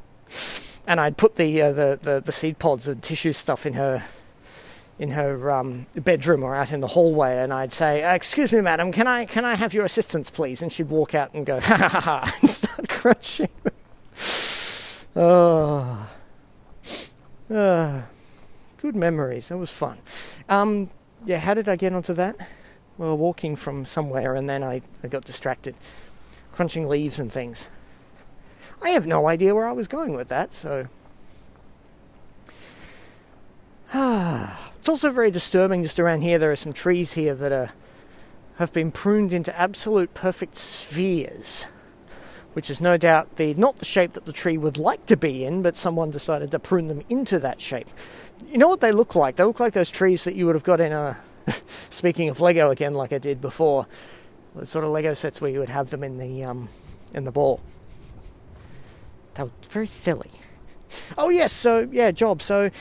And 0.87 0.99
I'd 0.99 1.15
put 1.15 1.35
the, 1.35 1.61
uh, 1.61 1.71
the, 1.71 1.99
the, 2.01 2.23
the 2.25 2.31
seed 2.31 2.57
pods 2.57 2.87
and 2.87 3.03
tissue 3.03 3.33
stuff 3.33 3.67
in 3.67 3.73
her 3.73 4.03
in 5.01 5.09
her 5.09 5.49
um, 5.49 5.87
bedroom 5.95 6.43
or 6.43 6.55
out 6.55 6.71
in 6.71 6.79
the 6.79 6.87
hallway, 6.87 7.39
and 7.39 7.51
I'd 7.51 7.73
say, 7.73 8.13
"Excuse 8.15 8.53
me, 8.53 8.61
madam, 8.61 8.91
can 8.91 9.07
I 9.07 9.25
can 9.25 9.43
I 9.43 9.55
have 9.55 9.73
your 9.73 9.83
assistance, 9.83 10.29
please?" 10.29 10.61
And 10.61 10.71
she'd 10.71 10.89
walk 10.89 11.15
out 11.15 11.33
and 11.33 11.43
go, 11.43 11.59
"Ha 11.61 11.75
ha 11.75 11.99
ha!" 11.99 12.33
and 12.41 12.49
start 12.49 12.87
crunching. 12.87 13.49
oh, 15.15 16.07
uh, 17.49 18.01
good 18.77 18.95
memories. 18.95 19.49
That 19.49 19.57
was 19.57 19.71
fun. 19.71 19.97
Um, 20.47 20.91
yeah, 21.25 21.39
how 21.39 21.55
did 21.55 21.67
I 21.67 21.75
get 21.75 21.93
onto 21.93 22.13
that? 22.13 22.35
Well, 22.99 23.17
walking 23.17 23.55
from 23.55 23.87
somewhere, 23.87 24.35
and 24.35 24.47
then 24.47 24.63
I, 24.63 24.83
I 25.03 25.07
got 25.07 25.25
distracted, 25.25 25.73
crunching 26.51 26.87
leaves 26.87 27.19
and 27.19 27.31
things. 27.31 27.67
I 28.83 28.89
have 28.89 29.07
no 29.07 29.27
idea 29.27 29.55
where 29.55 29.65
I 29.65 29.71
was 29.71 29.87
going 29.87 30.13
with 30.13 30.27
that, 30.27 30.53
so. 30.53 30.87
It's 34.81 34.89
also 34.89 35.11
very 35.11 35.29
disturbing 35.29 35.83
just 35.83 35.99
around 35.99 36.21
here. 36.21 36.39
There 36.39 36.51
are 36.51 36.55
some 36.55 36.73
trees 36.73 37.13
here 37.13 37.35
that 37.35 37.51
are, 37.51 37.69
have 38.55 38.73
been 38.73 38.91
pruned 38.91 39.31
into 39.31 39.55
absolute 39.59 40.15
perfect 40.15 40.55
spheres, 40.55 41.67
which 42.53 42.71
is 42.71 42.81
no 42.81 42.97
doubt 42.97 43.35
the 43.35 43.53
not 43.53 43.75
the 43.75 43.85
shape 43.85 44.13
that 44.13 44.25
the 44.25 44.31
tree 44.31 44.57
would 44.57 44.77
like 44.77 45.05
to 45.05 45.15
be 45.15 45.45
in, 45.45 45.61
but 45.61 45.75
someone 45.75 46.09
decided 46.09 46.49
to 46.49 46.57
prune 46.57 46.87
them 46.87 47.03
into 47.09 47.37
that 47.39 47.61
shape. 47.61 47.89
You 48.47 48.57
know 48.57 48.69
what 48.69 48.81
they 48.81 48.91
look 48.91 49.13
like? 49.13 49.35
They 49.35 49.43
look 49.43 49.59
like 49.59 49.73
those 49.73 49.91
trees 49.91 50.23
that 50.23 50.33
you 50.33 50.47
would 50.47 50.55
have 50.55 50.63
got 50.63 50.79
in 50.79 50.91
a. 50.91 51.17
speaking 51.91 52.29
of 52.29 52.39
Lego 52.39 52.71
again, 52.71 52.95
like 52.95 53.13
I 53.13 53.19
did 53.19 53.39
before, 53.39 53.85
the 54.55 54.65
sort 54.65 54.83
of 54.83 54.89
Lego 54.89 55.13
sets 55.13 55.41
where 55.41 55.51
you 55.51 55.59
would 55.59 55.69
have 55.69 55.91
them 55.91 56.03
in 56.03 56.17
the 56.17 56.43
um, 56.43 56.69
in 57.13 57.23
the 57.23 57.31
ball. 57.31 57.61
They 59.35 59.43
were 59.43 59.51
very 59.69 59.87
silly. 59.87 60.31
Oh 61.19 61.29
yes, 61.29 61.51
so 61.51 61.87
yeah, 61.91 62.09
job. 62.09 62.41
So 62.41 62.71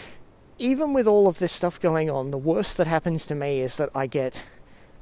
even 0.61 0.93
with 0.93 1.09
all 1.09 1.27
of 1.27 1.39
this 1.39 1.53
stuff 1.53 1.81
going 1.81 2.11
on, 2.11 2.31
the 2.31 2.39
worst 2.39 2.77
that 2.77 2.87
happens 2.87 3.25
to 3.27 3.35
me 3.35 3.61
is 3.61 3.79
that 3.79 3.89
I 3.95 4.07
get 4.07 4.47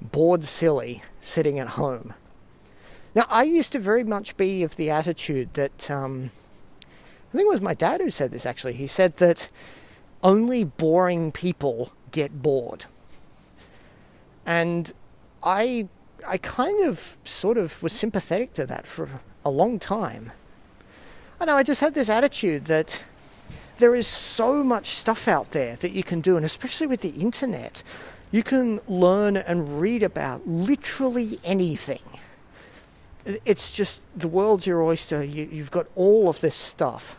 bored 0.00 0.44
silly 0.44 1.02
sitting 1.18 1.58
at 1.58 1.70
home. 1.70 2.14
Now, 3.14 3.26
I 3.28 3.42
used 3.42 3.72
to 3.72 3.80
very 3.80 4.04
much 4.04 4.36
be 4.36 4.62
of 4.62 4.76
the 4.76 4.90
attitude 4.90 5.54
that, 5.54 5.90
um, 5.90 6.30
I 6.82 7.36
think 7.36 7.46
it 7.46 7.52
was 7.52 7.60
my 7.60 7.74
dad 7.74 8.00
who 8.00 8.10
said 8.10 8.30
this 8.30 8.46
actually. 8.46 8.74
He 8.74 8.86
said 8.86 9.16
that 9.16 9.48
only 10.22 10.62
boring 10.62 11.32
people 11.32 11.92
get 12.12 12.40
bored. 12.40 12.86
And 14.46 14.92
I, 15.42 15.88
I 16.26 16.38
kind 16.38 16.86
of 16.86 17.18
sort 17.24 17.58
of 17.58 17.82
was 17.82 17.92
sympathetic 17.92 18.52
to 18.54 18.66
that 18.66 18.86
for 18.86 19.20
a 19.44 19.50
long 19.50 19.78
time. 19.78 20.32
I 21.40 21.44
know, 21.44 21.56
I 21.56 21.62
just 21.62 21.80
had 21.80 21.94
this 21.94 22.08
attitude 22.08 22.64
that 22.64 23.04
there 23.78 23.94
is 23.94 24.06
so 24.06 24.62
much 24.62 24.86
stuff 24.86 25.26
out 25.28 25.52
there 25.52 25.76
that 25.76 25.92
you 25.92 26.02
can 26.02 26.20
do, 26.20 26.36
and 26.36 26.44
especially 26.44 26.86
with 26.86 27.00
the 27.00 27.10
internet, 27.10 27.82
you 28.30 28.42
can 28.42 28.80
learn 28.86 29.36
and 29.36 29.80
read 29.80 30.02
about 30.02 30.46
literally 30.46 31.38
anything. 31.44 32.02
It's 33.24 33.70
just 33.70 34.00
the 34.16 34.28
world's 34.28 34.66
your 34.66 34.82
oyster. 34.82 35.22
You, 35.22 35.48
you've 35.50 35.70
got 35.70 35.86
all 35.94 36.28
of 36.28 36.40
this 36.40 36.54
stuff. 36.54 37.16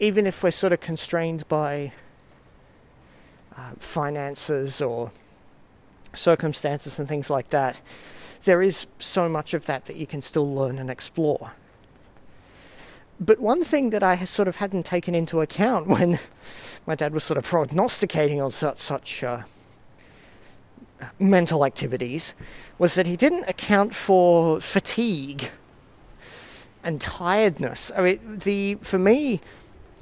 Even 0.00 0.26
if 0.26 0.42
we're 0.42 0.50
sort 0.50 0.72
of 0.72 0.80
constrained 0.80 1.46
by 1.48 1.92
uh, 3.56 3.72
finances 3.78 4.80
or 4.80 5.10
circumstances 6.14 6.98
and 6.98 7.08
things 7.08 7.30
like 7.30 7.50
that, 7.50 7.80
there 8.44 8.62
is 8.62 8.86
so 8.98 9.28
much 9.28 9.54
of 9.54 9.66
that 9.66 9.86
that 9.86 9.96
you 9.96 10.06
can 10.06 10.22
still 10.22 10.54
learn 10.54 10.78
and 10.78 10.90
explore. 10.90 11.52
But 13.20 13.40
one 13.40 13.64
thing 13.64 13.90
that 13.90 14.02
I 14.02 14.22
sort 14.24 14.48
of 14.48 14.56
hadn't 14.56 14.84
taken 14.84 15.14
into 15.14 15.40
account 15.40 15.86
when 15.86 16.18
my 16.86 16.94
dad 16.94 17.14
was 17.14 17.24
sort 17.24 17.38
of 17.38 17.44
prognosticating 17.44 18.40
on 18.40 18.50
such, 18.50 18.78
such 18.78 19.22
uh, 19.22 19.42
mental 21.18 21.64
activities 21.64 22.34
was 22.78 22.94
that 22.94 23.06
he 23.06 23.16
didn't 23.16 23.44
account 23.48 23.94
for 23.94 24.60
fatigue 24.60 25.50
and 26.82 27.00
tiredness. 27.00 27.90
I 27.96 28.02
mean, 28.02 28.38
the 28.40 28.74
for 28.76 28.98
me, 28.98 29.40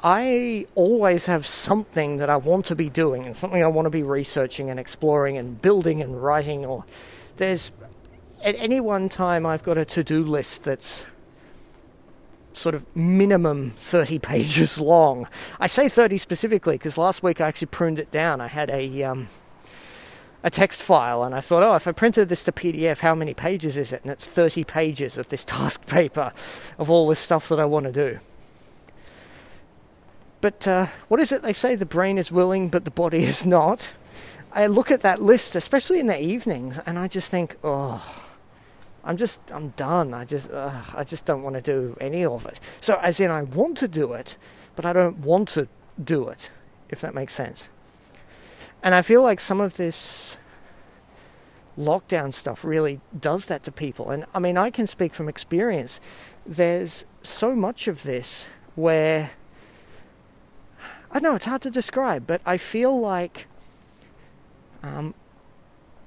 I 0.02 0.66
always 0.74 1.26
have 1.26 1.46
something 1.46 2.16
that 2.16 2.28
I 2.28 2.36
want 2.36 2.66
to 2.66 2.74
be 2.74 2.90
doing 2.90 3.24
and 3.24 3.36
something 3.36 3.62
I 3.62 3.68
want 3.68 3.86
to 3.86 3.90
be 3.90 4.02
researching 4.02 4.68
and 4.68 4.80
exploring 4.80 5.36
and 5.36 5.62
building 5.62 6.02
and 6.02 6.20
writing. 6.20 6.64
Or 6.64 6.84
there's 7.36 7.70
at 8.42 8.56
any 8.56 8.80
one 8.80 9.08
time 9.08 9.46
I've 9.46 9.62
got 9.62 9.78
a 9.78 9.84
to 9.84 10.02
do 10.02 10.24
list 10.24 10.64
that's 10.64 11.06
sort 12.56 12.74
of 12.74 12.96
minimum 12.96 13.70
30 13.70 14.18
pages 14.18 14.80
long. 14.92 15.26
I 15.60 15.66
say 15.66 15.88
30 15.88 16.18
specifically 16.18 16.74
because 16.74 16.98
last 16.98 17.22
week 17.22 17.40
I 17.40 17.48
actually 17.48 17.66
pruned 17.66 17.98
it 17.98 18.10
down. 18.10 18.40
I 18.40 18.48
had 18.48 18.70
a 18.70 19.02
um, 19.02 19.28
a 20.44 20.50
text 20.50 20.82
file 20.82 21.22
and 21.22 21.34
I 21.34 21.40
thought, 21.40 21.62
oh, 21.62 21.74
if 21.74 21.86
I 21.86 21.92
printed 21.92 22.28
this 22.28 22.44
to 22.44 22.52
PDF, 22.52 22.98
how 22.98 23.14
many 23.14 23.34
pages 23.34 23.76
is 23.76 23.92
it? 23.92 24.02
And 24.02 24.10
it's 24.10 24.26
30 24.26 24.64
pages 24.64 25.16
of 25.16 25.28
this 25.28 25.44
task 25.46 25.86
paper 25.86 26.32
of 26.78 26.90
all 26.90 27.08
this 27.08 27.20
stuff 27.20 27.48
that 27.48 27.60
I 27.60 27.64
want 27.64 27.86
to 27.86 27.92
do. 27.92 28.18
But 30.40 30.66
uh, 30.66 30.86
what 31.06 31.20
is 31.20 31.30
it 31.30 31.42
they 31.42 31.52
say? 31.52 31.76
The 31.76 31.86
brain 31.86 32.18
is 32.18 32.32
willing, 32.32 32.68
but 32.68 32.84
the 32.84 32.90
body 32.90 33.22
is 33.22 33.46
not. 33.46 33.92
I 34.52 34.66
look 34.66 34.90
at 34.90 35.00
that 35.02 35.22
list, 35.22 35.54
especially 35.54 36.00
in 36.00 36.08
the 36.08 36.20
evenings, 36.20 36.78
and 36.80 36.98
I 36.98 37.06
just 37.06 37.30
think, 37.30 37.56
oh, 37.62 38.31
I'm 39.04 39.16
just, 39.16 39.40
I'm 39.52 39.70
done. 39.70 40.14
I 40.14 40.24
just, 40.24 40.50
uh, 40.50 40.72
I 40.94 41.04
just 41.04 41.24
don't 41.24 41.42
want 41.42 41.56
to 41.56 41.62
do 41.62 41.96
any 42.00 42.24
of 42.24 42.46
it. 42.46 42.60
So, 42.80 42.98
as 43.02 43.20
in, 43.20 43.30
I 43.30 43.42
want 43.42 43.76
to 43.78 43.88
do 43.88 44.12
it, 44.12 44.36
but 44.76 44.84
I 44.84 44.92
don't 44.92 45.18
want 45.18 45.48
to 45.50 45.68
do 46.02 46.28
it, 46.28 46.50
if 46.88 47.00
that 47.00 47.14
makes 47.14 47.34
sense. 47.34 47.68
And 48.82 48.94
I 48.94 49.02
feel 49.02 49.22
like 49.22 49.40
some 49.40 49.60
of 49.60 49.76
this 49.76 50.38
lockdown 51.78 52.32
stuff 52.32 52.64
really 52.64 53.00
does 53.18 53.46
that 53.46 53.62
to 53.64 53.72
people. 53.72 54.10
And 54.10 54.24
I 54.34 54.38
mean, 54.38 54.56
I 54.56 54.70
can 54.70 54.86
speak 54.86 55.14
from 55.14 55.28
experience. 55.28 56.00
There's 56.44 57.06
so 57.22 57.54
much 57.54 57.88
of 57.88 58.02
this 58.02 58.48
where 58.74 59.30
I 61.10 61.20
know 61.20 61.34
it's 61.34 61.44
hard 61.44 61.62
to 61.62 61.70
describe, 61.70 62.26
but 62.26 62.40
I 62.44 62.56
feel 62.56 62.98
like 62.98 63.46
um, 64.82 65.14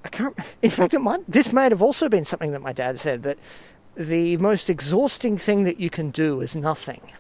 I 0.06 0.08
can't. 0.10 0.38
In 0.62 0.70
fact, 0.70 0.94
it 0.94 1.00
might, 1.00 1.22
this 1.28 1.52
might 1.52 1.72
have 1.72 1.82
also 1.82 2.08
been 2.10 2.26
something 2.26 2.52
that 2.52 2.62
my 2.62 2.72
dad 2.72 3.00
said 3.00 3.24
that 3.24 3.40
the 3.98 4.38
most 4.38 4.70
exhausting 4.70 5.36
thing 5.36 5.64
that 5.64 5.80
you 5.80 5.90
can 5.90 6.10
do 6.10 6.42
is 6.42 6.56
nothing. 6.56 7.12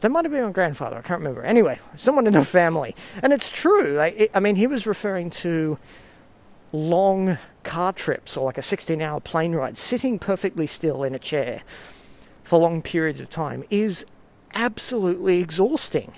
That 0.00 0.08
might 0.08 0.24
have 0.24 0.32
been 0.32 0.44
my 0.44 0.50
grandfather. 0.50 0.96
I 0.96 1.02
can't 1.02 1.20
remember. 1.20 1.44
Anyway, 1.44 1.78
someone 1.94 2.26
in 2.26 2.32
the 2.32 2.44
family, 2.44 2.96
and 3.22 3.32
it's 3.32 3.50
true. 3.50 3.92
Like, 3.92 4.18
it, 4.18 4.30
I 4.34 4.40
mean, 4.40 4.56
he 4.56 4.66
was 4.66 4.84
referring 4.84 5.30
to 5.30 5.78
long 6.72 7.38
car 7.62 7.92
trips 7.92 8.36
or 8.36 8.46
like 8.46 8.58
a 8.58 8.62
16-hour 8.62 9.20
plane 9.20 9.54
ride, 9.54 9.78
sitting 9.78 10.18
perfectly 10.18 10.66
still 10.66 11.04
in 11.04 11.14
a 11.14 11.18
chair 11.20 11.62
for 12.42 12.58
long 12.58 12.82
periods 12.82 13.20
of 13.20 13.30
time 13.30 13.62
is 13.70 14.04
absolutely 14.54 15.38
exhausting. 15.38 16.14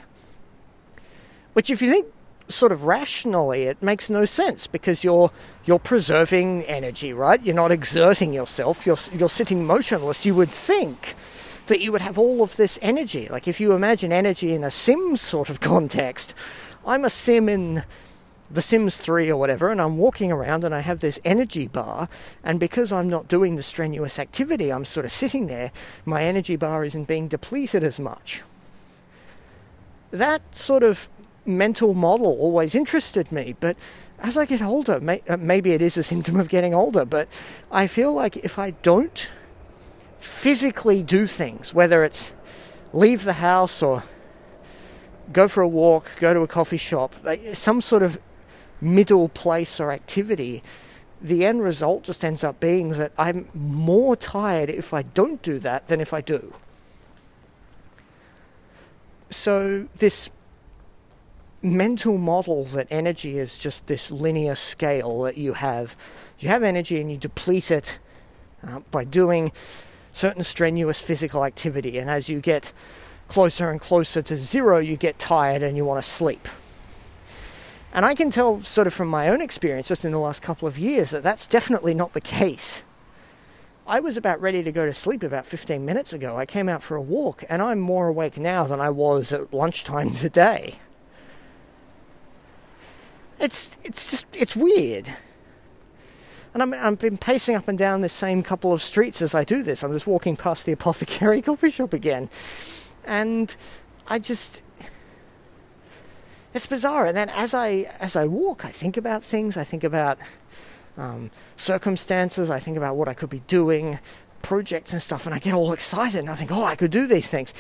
Which, 1.53 1.69
if 1.69 1.83
you 1.83 1.91
think 1.91 2.07
sort 2.53 2.73
of 2.73 2.85
rationally 2.85 3.65
it 3.65 3.83
makes 3.83 4.09
no 4.11 4.25
sense 4.25 4.67
because 4.67 5.03
you're 5.03 5.31
you're 5.65 5.79
preserving 5.79 6.65
energy 6.65 7.13
right? 7.13 7.43
You're 7.43 7.55
not 7.55 7.73
exerting 7.73 8.33
yourself. 8.33 8.87
You're 8.87 8.99
you're 9.13 9.29
sitting 9.29 9.65
motionless. 9.65 10.27
You 10.27 10.35
would 10.35 10.51
think 10.51 11.15
that 11.67 11.81
you 11.81 11.93
would 11.93 12.03
have 12.03 12.19
all 12.19 12.43
of 12.43 12.57
this 12.57 12.79
energy. 12.83 13.29
Like 13.29 13.49
if 13.49 13.61
you 13.61 13.73
imagine 13.73 14.13
energy 14.13 14.53
in 14.53 14.65
a 14.65 14.71
sim 14.71 15.17
sort 15.17 15.49
of 15.49 15.61
context 15.73 16.35
i'm 16.85 17.05
a 17.05 17.11
sim 17.11 17.49
in 17.49 17.85
the 18.53 18.61
Sims 18.61 18.97
3 18.99 19.31
or 19.31 19.37
whatever, 19.37 19.71
and 19.71 19.81
I'm 19.81 19.97
walking 19.97 20.31
around 20.31 20.63
and 20.63 20.75
I 20.75 20.81
have 20.81 21.01
this 21.01 21.19
energy 21.25 21.67
bar, 21.67 22.09
and 22.45 22.61
because 22.61 22.93
I'm 22.93 23.09
not 23.09 23.27
doing 23.27 23.57
the 23.57 23.63
strenuous 23.63 24.19
activity, 24.19 24.71
I'm 24.71 24.85
sort 24.85 25.07
of 25.07 25.13
sitting 25.13 25.47
there, 25.47 25.73
my 26.05 26.23
energy 26.23 26.57
bar 26.57 26.85
isn't 26.85 27.09
being 27.09 27.29
depleted 27.29 27.83
as 27.83 27.99
much. 27.99 28.43
That 30.11 30.55
sort 30.55 30.83
of 30.83 31.09
mental 31.45 31.95
model 31.95 32.27
always 32.27 32.75
interested 32.75 33.33
me, 33.33 33.55
but 33.59 33.77
as 34.19 34.37
I 34.37 34.47
get 34.47 34.63
older, 34.63 35.01
may, 35.01 35.23
uh, 35.29 35.37
maybe 35.37 35.73
it 35.73 35.83
is 35.83 35.97
a 35.97 36.03
symptom 36.03 36.39
of 36.39 36.49
getting 36.49 36.75
older, 36.75 37.05
but 37.05 37.29
I 37.71 37.87
feel 37.87 38.13
like 38.13 38.37
if 38.37 38.59
I 38.59 38.71
don't 38.83 39.31
physically 40.19 41.03
do 41.03 41.27
things, 41.27 41.75
whether 41.75 42.05
it's 42.05 42.33
leave 42.93 43.25
the 43.25 43.35
house 43.35 43.83
or 43.83 44.05
go 45.33 45.49
for 45.49 45.63
a 45.63 45.69
walk, 45.69 46.13
go 46.21 46.33
to 46.33 46.41
a 46.41 46.47
coffee 46.47 46.77
shop, 46.77 47.15
like 47.25 47.55
some 47.55 47.81
sort 47.81 48.03
of 48.03 48.19
middle 48.81 49.29
place 49.29 49.81
or 49.81 49.91
activity, 49.91 50.63
the 51.21 51.47
end 51.47 51.63
result 51.63 52.03
just 52.05 52.25
ends 52.25 52.43
up 52.43 52.59
being 52.61 52.91
that 52.91 53.13
I'm 53.17 53.49
more 53.55 54.17
tired 54.17 54.69
if 54.71 54.93
I 54.93 55.03
don't 55.03 55.41
do 55.43 55.59
that 55.61 55.89
than 55.89 56.01
if 56.01 56.13
I 56.13 56.21
do. 56.21 56.53
So, 59.31 59.89
this 59.97 60.31
mental 61.63 62.19
model 62.19 62.65
that 62.65 62.89
energy 62.91 63.39
is 63.39 63.57
just 63.57 63.87
this 63.87 64.11
linear 64.11 64.55
scale 64.55 65.23
that 65.23 65.39
you 65.39 65.55
have. 65.55 65.97
You 66.39 66.49
have 66.49 66.63
energy 66.63 67.01
and 67.01 67.11
you 67.11 67.17
deplete 67.17 67.71
it 67.71 67.99
uh, 68.67 68.81
by 68.91 69.05
doing 69.05 69.53
certain 70.13 70.45
strenuous 70.45 71.01
physical 71.01 71.45
activity, 71.45 71.99
and 71.99 72.11
as 72.11 72.29
you 72.29 72.41
get 72.41 72.73
closer 73.29 73.71
and 73.71 73.81
closer 73.81 74.21
to 74.23 74.37
zero, 74.37 74.79
you 74.79 74.97
get 74.97 75.19
tired 75.19 75.63
and 75.63 75.77
you 75.77 75.85
want 75.85 76.03
to 76.03 76.09
sleep. 76.09 76.49
And 77.95 78.05
I 78.05 78.15
can 78.15 78.31
tell, 78.31 78.61
sort 78.61 78.87
of 78.87 78.95
from 78.95 79.09
my 79.09 79.29
own 79.29 79.41
experience, 79.41 79.89
just 79.89 80.05
in 80.05 80.13
the 80.13 80.19
last 80.19 80.43
couple 80.43 80.67
of 80.67 80.79
years, 80.79 81.11
that 81.11 81.23
that's 81.23 81.47
definitely 81.47 81.95
not 81.95 82.13
the 82.13 82.21
case. 82.21 82.83
I 83.87 84.01
was 84.01 84.17
about 84.17 84.41
ready 84.41 84.63
to 84.63 84.73
go 84.73 84.87
to 84.87 84.95
sleep 84.95 85.23
about 85.23 85.45
15 85.45 85.85
minutes 85.85 86.13
ago. 86.13 86.37
I 86.37 86.47
came 86.47 86.69
out 86.69 86.83
for 86.83 86.97
a 86.97 87.03
walk, 87.03 87.45
and 87.49 87.61
I'm 87.61 87.81
more 87.81 88.09
awake 88.09 88.39
now 88.39 88.65
than 88.65 88.81
I 88.81 88.91
was 88.91 89.33
at 89.33 89.53
lunchtime 89.53 90.11
today. 90.13 90.79
It's 93.43 93.77
it's 93.83 94.11
just 94.13 94.37
it's 94.37 94.57
weird. 94.57 95.13
And 96.55 96.63
I'm, 96.63 96.75
I've 96.75 96.99
been 96.99 97.19
pacing 97.19 97.57
up 97.57 97.67
and 97.67 97.77
down 97.77 98.03
this 98.03 98.13
same 98.13 98.43
couple 98.43 98.73
of 98.73 98.81
streets 98.81 99.21
as 99.21 99.35
I 99.35 99.43
do 99.43 99.63
this. 99.63 99.83
I'm 99.83 99.93
just 99.93 100.07
walking 100.07 100.37
past 100.37 100.65
the 100.65 100.73
apothecary 100.73 101.43
coffee 101.49 101.71
shop 101.71 101.93
again. 101.93 102.31
And 103.05 103.55
I 104.07 104.19
just 104.21 104.63
it's 106.55 106.67
bizarre. 106.67 107.07
And 107.07 107.17
then 107.17 107.31
as 107.31 107.53
I 107.53 107.91
as 107.99 108.15
I 108.15 108.27
walk, 108.27 108.65
I 108.65 108.71
think 108.71 108.97
about 108.97 109.25
things. 109.25 109.57
I 109.57 109.65
think 109.65 109.83
about 109.83 110.19
um, 110.97 111.33
circumstances. 111.57 112.49
I 112.49 112.61
think 112.61 112.77
about 112.77 112.95
what 112.95 113.09
I 113.09 113.15
could 113.15 113.31
be 113.31 113.41
doing, 113.41 113.99
projects 114.43 114.93
and 114.93 115.03
stuff, 115.03 115.27
and 115.27 115.35
I 115.35 115.41
get 115.41 115.53
all 115.53 115.73
excited. 115.73 116.21
And 116.21 116.31
I 116.31 116.37
think, 116.37 116.53
oh, 116.53 116.65
I 116.65 116.77
could 116.77 116.93
do 116.93 117.09
these 117.09 117.29
things. 117.29 117.53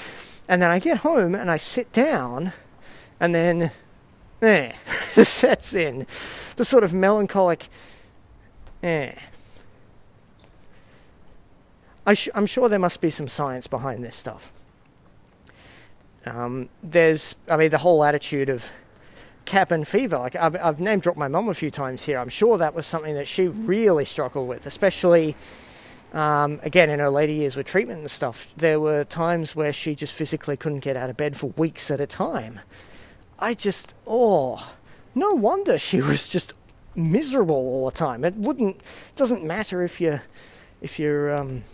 And 0.48 0.62
then 0.62 0.70
I 0.70 0.78
get 0.78 0.98
home 0.98 1.34
and 1.34 1.50
I 1.50 1.56
sit 1.56 1.92
down, 1.92 2.52
and 3.18 3.34
then 3.34 3.72
eh, 4.42 4.72
sets 5.22 5.74
in. 5.74 6.06
The 6.56 6.64
sort 6.64 6.84
of 6.84 6.92
melancholic 6.92 7.68
eh. 8.82 9.12
I 12.04 12.16
am 12.34 12.46
sure 12.46 12.68
there 12.68 12.78
must 12.78 13.00
be 13.00 13.10
some 13.10 13.28
science 13.28 13.66
behind 13.66 14.02
this 14.02 14.16
stuff. 14.16 14.52
Um, 16.26 16.68
there's, 16.82 17.34
I 17.48 17.56
mean, 17.56 17.70
the 17.70 17.78
whole 17.78 18.02
attitude 18.04 18.48
of 18.48 18.70
cap 19.44 19.70
and 19.70 19.86
fever. 19.86 20.18
Like 20.18 20.36
I've, 20.36 20.56
I've 20.56 20.80
name 20.80 21.00
dropped 21.00 21.18
my 21.18 21.28
mum 21.28 21.48
a 21.48 21.54
few 21.54 21.70
times 21.70 22.04
here. 22.04 22.18
I'm 22.18 22.28
sure 22.28 22.58
that 22.58 22.74
was 22.74 22.86
something 22.86 23.14
that 23.14 23.28
she 23.28 23.48
really 23.48 24.04
struggled 24.04 24.48
with, 24.48 24.66
especially 24.66 25.36
um, 26.12 26.60
again 26.62 26.90
in 26.90 26.98
her 26.98 27.10
later 27.10 27.32
years 27.32 27.56
with 27.56 27.66
treatment 27.66 28.00
and 28.00 28.10
stuff. 28.10 28.52
There 28.56 28.80
were 28.80 29.04
times 29.04 29.56
where 29.56 29.72
she 29.72 29.94
just 29.94 30.12
physically 30.12 30.56
couldn't 30.56 30.80
get 30.80 30.96
out 30.96 31.10
of 31.10 31.16
bed 31.16 31.36
for 31.36 31.48
weeks 31.56 31.90
at 31.90 32.00
a 32.00 32.06
time. 32.06 32.60
I 33.42 33.54
just, 33.54 33.94
oh, 34.06 34.74
no 35.14 35.34
wonder 35.34 35.76
she 35.76 36.00
was 36.10 36.28
just 36.28 36.54
miserable 36.94 37.56
all 37.56 37.90
the 37.90 37.96
time. 37.96 38.24
It 38.24 38.34
wouldn't, 38.34 38.80
doesn't 39.16 39.42
matter 39.42 39.82
if 39.82 40.00
you, 40.00 40.20
if 40.80 40.98
you're, 40.98 41.34
um, 41.34 41.64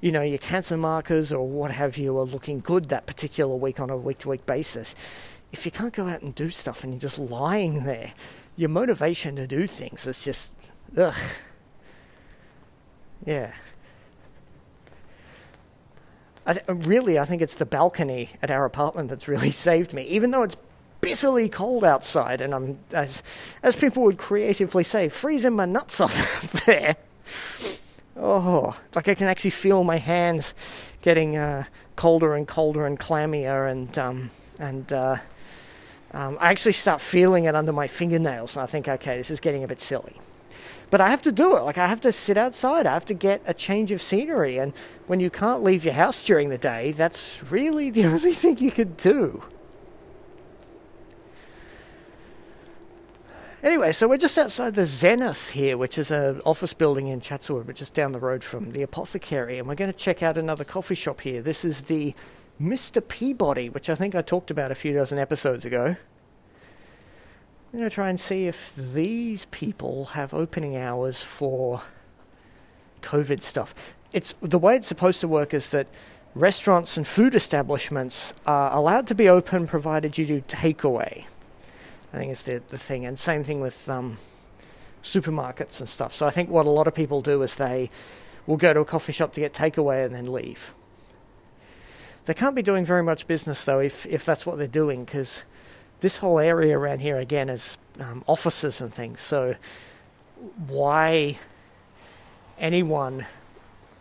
you 0.00 0.12
know, 0.12 0.22
your 0.22 0.38
cancer 0.38 0.76
markers 0.76 1.32
or 1.32 1.46
what 1.48 1.70
have 1.70 1.96
you 1.96 2.16
are 2.18 2.24
looking 2.24 2.60
good 2.60 2.90
that 2.90 3.06
particular 3.06 3.56
week 3.56 3.80
on 3.80 3.88
a 3.88 3.96
week 3.96 4.18
to 4.18 4.28
week 4.28 4.44
basis. 4.44 4.94
If 5.52 5.64
you 5.64 5.72
can't 5.72 5.94
go 5.94 6.06
out 6.06 6.20
and 6.20 6.34
do 6.34 6.50
stuff 6.50 6.84
and 6.84 6.92
you're 6.92 7.00
just 7.00 7.18
lying 7.18 7.84
there, 7.84 8.12
your 8.56 8.68
motivation 8.68 9.36
to 9.36 9.46
do 9.46 9.66
things 9.66 10.06
is 10.06 10.22
just, 10.22 10.52
ugh. 10.96 11.14
Yeah. 13.24 13.52
I 16.44 16.52
th- 16.52 16.64
really, 16.68 17.18
I 17.18 17.24
think 17.24 17.42
it's 17.42 17.54
the 17.54 17.66
balcony 17.66 18.30
at 18.42 18.50
our 18.50 18.64
apartment 18.64 19.08
that's 19.08 19.28
really 19.28 19.50
saved 19.66 19.94
me. 19.94 20.02
Even 20.04 20.30
though 20.30 20.42
it's 20.42 20.56
bitterly 21.06 21.48
cold 21.48 21.84
outside, 21.84 22.40
and 22.40 22.54
I'm, 22.54 22.78
as, 22.92 23.22
as 23.62 23.76
people 23.76 24.02
would 24.04 24.18
creatively 24.18 24.82
say, 24.82 25.08
freezing 25.08 25.54
my 25.54 25.64
nuts 25.64 26.00
off 26.02 26.44
out 26.44 26.64
there. 26.64 26.96
Oh, 28.16 28.78
like 28.94 29.08
I 29.08 29.14
can 29.14 29.28
actually 29.28 29.50
feel 29.50 29.84
my 29.84 29.96
hands 29.96 30.54
getting 31.02 31.36
uh, 31.36 31.64
colder 31.96 32.34
and 32.34 32.48
colder 32.48 32.86
and 32.86 32.98
clammier, 32.98 33.70
and 33.70 33.98
um, 33.98 34.30
and 34.58 34.92
uh, 34.92 35.18
um, 36.12 36.38
I 36.40 36.50
actually 36.50 36.72
start 36.72 37.00
feeling 37.00 37.44
it 37.44 37.54
under 37.54 37.72
my 37.72 37.86
fingernails, 37.86 38.56
and 38.56 38.62
I 38.64 38.66
think, 38.66 38.88
okay, 38.88 39.16
this 39.16 39.30
is 39.30 39.38
getting 39.38 39.62
a 39.62 39.68
bit 39.68 39.80
silly. 39.80 40.16
But 40.88 41.00
I 41.00 41.10
have 41.10 41.22
to 41.22 41.32
do 41.32 41.56
it. 41.56 41.60
Like 41.62 41.78
I 41.78 41.86
have 41.86 42.00
to 42.02 42.12
sit 42.12 42.36
outside. 42.36 42.86
I 42.86 42.94
have 42.94 43.06
to 43.06 43.14
get 43.14 43.42
a 43.46 43.52
change 43.52 43.90
of 43.90 44.00
scenery. 44.00 44.58
And 44.58 44.72
when 45.08 45.18
you 45.18 45.30
can't 45.30 45.62
leave 45.62 45.84
your 45.84 45.94
house 45.94 46.24
during 46.24 46.48
the 46.48 46.58
day, 46.58 46.92
that's 46.92 47.42
really 47.50 47.90
the 47.90 48.04
only 48.14 48.32
thing 48.32 48.58
you 48.58 48.70
could 48.70 48.96
do. 48.96 49.42
Anyway, 53.66 53.90
so 53.90 54.06
we're 54.06 54.16
just 54.16 54.38
outside 54.38 54.76
the 54.76 54.86
Zenith 54.86 55.50
here, 55.50 55.76
which 55.76 55.98
is 55.98 56.12
an 56.12 56.40
office 56.46 56.72
building 56.72 57.08
in 57.08 57.20
Chatswood, 57.20 57.66
which 57.66 57.82
is 57.82 57.90
down 57.90 58.12
the 58.12 58.20
road 58.20 58.44
from 58.44 58.70
the 58.70 58.80
Apothecary, 58.80 59.58
and 59.58 59.66
we're 59.66 59.74
going 59.74 59.90
to 59.90 59.98
check 59.98 60.22
out 60.22 60.38
another 60.38 60.62
coffee 60.62 60.94
shop 60.94 61.22
here. 61.22 61.42
This 61.42 61.64
is 61.64 61.82
the 61.82 62.14
Mr. 62.62 63.06
Peabody, 63.06 63.68
which 63.68 63.90
I 63.90 63.96
think 63.96 64.14
I 64.14 64.22
talked 64.22 64.52
about 64.52 64.70
a 64.70 64.76
few 64.76 64.92
dozen 64.92 65.18
episodes 65.18 65.64
ago. 65.64 65.96
I'm 67.72 67.78
going 67.80 67.90
to 67.90 67.92
try 67.92 68.08
and 68.08 68.20
see 68.20 68.46
if 68.46 68.72
these 68.76 69.46
people 69.46 70.04
have 70.04 70.32
opening 70.32 70.76
hours 70.76 71.24
for 71.24 71.82
COVID 73.02 73.42
stuff. 73.42 73.74
It's 74.12 74.32
the 74.40 74.60
way 74.60 74.76
it's 74.76 74.86
supposed 74.86 75.20
to 75.22 75.28
work 75.28 75.52
is 75.52 75.70
that 75.70 75.88
restaurants 76.36 76.96
and 76.96 77.04
food 77.04 77.34
establishments 77.34 78.32
are 78.46 78.70
allowed 78.72 79.08
to 79.08 79.16
be 79.16 79.28
open 79.28 79.66
provided 79.66 80.16
you 80.18 80.24
do 80.24 80.40
takeaway. 80.42 81.24
I 82.12 82.18
think 82.18 82.32
it's 82.32 82.42
the 82.42 82.62
the 82.68 82.78
thing, 82.78 83.04
and 83.04 83.18
same 83.18 83.42
thing 83.42 83.60
with 83.60 83.88
um, 83.88 84.18
supermarkets 85.02 85.80
and 85.80 85.88
stuff. 85.88 86.14
So 86.14 86.26
I 86.26 86.30
think 86.30 86.50
what 86.50 86.66
a 86.66 86.70
lot 86.70 86.86
of 86.86 86.94
people 86.94 87.22
do 87.22 87.42
is 87.42 87.56
they 87.56 87.90
will 88.46 88.56
go 88.56 88.72
to 88.72 88.80
a 88.80 88.84
coffee 88.84 89.12
shop 89.12 89.32
to 89.34 89.40
get 89.40 89.52
takeaway 89.52 90.04
and 90.04 90.14
then 90.14 90.32
leave. 90.32 90.74
They 92.24 92.34
can't 92.34 92.56
be 92.56 92.62
doing 92.62 92.84
very 92.84 93.02
much 93.02 93.26
business 93.26 93.64
though 93.64 93.78
if 93.80 94.04
if 94.06 94.24
that's 94.24 94.44
what 94.44 94.58
they're 94.58 94.66
doing 94.66 95.04
because 95.04 95.44
this 96.00 96.18
whole 96.18 96.38
area 96.38 96.78
around 96.78 97.00
here 97.00 97.18
again 97.18 97.48
is 97.48 97.78
um, 98.00 98.24
offices 98.26 98.80
and 98.80 98.92
things. 98.92 99.20
So 99.20 99.56
why 100.66 101.38
anyone 102.58 103.26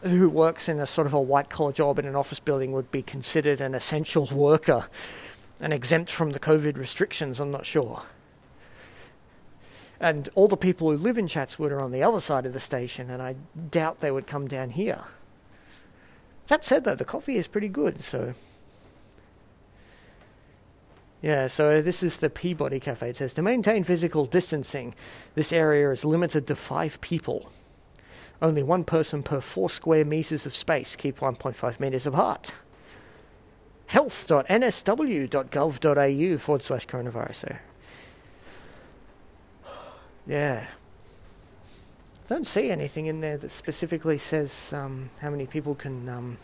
who 0.02 0.30
works 0.30 0.70
in 0.70 0.80
a 0.80 0.86
sort 0.86 1.08
of 1.08 1.14
a 1.14 1.22
white 1.22 1.50
collar 1.50 1.72
job 1.72 2.00
in 2.00 2.06
an 2.06 2.16
office 2.16 2.40
building 2.40 2.72
would 2.72 2.92
be 2.92 3.02
considered 3.02 3.62
an 3.62 3.74
essential 3.74 4.26
worker 4.32 4.88
and 5.60 5.74
exempt 5.74 6.12
from 6.12 6.32
the 6.32 6.40
COVID 6.40 6.78
restrictions, 6.78 7.40
I'm 7.40 7.52
not 7.52 7.66
sure. 7.66 8.04
And 10.00 10.30
all 10.36 10.48
the 10.48 10.58
people 10.58 10.92
who 10.92 10.98
live 10.98 11.18
in 11.18 11.28
Chatswood 11.28 11.72
are 11.72 11.82
on 11.82 11.92
the 11.92 12.04
other 12.04 12.20
side 12.20 12.46
of 12.46 12.54
the 12.54 12.60
station, 12.60 13.10
and 13.10 13.22
I 13.22 13.36
doubt 13.72 14.02
they 14.02 14.12
would 14.12 14.28
come 14.28 14.48
down 14.48 14.72
here. 14.72 15.04
That 16.48 16.66
said, 16.66 16.84
though, 16.84 16.96
the 16.96 17.06
coffee 17.06 17.38
is 17.38 17.48
pretty 17.48 17.70
good, 17.70 18.02
so. 18.02 18.34
Yeah, 21.22 21.48
so 21.48 21.82
this 21.82 22.04
is 22.04 22.18
the 22.18 22.30
Peabody 22.30 22.80
Cafe. 22.80 23.10
It 23.10 23.18
says 23.18 23.34
to 23.36 23.42
maintain 23.42 23.84
physical 23.84 24.26
distancing, 24.26 24.94
this 25.34 25.54
area 25.54 25.90
is 25.92 26.06
limited 26.06 26.46
to 26.48 26.56
five 26.56 27.00
people. 27.02 27.52
Only 28.42 28.62
one 28.62 28.84
person 28.84 29.24
per 29.24 29.40
four 29.40 29.70
square 29.70 30.04
meters 30.06 30.46
of 30.46 30.56
space. 30.56 30.96
Keep 30.96 31.20
1.5 31.20 31.80
meters 31.80 32.06
apart 32.06 32.54
health.nsw.gov.au 33.88 36.38
forward 36.38 36.64
slash 36.64 36.88
coronavirus. 36.88 37.36
So, 37.36 37.56
yeah. 40.28 40.68
Don't 42.28 42.48
see 42.48 42.72
anything 42.72 43.06
in 43.06 43.22
there 43.22 43.38
that 43.38 43.52
specifically 43.52 44.18
says 44.18 44.74
um, 44.74 45.12
how 45.22 45.30
many 45.30 45.46
people 45.46 45.76
can 45.76 46.10
um, 46.10 46.38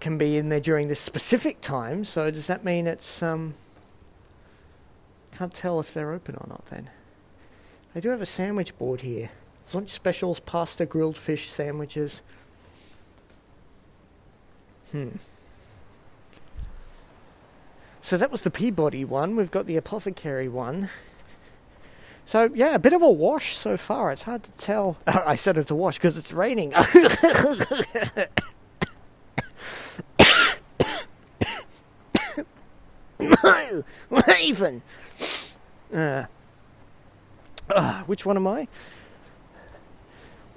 can 0.00 0.18
be 0.18 0.36
in 0.36 0.48
there 0.48 0.60
during 0.60 0.88
this 0.88 0.98
specific 0.98 1.60
time. 1.60 2.04
So 2.04 2.30
does 2.30 2.48
that 2.48 2.64
mean 2.64 2.88
it's 2.88 3.22
um, 3.22 3.54
can't 5.36 5.54
tell 5.54 5.78
if 5.78 5.94
they're 5.94 6.12
open 6.12 6.34
or 6.34 6.46
not? 6.48 6.66
Then 6.66 6.90
I 7.94 8.00
do 8.00 8.08
have 8.08 8.20
a 8.20 8.26
sandwich 8.26 8.76
board 8.76 9.02
here. 9.02 9.30
Lunch 9.72 9.90
specials, 9.90 10.40
pasta, 10.40 10.84
grilled 10.84 11.16
fish 11.16 11.48
sandwiches. 11.48 12.22
Hmm. 14.92 15.08
So 18.00 18.16
that 18.16 18.30
was 18.30 18.42
the 18.42 18.50
Peabody 18.50 19.04
one. 19.04 19.36
We've 19.36 19.50
got 19.50 19.66
the 19.66 19.76
Apothecary 19.76 20.48
one. 20.48 20.88
So 22.24 22.50
yeah, 22.54 22.74
a 22.74 22.78
bit 22.78 22.92
of 22.92 23.02
a 23.02 23.10
wash 23.10 23.56
so 23.56 23.76
far. 23.76 24.10
It's 24.10 24.22
hard 24.22 24.42
to 24.44 24.52
tell. 24.52 24.98
I 25.06 25.34
said 25.34 25.58
it's 25.58 25.70
a 25.70 25.74
wash 25.74 25.96
because 25.96 26.16
it's 26.16 26.32
raining. 26.32 26.72
Even. 34.42 34.82
Uh, 35.92 36.24
uh, 37.68 38.02
which 38.04 38.24
one 38.24 38.36
am 38.36 38.46
I? 38.46 38.66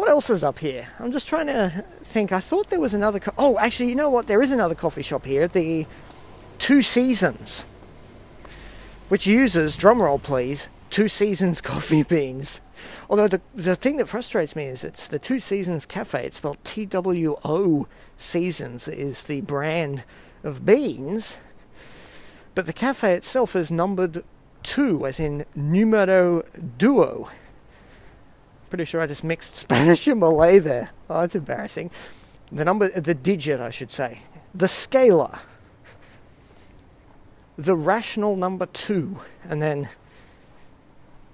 What 0.04 0.10
else 0.10 0.30
is 0.30 0.44
up 0.44 0.60
here? 0.60 0.90
I'm 1.00 1.14
just 1.14 1.30
trying 1.30 1.48
to 1.48 1.86
think. 2.02 2.34
I 2.34 2.42
thought 2.42 2.70
there 2.70 2.82
was 2.82 2.94
another. 2.94 3.22
Co- 3.22 3.32
oh, 3.38 3.58
actually, 3.58 3.88
you 3.88 3.96
know 3.96 4.10
what? 4.10 4.28
There 4.28 4.42
is 4.42 4.52
another 4.52 4.76
coffee 4.76 5.02
shop 5.02 5.26
here. 5.26 5.48
The 5.48 5.88
Two 6.60 6.82
Seasons, 6.82 7.64
which 9.08 9.26
uses 9.26 9.78
drumroll, 9.78 10.22
please. 10.22 10.68
Two 10.90 11.08
Seasons 11.08 11.62
coffee 11.72 12.04
beans. 12.04 12.60
Although 13.10 13.30
the 13.30 13.40
the 13.56 13.78
thing 13.78 13.96
that 13.96 14.10
frustrates 14.10 14.58
me 14.58 14.66
is 14.66 14.84
it's 14.84 15.08
the 15.08 15.20
Two 15.20 15.40
Seasons 15.40 15.86
Cafe. 15.86 16.26
It's 16.26 16.36
spelled 16.36 16.58
T 16.66 16.86
W 16.86 17.38
O 17.46 17.88
Seasons 18.18 18.90
is 18.90 19.24
the 19.24 19.40
brand 19.40 20.04
of 20.44 20.66
beans, 20.66 21.38
but 22.56 22.66
the 22.66 22.74
cafe 22.74 23.14
itself 23.14 23.56
is 23.56 23.72
numbered 23.72 24.26
two, 24.64 25.08
as 25.08 25.18
in 25.18 25.46
numero 25.56 26.44
duo. 26.78 27.30
Pretty 28.74 28.86
sure 28.86 29.02
I 29.02 29.06
just 29.06 29.24
mixed 29.24 29.56
Spanish 29.66 30.08
and 30.08 30.20
Malay 30.20 30.58
there. 30.58 30.90
Oh, 31.08 31.22
that's 31.22 31.36
embarrassing. 31.36 31.92
The 32.52 32.66
number, 32.66 32.90
the 32.90 33.14
digit, 33.14 33.60
I 33.60 33.70
should 33.70 33.92
say. 33.92 34.22
The 34.52 34.66
scalar. 34.66 35.38
The 37.56 37.76
rational 37.76 38.36
number 38.36 38.66
two. 38.66 39.20
And 39.48 39.62
then 39.62 39.90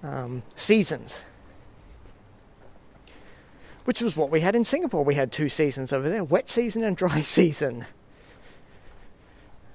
um, 0.04 0.44
seasons. 0.54 1.24
Which 3.86 4.02
was 4.02 4.18
what 4.18 4.30
we 4.30 4.42
had 4.42 4.54
in 4.54 4.66
Singapore. 4.66 5.06
We 5.06 5.16
had 5.16 5.32
two 5.32 5.48
seasons 5.48 5.94
over 5.94 6.10
there 6.10 6.26
wet 6.26 6.50
season 6.50 6.84
and 6.84 6.98
dry 6.98 7.22
season. 7.22 7.86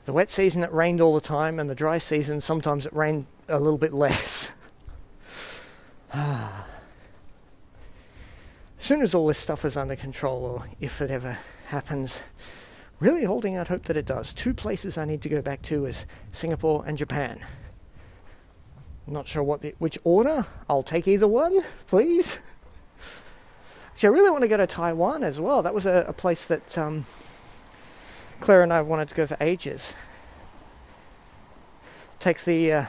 The 0.05 0.12
wet 0.12 0.31
season 0.31 0.65
it 0.65 0.71
rained 0.71 1.01
all 1.01 1.15
the 1.15 1.23
time, 1.23 1.59
and 1.59 1.71
the 1.71 1.75
dry 1.75 1.97
season 1.97 2.43
sometimes 2.43 2.85
it 2.85 2.93
rained 2.93 3.25
a 3.49 3.59
little 3.59 3.79
bit 3.79 3.95
less. 3.95 4.51
As 8.85 8.89
soon 8.89 9.01
as 9.01 9.14
all 9.14 9.26
this 9.26 9.39
stuff 9.39 9.64
is 9.64 9.78
under 9.78 9.97
control, 9.97 10.45
or 10.45 10.68
if 10.78 11.01
it 11.01 11.11
ever 11.11 11.39
happens, 11.68 12.22
really 13.01 13.24
holding 13.24 13.57
out 13.57 13.68
hope 13.68 13.85
that 13.85 13.97
it 13.97 14.05
does. 14.05 14.30
Two 14.35 14.53
places 14.53 14.99
I 14.99 15.07
need 15.07 15.22
to 15.22 15.30
go 15.30 15.41
back 15.41 15.62
to 15.62 15.87
is 15.87 16.05
Singapore 16.32 16.85
and 16.87 16.99
Japan. 16.99 17.43
not 19.07 19.26
sure 19.26 19.43
what 19.43 19.62
the, 19.62 19.74
which 19.78 19.97
order. 20.05 20.45
I'll 20.68 20.82
take 20.82 21.09
either 21.09 21.26
one, 21.26 21.64
please. 21.87 22.39
Actually, 23.93 24.09
I 24.11 24.12
really 24.12 24.30
want 24.30 24.43
to 24.43 24.49
go 24.49 24.59
to 24.59 24.66
Taiwan 24.66 25.22
as 25.22 25.41
well. 25.41 25.62
That 25.62 25.72
was 25.72 25.87
a, 25.87 26.05
a 26.07 26.12
place 26.12 26.45
that 26.45 26.76
um, 26.76 27.07
Clara 28.41 28.64
and 28.64 28.72
I 28.74 28.82
wanted 28.82 29.09
to 29.09 29.14
go 29.14 29.26
for 29.26 29.39
ages. 29.41 29.95
Take 32.18 32.45
the 32.45 32.70
uh, 32.70 32.85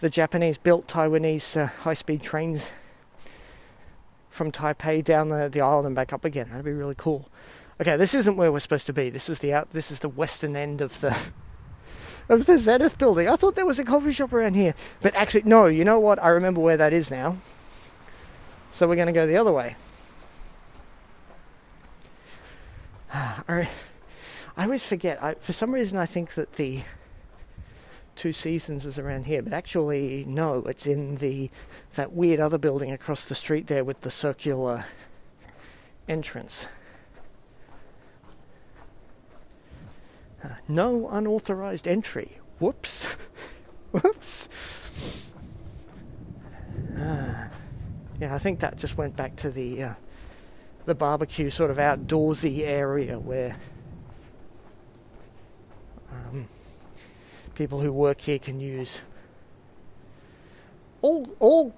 the 0.00 0.10
Japanese-built 0.10 0.86
Taiwanese 0.88 1.58
uh, 1.58 1.66
high-speed 1.68 2.20
trains 2.20 2.72
from 4.34 4.50
Taipei 4.50 5.02
down 5.02 5.28
the, 5.28 5.48
the 5.48 5.60
island 5.60 5.86
and 5.86 5.94
back 5.94 6.12
up 6.12 6.24
again. 6.24 6.48
That'd 6.50 6.64
be 6.64 6.72
really 6.72 6.96
cool. 6.96 7.30
Okay, 7.80 7.96
this 7.96 8.14
isn't 8.14 8.36
where 8.36 8.50
we're 8.50 8.58
supposed 8.58 8.86
to 8.86 8.92
be. 8.92 9.08
This 9.08 9.28
is 9.30 9.38
the 9.38 9.54
out. 9.54 9.70
This 9.70 9.92
is 9.92 10.00
the 10.00 10.08
western 10.08 10.56
end 10.56 10.80
of 10.80 11.00
the 11.00 11.16
of 12.28 12.46
the 12.46 12.58
Zenith 12.58 12.98
building. 12.98 13.28
I 13.28 13.36
thought 13.36 13.54
there 13.54 13.64
was 13.64 13.78
a 13.78 13.84
coffee 13.84 14.12
shop 14.12 14.32
around 14.32 14.54
here, 14.54 14.74
but 15.00 15.14
actually, 15.14 15.44
no. 15.44 15.66
You 15.66 15.84
know 15.84 16.00
what? 16.00 16.20
I 16.20 16.30
remember 16.30 16.60
where 16.60 16.76
that 16.76 16.92
is 16.92 17.12
now. 17.12 17.38
So 18.70 18.88
we're 18.88 18.96
going 18.96 19.06
to 19.06 19.12
go 19.12 19.24
the 19.24 19.36
other 19.36 19.52
way. 19.52 19.76
I, 23.14 23.68
I 24.56 24.64
always 24.64 24.84
forget. 24.84 25.22
I, 25.22 25.34
for 25.34 25.52
some 25.52 25.72
reason, 25.72 25.96
I 25.96 26.06
think 26.06 26.34
that 26.34 26.54
the 26.54 26.82
Two 28.14 28.32
Seasons 28.32 28.86
is 28.86 28.98
around 28.98 29.26
here, 29.26 29.42
but 29.42 29.52
actually, 29.52 30.24
no, 30.26 30.58
it's 30.66 30.86
in 30.86 31.16
the 31.16 31.50
that 31.94 32.12
weird 32.12 32.40
other 32.40 32.58
building 32.58 32.92
across 32.92 33.24
the 33.24 33.34
street 33.34 33.66
there 33.66 33.84
with 33.84 34.00
the 34.02 34.10
circular 34.10 34.84
entrance. 36.08 36.68
Uh, 40.42 40.48
no 40.68 41.08
unauthorized 41.08 41.88
entry. 41.88 42.38
Whoops. 42.58 43.04
Whoops. 43.92 44.48
Uh, 46.96 47.48
yeah, 48.20 48.34
I 48.34 48.38
think 48.38 48.60
that 48.60 48.76
just 48.76 48.96
went 48.96 49.16
back 49.16 49.36
to 49.36 49.50
the 49.50 49.82
uh, 49.82 49.94
the 50.84 50.94
barbecue 50.94 51.50
sort 51.50 51.70
of 51.70 51.78
outdoorsy 51.78 52.60
area 52.60 53.18
where 53.18 53.56
um, 56.12 56.48
people 57.54 57.80
who 57.80 57.92
work 57.92 58.20
here 58.20 58.38
can 58.38 58.60
use 58.60 59.00
all 61.04 61.28
all 61.38 61.74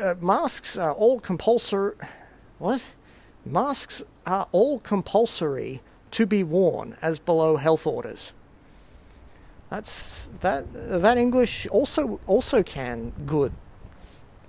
uh, 0.00 0.14
masks 0.20 0.78
are 0.78 0.92
all 0.92 1.20
compulsory. 1.20 1.94
What? 2.58 2.90
Masks 3.44 4.02
are 4.26 4.48
all 4.52 4.78
compulsory 4.78 5.82
to 6.12 6.24
be 6.26 6.42
worn 6.42 6.96
as 7.02 7.18
below 7.18 7.56
health 7.56 7.86
orders. 7.86 8.32
That's 9.68 10.26
that 10.40 10.64
that 10.72 11.18
English 11.18 11.66
also 11.68 12.20
also 12.26 12.62
can 12.62 13.12
good. 13.26 13.52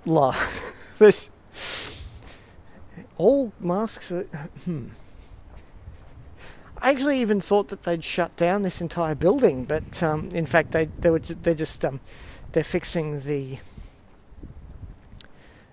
La, 0.06 0.34
this 0.98 1.30
all 3.18 3.52
masks. 3.60 4.10
Are, 4.10 4.24
hmm. 4.64 4.88
I 6.82 6.90
actually 6.90 7.20
even 7.20 7.40
thought 7.40 7.68
that 7.68 7.84
they'd 7.84 8.02
shut 8.02 8.34
down 8.36 8.62
this 8.62 8.80
entire 8.80 9.14
building, 9.14 9.64
but 9.64 10.02
um, 10.02 10.28
in 10.34 10.46
fact 10.46 10.72
they 10.72 10.86
they 10.98 11.10
were 11.10 11.20
they're 11.20 11.54
just 11.54 11.84
um, 11.84 12.00
they're 12.50 12.64
fixing 12.64 13.20
the 13.20 13.60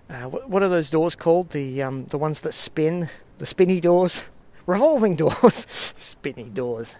uh, 0.08 0.28
what, 0.28 0.48
what, 0.48 0.62
are 0.62 0.68
those 0.68 0.88
doors 0.88 1.16
called? 1.16 1.50
The 1.50 1.82
um, 1.82 2.06
the 2.06 2.16
ones 2.16 2.42
that 2.42 2.52
spin, 2.52 3.08
the 3.38 3.46
spinny 3.46 3.80
doors, 3.80 4.22
revolving 4.66 5.16
doors, 5.16 5.66
spinny 5.96 6.48
doors. 6.48 6.96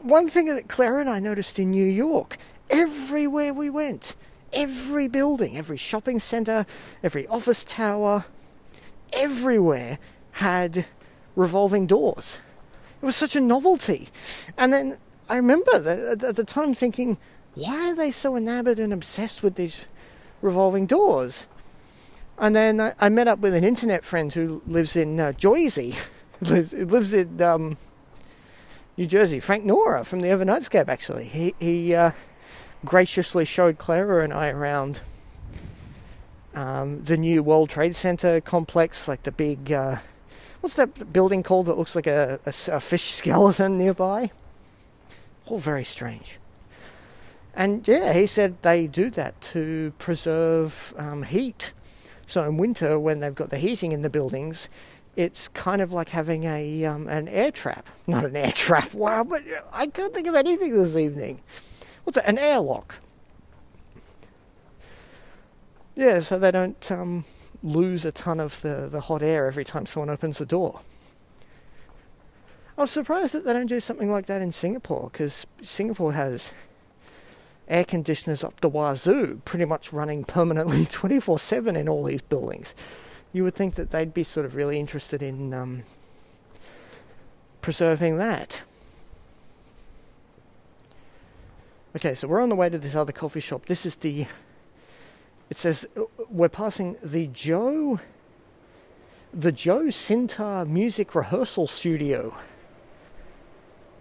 one 0.00 0.30
thing 0.30 0.46
that 0.46 0.68
Clara 0.68 1.00
and 1.00 1.10
I 1.10 1.20
noticed 1.20 1.58
in 1.58 1.70
New 1.70 1.86
York, 1.86 2.38
everywhere 2.70 3.52
we 3.52 3.68
went, 3.68 4.16
every 4.54 5.06
building, 5.06 5.58
every 5.58 5.76
shopping 5.76 6.18
centre, 6.18 6.64
every 7.02 7.26
office 7.26 7.62
tower, 7.62 8.24
everywhere 9.12 9.98
had 10.32 10.86
revolving 11.36 11.86
doors. 11.86 12.40
It 13.02 13.04
was 13.04 13.16
such 13.16 13.34
a 13.34 13.40
novelty. 13.40 14.08
And 14.56 14.72
then 14.72 14.98
I 15.28 15.36
remember 15.36 15.72
at 15.74 16.36
the 16.36 16.44
time 16.44 16.72
thinking, 16.72 17.18
why 17.54 17.90
are 17.90 17.94
they 17.96 18.12
so 18.12 18.36
enamored 18.36 18.78
and 18.78 18.92
obsessed 18.92 19.42
with 19.42 19.56
these 19.56 19.86
revolving 20.40 20.86
doors? 20.86 21.48
And 22.38 22.54
then 22.54 22.80
I, 22.80 22.94
I 23.00 23.08
met 23.08 23.26
up 23.26 23.40
with 23.40 23.54
an 23.54 23.64
internet 23.64 24.04
friend 24.04 24.32
who 24.32 24.62
lives 24.66 24.94
in 24.94 25.18
uh, 25.18 25.32
Jersey, 25.32 25.96
lives, 26.40 26.72
lives 26.72 27.12
in 27.12 27.42
um, 27.42 27.76
New 28.96 29.06
Jersey, 29.06 29.40
Frank 29.40 29.64
Nora 29.64 30.04
from 30.04 30.20
the 30.20 30.28
Overnightscape, 30.28 30.88
actually. 30.88 31.24
He, 31.24 31.54
he 31.58 31.94
uh, 31.94 32.12
graciously 32.84 33.44
showed 33.44 33.78
Clara 33.78 34.22
and 34.22 34.32
I 34.32 34.48
around 34.48 35.02
um, 36.54 37.02
the 37.02 37.16
new 37.16 37.42
World 37.42 37.68
Trade 37.70 37.96
Center 37.96 38.40
complex, 38.40 39.08
like 39.08 39.24
the 39.24 39.32
big, 39.32 39.72
uh, 39.72 39.98
what's 40.62 40.76
that 40.76 41.12
building 41.12 41.42
called 41.42 41.66
that 41.66 41.76
looks 41.76 41.94
like 41.94 42.06
a, 42.06 42.38
a, 42.46 42.54
a 42.72 42.80
fish 42.80 43.10
skeleton 43.10 43.76
nearby? 43.76 44.30
All 45.46 45.58
very 45.58 45.84
strange. 45.84 46.38
And 47.54 47.86
yeah, 47.86 48.12
he 48.14 48.24
said 48.24 48.62
they 48.62 48.86
do 48.86 49.10
that 49.10 49.38
to 49.42 49.92
preserve 49.98 50.94
um, 50.96 51.24
heat. 51.24 51.72
So 52.26 52.44
in 52.44 52.56
winter, 52.56 52.98
when 52.98 53.20
they've 53.20 53.34
got 53.34 53.50
the 53.50 53.58
heating 53.58 53.92
in 53.92 54.02
the 54.02 54.08
buildings, 54.08 54.70
it's 55.16 55.48
kind 55.48 55.82
of 55.82 55.92
like 55.92 56.10
having 56.10 56.44
a 56.44 56.84
um, 56.86 57.08
an 57.08 57.28
air 57.28 57.50
trap. 57.50 57.88
Not 58.06 58.24
an 58.24 58.36
air 58.36 58.52
trap. 58.54 58.94
Wow, 58.94 59.24
but 59.24 59.42
I 59.72 59.88
can't 59.88 60.14
think 60.14 60.28
of 60.28 60.34
anything 60.34 60.72
this 60.72 60.96
evening. 60.96 61.40
What's 62.04 62.16
it? 62.16 62.24
An 62.26 62.38
airlock. 62.38 62.94
Yeah, 65.94 66.20
so 66.20 66.38
they 66.38 66.50
don't 66.50 66.90
um, 66.90 67.24
lose 67.62 68.04
a 68.04 68.12
ton 68.12 68.40
of 68.40 68.60
the, 68.62 68.88
the 68.90 69.00
hot 69.00 69.22
air 69.22 69.46
every 69.46 69.64
time 69.64 69.86
someone 69.86 70.10
opens 70.10 70.38
the 70.38 70.46
door. 70.46 70.80
I 72.76 72.82
was 72.82 72.90
surprised 72.90 73.34
that 73.34 73.44
they 73.44 73.52
don't 73.52 73.66
do 73.66 73.80
something 73.80 74.10
like 74.10 74.26
that 74.26 74.42
in 74.42 74.50
Singapore 74.50 75.10
because 75.12 75.46
Singapore 75.62 76.14
has 76.14 76.54
air 77.68 77.84
conditioners 77.84 78.42
up 78.42 78.60
the 78.60 78.68
wazoo, 78.68 79.40
pretty 79.44 79.64
much 79.64 79.92
running 79.92 80.24
permanently 80.24 80.86
24 80.90 81.38
7 81.38 81.76
in 81.76 81.88
all 81.88 82.04
these 82.04 82.22
buildings. 82.22 82.74
You 83.32 83.44
would 83.44 83.54
think 83.54 83.74
that 83.76 83.90
they'd 83.90 84.12
be 84.12 84.22
sort 84.22 84.46
of 84.46 84.56
really 84.56 84.78
interested 84.78 85.22
in 85.22 85.54
um, 85.54 85.84
preserving 87.60 88.18
that. 88.18 88.62
Okay, 91.94 92.14
so 92.14 92.26
we're 92.26 92.42
on 92.42 92.48
the 92.48 92.56
way 92.56 92.68
to 92.68 92.78
this 92.78 92.94
other 92.94 93.12
coffee 93.12 93.40
shop. 93.40 93.66
This 93.66 93.84
is 93.84 93.96
the. 93.96 94.26
It 95.50 95.58
says 95.58 95.86
uh, 95.96 96.02
we're 96.28 96.48
passing 96.48 96.96
the 97.02 97.26
Joe. 97.28 98.00
The 99.34 99.52
Joe 99.52 99.84
Ciantar 99.84 100.68
Music 100.68 101.14
Rehearsal 101.14 101.66
Studio. 101.66 102.36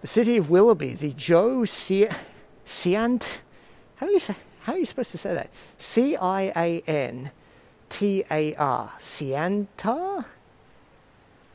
The 0.01 0.07
city 0.07 0.37
of 0.37 0.49
Willoughby, 0.49 0.93
the 0.93 1.13
Joe 1.13 1.61
Siant 1.61 3.41
how 4.01 4.07
are 4.07 4.11
you 4.11 4.19
say, 4.19 4.35
how 4.61 4.73
are 4.73 4.79
you 4.79 4.85
supposed 4.85 5.11
to 5.11 5.19
say 5.19 5.35
that? 5.35 5.51
C 5.77 6.17
I 6.17 6.51
A 6.55 6.81
N 6.87 7.29
T 7.87 8.23
A 8.31 8.55
R. 8.55 8.91
Ciantar. 8.97 10.25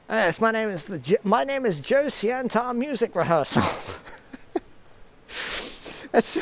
Yes, 0.09 0.41
my 0.41 0.53
name 0.53 0.69
is 0.69 0.85
the 0.85 1.19
my 1.25 1.43
name 1.43 1.67
is 1.67 1.81
Joe 1.81 2.07
Ciantar 2.07 2.77
Music 2.77 3.17
Rehearsal. 3.17 3.63
That's. 6.13 6.39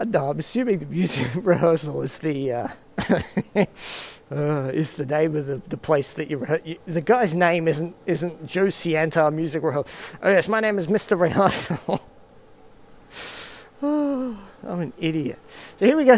Uh, 0.00 0.04
no, 0.04 0.30
I'm 0.30 0.38
assuming 0.38 0.78
the 0.78 0.86
music 0.86 1.28
rehearsal 1.44 2.00
is 2.00 2.20
the 2.20 2.52
uh, 2.52 2.68
uh, 4.30 4.70
is 4.72 4.94
the 4.94 5.04
name 5.04 5.36
of 5.36 5.44
the, 5.44 5.56
the 5.68 5.76
place 5.76 6.14
that 6.14 6.30
you, 6.30 6.38
re- 6.38 6.78
The 6.86 7.02
guy's 7.02 7.34
name 7.34 7.68
isn't 7.68 7.94
isn't 8.06 8.46
Joe 8.46 8.68
Ciantar 8.68 9.30
Music 9.30 9.62
Rehearsal. 9.62 9.92
Oh 10.22 10.30
yes, 10.30 10.48
my 10.48 10.60
name 10.60 10.78
is 10.78 10.86
Mr. 10.86 11.20
Rehearsal. 11.20 12.00
oh. 13.82 14.38
I'm 14.62 14.80
an 14.80 14.92
idiot. 14.98 15.38
So 15.76 15.84
here 15.86 15.96
we 15.98 16.04
go. 16.04 16.16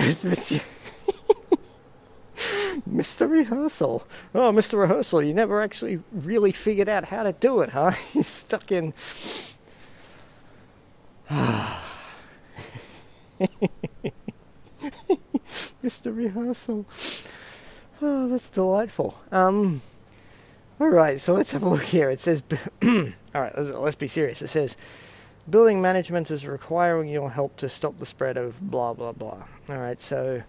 Mr. 2.88 3.28
Rehearsal. 3.30 4.06
Oh, 4.34 4.52
Mr. 4.52 4.78
Rehearsal, 4.78 5.22
you 5.22 5.32
never 5.32 5.62
actually 5.62 6.00
really 6.12 6.50
figured 6.50 6.88
out 6.88 7.06
how 7.06 7.22
to 7.22 7.32
do 7.32 7.60
it, 7.60 7.70
huh? 7.70 7.92
You're 8.12 8.24
stuck 8.24 8.72
in. 8.72 8.94
Mr. 15.82 16.16
Rehearsal. 16.16 16.86
Oh, 18.00 18.28
that's 18.28 18.50
delightful. 18.50 19.18
Um, 19.30 19.82
all 20.80 20.88
right, 20.88 21.20
so 21.20 21.34
let's 21.34 21.52
have 21.52 21.62
a 21.62 21.68
look 21.68 21.84
here. 21.84 22.10
It 22.10 22.20
says, 22.20 22.42
all 22.82 23.12
right, 23.34 23.56
let's 23.56 23.96
be 23.96 24.08
serious. 24.08 24.42
It 24.42 24.48
says, 24.48 24.76
Building 25.50 25.82
management 25.82 26.30
is 26.30 26.46
requiring 26.46 27.08
your 27.08 27.30
help 27.30 27.56
to 27.56 27.68
stop 27.68 27.98
the 27.98 28.06
spread 28.06 28.36
of 28.36 28.60
blah 28.60 28.94
blah 28.94 29.10
blah. 29.10 29.42
Alright, 29.68 30.00
so 30.00 30.44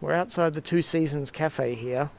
we're 0.00 0.12
outside 0.12 0.54
the 0.54 0.60
Two 0.60 0.82
Seasons 0.82 1.32
Cafe 1.32 1.74
here. 1.74 2.10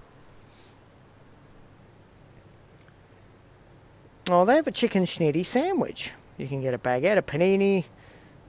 Oh, 4.30 4.44
they 4.44 4.56
have 4.56 4.68
a 4.68 4.72
chicken 4.72 5.06
schnitty 5.06 5.46
sandwich. 5.46 6.12
You 6.38 6.48
can 6.48 6.62
get 6.62 6.74
a 6.74 6.78
baguette, 6.78 7.18
a 7.18 7.22
panini, 7.22 7.86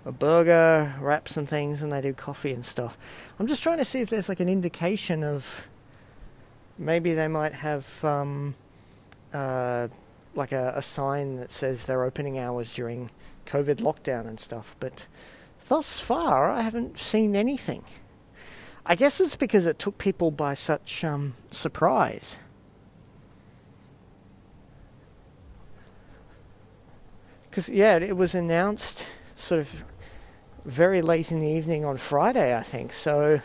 a 0.05 0.13
burger, 0.13 0.95
wraps 1.01 1.37
and 1.37 1.49
things, 1.49 1.83
and 1.83 1.93
they 1.93 2.01
do 2.01 2.13
coffee 2.13 2.53
and 2.53 2.65
stuff. 2.65 2.97
I'm 3.39 3.47
just 3.47 3.63
trying 3.63 3.79
to 3.79 3.85
see 3.85 4.01
if 4.01 4.11
there's 4.11 4.29
like 4.29 4.41
an 4.41 4.49
indication 4.49 5.23
of 5.23 5.67
maybe 6.79 7.15
they 7.15 7.29
might 7.29 7.53
have 7.53 8.05
um, 8.05 8.55
uh, 9.33 9.89
like 10.35 10.53
a, 10.53 10.73
a 10.77 10.83
sign 10.83 11.37
that 11.37 11.53
says 11.53 11.87
their 11.87 12.03
opening 12.05 12.39
hours 12.39 12.75
during 12.75 13.11
COVID 13.47 13.77
lockdown 13.77 14.27
and 14.27 14.41
stuff, 14.41 14.77
but 14.81 15.07
thus 15.69 16.01
far 16.01 16.51
I 16.51 16.63
haven't 16.63 16.99
seen 16.99 17.37
anything. 17.37 17.85
I 18.85 18.97
guess 18.97 19.21
it's 19.21 19.37
because 19.37 19.67
it 19.67 19.79
took 19.79 19.99
people 19.99 20.33
by 20.33 20.55
such 20.55 21.05
um, 21.05 21.35
surprise. 21.51 22.39
Because, 27.49 27.69
yeah, 27.69 27.99
it 27.99 28.17
was 28.17 28.35
announced 28.35 29.07
sort 29.37 29.61
of 29.61 29.85
very 30.65 31.03
late 31.03 31.33
in 31.33 31.41
the 31.41 31.49
evening 31.49 31.85
on 31.85 31.97
Friday, 31.97 32.57
I 32.57 32.63
think. 32.63 32.93
So 32.93 33.41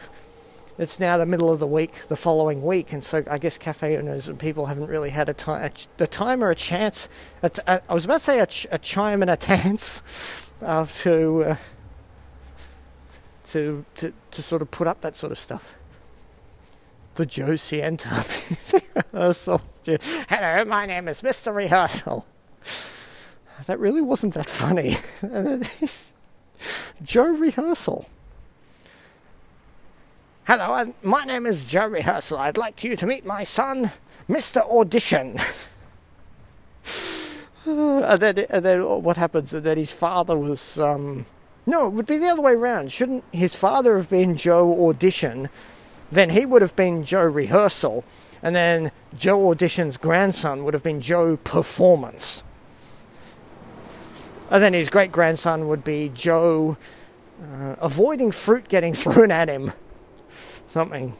it's 0.77 0.99
now 0.99 1.17
the 1.17 1.25
middle 1.25 1.51
of 1.51 1.59
the 1.59 1.67
week, 1.67 2.07
the 2.07 2.15
following 2.15 2.61
week, 2.61 2.93
and 2.93 3.03
so 3.03 3.23
I 3.29 3.37
guess 3.37 3.57
cafe 3.57 3.97
owners 3.97 4.27
and 4.27 4.39
people 4.39 4.67
haven't 4.67 4.87
really 4.87 5.09
had 5.09 5.27
a 5.27 5.33
time, 5.33 5.71
a, 5.99 6.03
a 6.03 6.07
time 6.07 6.43
or 6.43 6.51
a 6.51 6.55
chance. 6.55 7.09
I 7.41 7.81
was 7.89 8.05
about 8.05 8.15
to 8.15 8.19
say 8.19 8.39
a, 8.39 8.45
ch- 8.45 8.67
a 8.71 8.77
chime 8.77 9.21
and 9.21 9.31
a 9.31 9.35
dance 9.37 10.03
uh, 10.61 10.85
to, 10.85 11.43
uh, 11.43 11.55
to 13.47 13.85
to 13.95 14.13
to 14.31 14.41
sort 14.41 14.61
of 14.61 14.69
put 14.69 14.87
up 14.87 15.01
that 15.01 15.15
sort 15.15 15.31
of 15.31 15.39
stuff. 15.39 15.73
The 17.15 17.25
Joe 17.25 17.53
Ciantar 17.53 18.83
rehearsal. 19.13 19.61
Hello, 20.29 20.65
my 20.65 20.85
name 20.85 21.07
is 21.07 21.23
Mr. 21.23 21.55
Rehearsal. 21.55 22.27
That 23.65 23.79
really 23.79 24.01
wasn't 24.01 24.35
that 24.35 24.49
funny. 24.49 24.97
Joe 27.03 27.27
Rehearsal. 27.27 28.07
Hello, 30.45 30.93
my 31.03 31.23
name 31.25 31.45
is 31.45 31.65
Joe 31.65 31.87
Rehearsal. 31.87 32.37
I'd 32.37 32.57
like 32.57 32.83
you 32.83 32.95
to 32.95 33.05
meet 33.05 33.25
my 33.25 33.43
son, 33.43 33.91
Mr. 34.29 34.61
Audition. 34.61 35.39
and, 37.65 38.19
then, 38.19 38.39
and 38.49 38.65
then 38.65 39.03
what 39.03 39.17
happens 39.17 39.53
is 39.53 39.61
that 39.61 39.77
his 39.77 39.91
father 39.91 40.37
was. 40.37 40.79
Um, 40.79 41.25
no, 41.65 41.87
it 41.87 41.93
would 41.93 42.05
be 42.05 42.17
the 42.17 42.27
other 42.27 42.41
way 42.41 42.53
around. 42.53 42.91
Shouldn't 42.91 43.25
his 43.33 43.53
father 43.53 43.97
have 43.97 44.09
been 44.09 44.37
Joe 44.37 44.87
Audition 44.87 45.49
then 46.11 46.29
he 46.29 46.45
would 46.45 46.61
have 46.61 46.75
been 46.75 47.03
Joe 47.03 47.25
Rehearsal, 47.25 48.03
and 48.41 48.55
then 48.55 48.91
Joe 49.17 49.49
Audition's 49.51 49.97
grandson 49.97 50.63
would 50.63 50.73
have 50.73 50.83
been 50.83 51.01
Joe 51.01 51.37
Performance. 51.37 52.43
And 54.49 54.63
then 54.63 54.73
his 54.73 54.89
great 54.89 55.11
grandson 55.11 55.67
would 55.67 55.83
be 55.83 56.09
Joe 56.13 56.77
uh, 57.43 57.75
avoiding 57.79 58.31
fruit 58.31 58.67
getting 58.67 58.93
thrown 58.95 59.31
at 59.31 59.49
him. 59.49 59.73
Something. 60.69 61.13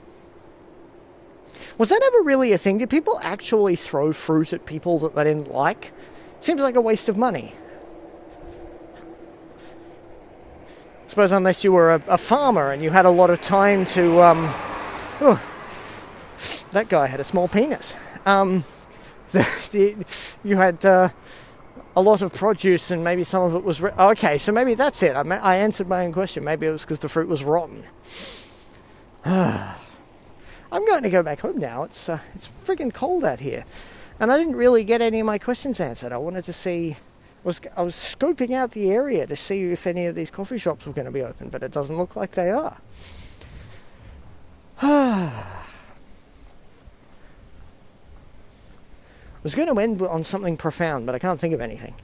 Was 1.78 1.90
that 1.90 2.02
ever 2.04 2.24
really 2.24 2.54
a 2.54 2.58
thing? 2.58 2.80
Did 2.80 2.90
people 2.90 3.20
actually 3.22 3.76
throw 3.76 4.12
fruit 4.12 4.52
at 4.52 4.66
people 4.66 4.98
that 5.00 5.16
they 5.16 5.26
didn't 5.26 5.52
like? 5.52 5.92
Seems 6.40 6.62
like 6.62 6.76
a 6.76 6.82
waste 6.82 7.10
of 7.10 7.18
money. 7.18 7.54
I 11.06 11.10
suppose 11.10 11.32
unless 11.32 11.64
you 11.64 11.72
were 11.72 11.92
a, 11.92 12.04
a 12.08 12.18
farmer 12.18 12.72
and 12.72 12.84
you 12.84 12.90
had 12.90 13.06
a 13.06 13.10
lot 13.10 13.30
of 13.30 13.42
time 13.42 13.86
to. 13.88 14.22
Um, 14.22 14.38
oh, 15.22 15.42
that 16.72 16.90
guy 16.90 17.08
had 17.08 17.20
a 17.20 17.24
small 17.24 17.48
penis. 17.48 17.96
Um, 18.26 18.64
the, 19.32 19.70
the, 19.72 20.06
you 20.44 20.58
had 20.58 20.86
uh, 20.86 21.10
a 21.98 22.02
lot 22.02 22.22
of 22.22 22.32
produce 22.32 22.92
and 22.92 23.04
maybe 23.04 23.24
some 23.24 23.42
of 23.42 23.56
it 23.56 23.64
was. 23.64 23.82
Re- 23.82 23.92
oh, 23.98 24.12
okay, 24.12 24.38
so 24.38 24.52
maybe 24.52 24.76
that's 24.76 25.02
it. 25.02 25.16
I, 25.16 25.22
I 25.24 25.56
answered 25.56 25.90
my 25.90 26.06
own 26.06 26.14
question. 26.14 26.44
Maybe 26.44 26.68
it 26.68 26.72
was 26.72 26.84
because 26.84 27.00
the 27.00 27.10
fruit 27.10 27.28
was 27.28 27.44
rotten. 27.44 27.84
I'm 29.26 30.86
going 30.86 31.02
to 31.02 31.10
go 31.10 31.24
back 31.24 31.40
home 31.40 31.58
now. 31.58 31.84
It's 31.84 32.08
uh, 32.08 32.20
it's 32.36 32.52
friggin' 32.64 32.94
cold 32.94 33.26
out 33.26 33.40
here, 33.40 33.66
and 34.20 34.32
I 34.32 34.38
didn't 34.38 34.56
really 34.56 34.84
get 34.84 35.02
any 35.02 35.20
of 35.20 35.26
my 35.26 35.40
questions 35.40 35.80
answered. 35.80 36.12
I 36.12 36.18
wanted 36.18 36.44
to 36.44 36.54
see. 36.54 36.98
Was 37.44 37.62
I 37.76 37.82
was 37.82 37.96
scoping 37.96 38.52
out 38.52 38.72
the 38.72 38.92
area 38.92 39.26
to 39.26 39.36
see 39.36 39.72
if 39.72 39.88
any 39.88 40.06
of 40.06 40.14
these 40.14 40.30
coffee 40.30 40.60
shops 40.60 40.86
were 40.86 40.94
going 40.94 41.06
to 41.06 41.12
be 41.12 41.24
open, 41.24 41.50
but 41.50 41.64
it 41.64 41.72
doesn't 41.72 41.98
look 41.98 42.16
like 42.16 42.32
they 42.32 42.52
are. 42.52 42.78
was 49.48 49.56
going 49.56 49.74
to 49.74 49.80
end 49.80 50.02
on 50.02 50.26
something 50.26 50.58
profound, 50.58 51.06
but 51.06 51.16
I 51.16 51.20
can't 51.20 51.40
think 51.40 51.54
of 51.54 51.62
anything. 51.62 51.96